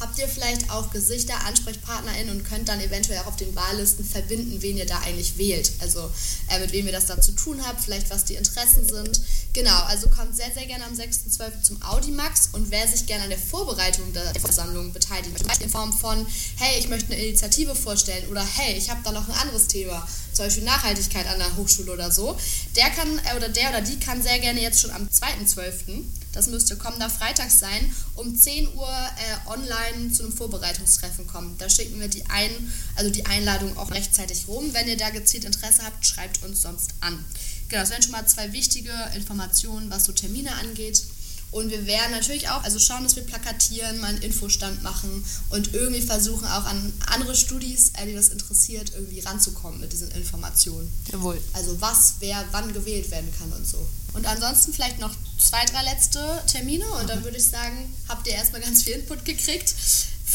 habt 0.00 0.18
ihr 0.18 0.28
vielleicht 0.28 0.70
auch 0.70 0.90
Gesichter, 0.90 1.34
AnsprechpartnerInnen 1.46 2.36
und 2.36 2.44
könnt 2.44 2.68
dann 2.68 2.80
eventuell 2.80 3.20
auch 3.20 3.26
auf 3.26 3.36
den 3.36 3.54
Wahllisten 3.54 4.04
verbinden, 4.04 4.62
wen 4.62 4.76
ihr 4.76 4.86
da 4.86 4.98
eigentlich 5.00 5.38
wählt. 5.38 5.72
Also 5.80 6.10
äh, 6.48 6.58
mit 6.60 6.72
wem 6.72 6.86
ihr 6.86 6.92
das 6.92 7.06
da 7.06 7.20
zu 7.20 7.32
tun 7.32 7.66
habt, 7.66 7.82
vielleicht 7.82 8.10
was 8.10 8.24
die 8.24 8.34
Interessen 8.34 8.86
sind. 8.86 9.20
Genau, 9.52 9.82
also 9.84 10.08
kommt 10.08 10.36
sehr, 10.36 10.52
sehr 10.52 10.66
gerne 10.66 10.84
am 10.84 10.92
6.12. 10.92 11.62
zum 11.62 11.82
Audimax 11.82 12.50
und 12.52 12.70
wer 12.70 12.86
sich 12.86 13.06
gerne 13.06 13.24
an 13.24 13.30
der 13.30 13.38
Vorbereitung 13.38 14.12
der 14.12 14.34
Versammlung 14.38 14.92
beteiligt, 14.92 15.44
in 15.60 15.70
Form 15.70 15.92
von, 15.92 16.26
hey, 16.56 16.78
ich 16.78 16.88
möchte 16.88 17.12
eine 17.12 17.22
Initiative 17.22 17.74
vorstellen 17.74 18.28
oder 18.30 18.44
hey, 18.44 18.76
ich 18.76 18.90
habe 18.90 19.00
da 19.02 19.12
noch 19.12 19.26
ein 19.28 19.34
anderes 19.34 19.66
Thema, 19.66 20.06
zum 20.32 20.44
Beispiel 20.44 20.64
Nachhaltigkeit 20.64 21.26
an 21.26 21.38
der 21.38 21.56
Hochschule 21.56 21.92
oder 21.92 22.10
so, 22.10 22.36
der 22.76 22.90
kann 22.90 23.18
äh, 23.24 23.36
oder 23.36 23.48
der 23.48 23.70
oder 23.70 23.80
die 23.80 23.98
kann 23.98 24.22
sehr 24.22 24.38
gerne 24.40 24.60
jetzt 24.60 24.80
schon 24.80 24.90
am 24.90 25.08
2.12., 25.08 26.04
das 26.36 26.48
müsste 26.48 26.76
kommender 26.76 27.08
Freitag 27.08 27.50
sein, 27.50 27.90
um 28.14 28.36
10 28.36 28.74
Uhr 28.74 28.86
äh, 28.86 29.48
online 29.50 29.85
zu 30.12 30.22
einem 30.24 30.32
Vorbereitungstreffen 30.32 31.26
kommen. 31.26 31.56
Da 31.58 31.68
schicken 31.68 32.00
wir 32.00 32.08
die, 32.08 32.24
ein, 32.26 32.50
also 32.94 33.10
die 33.10 33.26
Einladung 33.26 33.76
auch 33.76 33.90
rechtzeitig 33.90 34.48
rum. 34.48 34.72
Wenn 34.72 34.88
ihr 34.88 34.96
da 34.96 35.10
gezielt 35.10 35.44
Interesse 35.44 35.82
habt, 35.84 36.06
schreibt 36.06 36.42
uns 36.42 36.62
sonst 36.62 36.94
an. 37.00 37.24
Genau, 37.68 37.82
das 37.82 37.90
wären 37.90 38.02
schon 38.02 38.12
mal 38.12 38.26
zwei 38.26 38.52
wichtige 38.52 38.92
Informationen, 39.14 39.90
was 39.90 40.04
so 40.04 40.12
Termine 40.12 40.54
angeht. 40.54 41.02
Und 41.50 41.70
wir 41.70 41.86
werden 41.86 42.10
natürlich 42.10 42.48
auch, 42.48 42.62
also 42.64 42.78
schauen, 42.78 43.04
dass 43.04 43.16
wir 43.16 43.22
plakatieren, 43.22 43.98
mal 44.00 44.08
einen 44.08 44.22
Infostand 44.22 44.82
machen 44.82 45.24
und 45.50 45.74
irgendwie 45.74 46.02
versuchen 46.02 46.46
auch 46.46 46.64
an 46.64 46.92
andere 47.06 47.34
Studis, 47.34 47.92
äh, 47.94 48.06
die 48.06 48.14
das 48.14 48.28
interessiert, 48.28 48.92
irgendwie 48.94 49.20
ranzukommen 49.20 49.80
mit 49.80 49.92
diesen 49.92 50.10
Informationen. 50.10 50.92
Jawohl. 51.12 51.40
Also 51.52 51.80
was, 51.80 52.16
wer, 52.20 52.44
wann 52.50 52.72
gewählt 52.72 53.10
werden 53.10 53.32
kann 53.38 53.52
und 53.52 53.66
so. 53.66 53.78
Und 54.12 54.26
ansonsten 54.26 54.72
vielleicht 54.72 54.98
noch 54.98 55.14
zwei, 55.38 55.64
drei 55.66 55.82
letzte 55.84 56.42
Termine 56.46 56.86
und 57.00 57.08
dann 57.08 57.22
würde 57.22 57.36
ich 57.36 57.46
sagen, 57.46 57.94
habt 58.08 58.26
ihr 58.26 58.34
erstmal 58.34 58.60
ganz 58.60 58.82
viel 58.82 58.94
Input 58.94 59.24
gekriegt. 59.24 59.74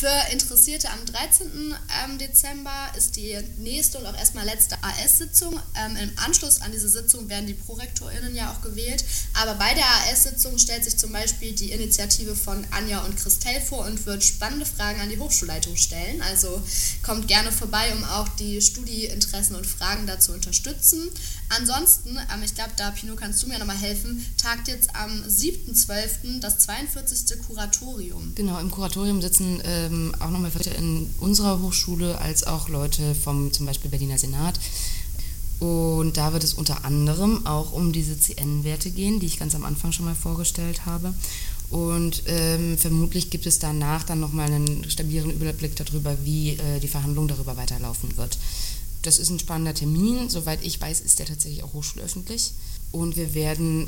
Für 0.01 0.31
Interessierte 0.31 0.89
am 0.89 1.05
13. 1.05 1.75
Ähm, 2.03 2.17
Dezember 2.17 2.89
ist 2.97 3.17
die 3.17 3.37
nächste 3.59 3.99
und 3.99 4.07
auch 4.07 4.17
erstmal 4.17 4.45
letzte 4.45 4.75
AS-Sitzung. 4.83 5.59
Ähm, 5.75 5.95
Im 5.95 6.11
Anschluss 6.25 6.59
an 6.61 6.71
diese 6.71 6.89
Sitzung 6.89 7.29
werden 7.29 7.45
die 7.45 7.53
ProrektorInnen 7.53 8.33
ja 8.33 8.51
auch 8.51 8.63
gewählt. 8.63 9.05
Aber 9.39 9.53
bei 9.53 9.75
der 9.75 9.85
AS-Sitzung 9.85 10.57
stellt 10.57 10.85
sich 10.85 10.97
zum 10.97 11.11
Beispiel 11.11 11.51
die 11.51 11.71
Initiative 11.71 12.35
von 12.35 12.65
Anja 12.71 13.05
und 13.05 13.15
Christelle 13.15 13.61
vor 13.61 13.85
und 13.85 14.03
wird 14.07 14.23
spannende 14.23 14.65
Fragen 14.65 14.99
an 15.01 15.09
die 15.09 15.19
Hochschulleitung 15.19 15.75
stellen. 15.75 16.23
Also 16.23 16.63
kommt 17.03 17.27
gerne 17.27 17.51
vorbei, 17.51 17.93
um 17.93 18.03
auch 18.03 18.27
die 18.39 18.59
Studieinteressen 18.59 19.55
und 19.55 19.67
Fragen 19.67 20.07
da 20.07 20.19
zu 20.19 20.31
unterstützen. 20.31 21.11
Ansonsten, 21.49 22.17
ähm, 22.33 22.41
ich 22.43 22.55
glaube, 22.55 22.71
da 22.75 22.89
Pino 22.89 23.15
kannst 23.15 23.43
du 23.43 23.47
mir 23.47 23.59
nochmal 23.59 23.77
helfen, 23.77 24.25
tagt 24.41 24.67
jetzt 24.67 24.95
am 24.95 25.21
7.12. 25.21 26.39
das 26.39 26.57
42. 26.57 27.39
Kuratorium. 27.45 28.33
Genau, 28.33 28.57
im 28.59 28.71
Kuratorium 28.71 29.21
sitzen 29.21 29.61
ähm, 29.91 30.13
auch 30.19 30.29
nochmal 30.29 30.51
Vertreter 30.51 30.77
in 30.77 31.09
unserer 31.19 31.61
Hochschule 31.61 32.17
als 32.19 32.45
auch 32.45 32.69
Leute 32.69 33.15
vom 33.15 33.51
zum 33.51 33.65
Beispiel 33.65 33.91
Berliner 33.91 34.17
Senat. 34.17 34.59
Und 35.59 36.17
da 36.17 36.33
wird 36.33 36.43
es 36.43 36.55
unter 36.55 36.85
anderem 36.85 37.45
auch 37.45 37.71
um 37.71 37.91
diese 37.91 38.19
CN-Werte 38.19 38.89
gehen, 38.89 39.19
die 39.19 39.27
ich 39.27 39.37
ganz 39.37 39.53
am 39.53 39.63
Anfang 39.63 39.91
schon 39.91 40.05
mal 40.05 40.15
vorgestellt 40.15 40.87
habe. 40.87 41.13
Und 41.69 42.23
ähm, 42.25 42.77
vermutlich 42.77 43.29
gibt 43.29 43.45
es 43.45 43.59
danach 43.59 44.03
dann 44.03 44.19
nochmal 44.19 44.51
einen 44.51 44.89
stabileren 44.89 45.31
Überblick 45.31 45.75
darüber, 45.75 46.17
wie 46.23 46.51
äh, 46.51 46.79
die 46.81 46.87
Verhandlung 46.87 47.27
darüber 47.27 47.57
weiterlaufen 47.57 48.17
wird. 48.17 48.37
Das 49.03 49.19
ist 49.19 49.29
ein 49.29 49.39
spannender 49.39 49.73
Termin. 49.73 50.29
Soweit 50.29 50.65
ich 50.65 50.81
weiß, 50.81 50.99
ist 50.99 51.19
der 51.19 51.27
tatsächlich 51.27 51.63
auch 51.63 51.73
hochschulöffentlich. 51.73 52.53
Und 52.91 53.15
wir 53.15 53.33
werden 53.33 53.87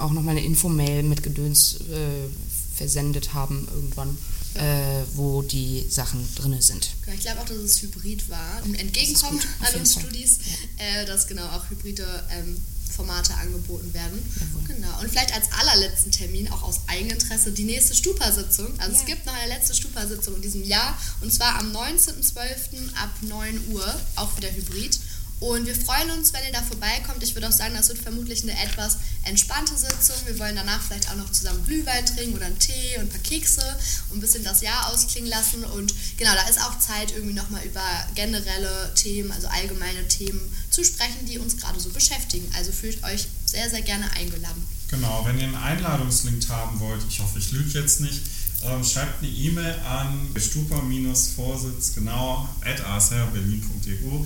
auch 0.00 0.10
nochmal 0.10 0.36
eine 0.36 0.44
Infomail 0.44 1.02
mit 1.02 1.22
Gedöns 1.22 1.76
äh, 1.90 2.28
versendet 2.74 3.34
haben 3.34 3.66
irgendwann, 3.74 4.18
äh, 4.54 5.02
wo 5.14 5.42
die 5.42 5.86
Sachen 5.88 6.26
drin 6.36 6.60
sind. 6.60 6.90
Ja, 7.06 7.12
ich 7.14 7.20
glaube 7.20 7.40
auch, 7.40 7.46
dass 7.46 7.56
es 7.58 7.82
hybrid 7.82 8.28
war 8.28 8.62
und 8.64 8.74
entgegenkommt 8.74 9.40
gut, 9.42 9.48
auf 9.60 9.74
an 9.74 9.80
uns. 9.80 9.92
Studis, 9.94 10.38
äh, 10.78 11.04
dass 11.06 11.26
genau 11.26 11.44
auch 11.46 11.68
hybride 11.70 12.24
ähm, 12.30 12.56
Formate 12.94 13.34
angeboten 13.34 13.92
werden. 13.92 14.22
Jawohl. 14.38 14.68
Genau. 14.76 15.00
Und 15.00 15.08
vielleicht 15.10 15.34
als 15.34 15.46
allerletzten 15.52 16.12
Termin, 16.12 16.48
auch 16.52 16.62
aus 16.62 16.80
Eigeninteresse, 16.86 17.50
die 17.50 17.64
nächste 17.64 17.92
Stupa-Sitzung. 17.94 18.78
Also 18.78 18.92
es 18.92 19.00
Ja. 19.00 19.06
gibt 19.06 19.26
noch 19.26 19.34
eine 19.34 19.52
letzte 19.52 19.74
Stupa-Sitzung 19.74 20.36
in 20.36 20.42
diesem 20.42 20.62
Jahr 20.62 20.96
und 21.20 21.32
zwar 21.32 21.58
am 21.58 21.72
19.12. 21.72 22.94
ab 22.94 23.10
9 23.22 23.60
Uhr, 23.72 24.00
auch 24.16 24.36
wieder 24.36 24.50
hybrid. 24.52 24.98
Und 25.44 25.66
wir 25.66 25.74
freuen 25.74 26.10
uns, 26.12 26.32
wenn 26.32 26.42
ihr 26.46 26.52
da 26.52 26.62
vorbeikommt. 26.62 27.22
Ich 27.22 27.34
würde 27.34 27.48
auch 27.48 27.52
sagen, 27.52 27.74
das 27.74 27.88
wird 27.88 27.98
vermutlich 27.98 28.44
eine 28.44 28.52
etwas 28.52 28.96
entspannte 29.24 29.76
Sitzung. 29.76 30.16
Wir 30.24 30.38
wollen 30.38 30.56
danach 30.56 30.80
vielleicht 30.80 31.10
auch 31.10 31.16
noch 31.16 31.30
zusammen 31.30 31.62
Glühwein 31.66 32.06
trinken 32.06 32.34
oder 32.34 32.46
einen 32.46 32.58
Tee 32.58 32.96
und 32.96 33.02
ein 33.02 33.08
paar 33.10 33.18
Kekse 33.18 33.60
und 34.08 34.16
ein 34.16 34.20
bisschen 34.22 34.42
das 34.42 34.62
Jahr 34.62 34.90
ausklingen 34.90 35.28
lassen. 35.28 35.62
Und 35.64 35.92
genau, 36.16 36.32
da 36.32 36.48
ist 36.48 36.58
auch 36.62 36.78
Zeit, 36.78 37.12
irgendwie 37.12 37.34
nochmal 37.34 37.62
über 37.66 37.82
generelle 38.14 38.94
Themen, 38.94 39.32
also 39.32 39.46
allgemeine 39.48 40.08
Themen 40.08 40.40
zu 40.70 40.82
sprechen, 40.82 41.26
die 41.28 41.38
uns 41.38 41.58
gerade 41.58 41.78
so 41.78 41.90
beschäftigen. 41.90 42.50
Also 42.56 42.72
fühlt 42.72 43.04
euch 43.04 43.28
sehr, 43.44 43.68
sehr 43.68 43.82
gerne 43.82 44.10
eingeladen. 44.12 44.62
Genau, 44.88 45.26
wenn 45.26 45.38
ihr 45.38 45.44
einen 45.44 45.56
Einladungslink 45.56 46.48
haben 46.48 46.80
wollt, 46.80 47.02
ich 47.10 47.20
hoffe, 47.20 47.38
ich 47.38 47.52
lüge 47.52 47.78
jetzt 47.78 48.00
nicht, 48.00 48.22
ähm, 48.64 48.82
schreibt 48.82 49.22
eine 49.22 49.30
E-Mail 49.30 49.78
an 49.80 50.30
stupa-vorsitz, 50.38 51.92
genau, 51.94 52.48
at 52.64 52.80
asrberlin.eu. 52.80 54.24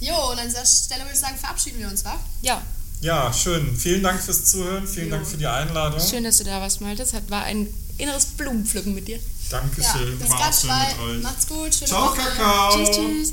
Jo, 0.00 0.30
und 0.32 0.38
an 0.38 0.48
dieser 0.48 0.64
Stelle 0.66 1.02
würde 1.02 1.14
ich 1.14 1.20
sagen, 1.20 1.36
verabschieden 1.38 1.78
wir 1.80 1.88
uns, 1.88 2.04
wa? 2.04 2.18
Ja, 2.42 2.62
Ja, 3.00 3.32
schön. 3.32 3.76
Vielen 3.76 4.02
Dank 4.02 4.22
fürs 4.22 4.44
Zuhören, 4.46 4.86
vielen 4.88 5.08
Jo. 5.08 5.16
Dank 5.16 5.26
für 5.26 5.36
die 5.36 5.46
Einladung. 5.46 6.00
schön, 6.00 6.24
dass 6.24 6.38
du 6.38 6.44
da 6.44 6.60
warst, 6.60 6.80
Malte. 6.80 7.02
Es 7.02 7.12
hat- 7.12 7.28
war 7.30 7.42
ein 7.44 7.68
inneres 7.98 8.24
Blumenpflücken 8.26 8.94
mit 8.94 9.08
dir. 9.08 9.18
Dankeschön, 9.50 10.18
bis 10.18 10.30
war 10.30 10.36
auch 10.38 10.42
ganz 10.42 10.60
schön 10.62 10.70
bald. 10.70 10.96
mit 10.98 11.06
euch. 11.16 11.22
Macht's 11.22 11.46
gut, 11.46 11.74
schöne 11.74 11.86
Ciao, 11.88 12.06
Woche. 12.06 12.20
Kakao. 12.20 12.76
Tschüss, 12.76 12.90
tschüss. 12.96 13.32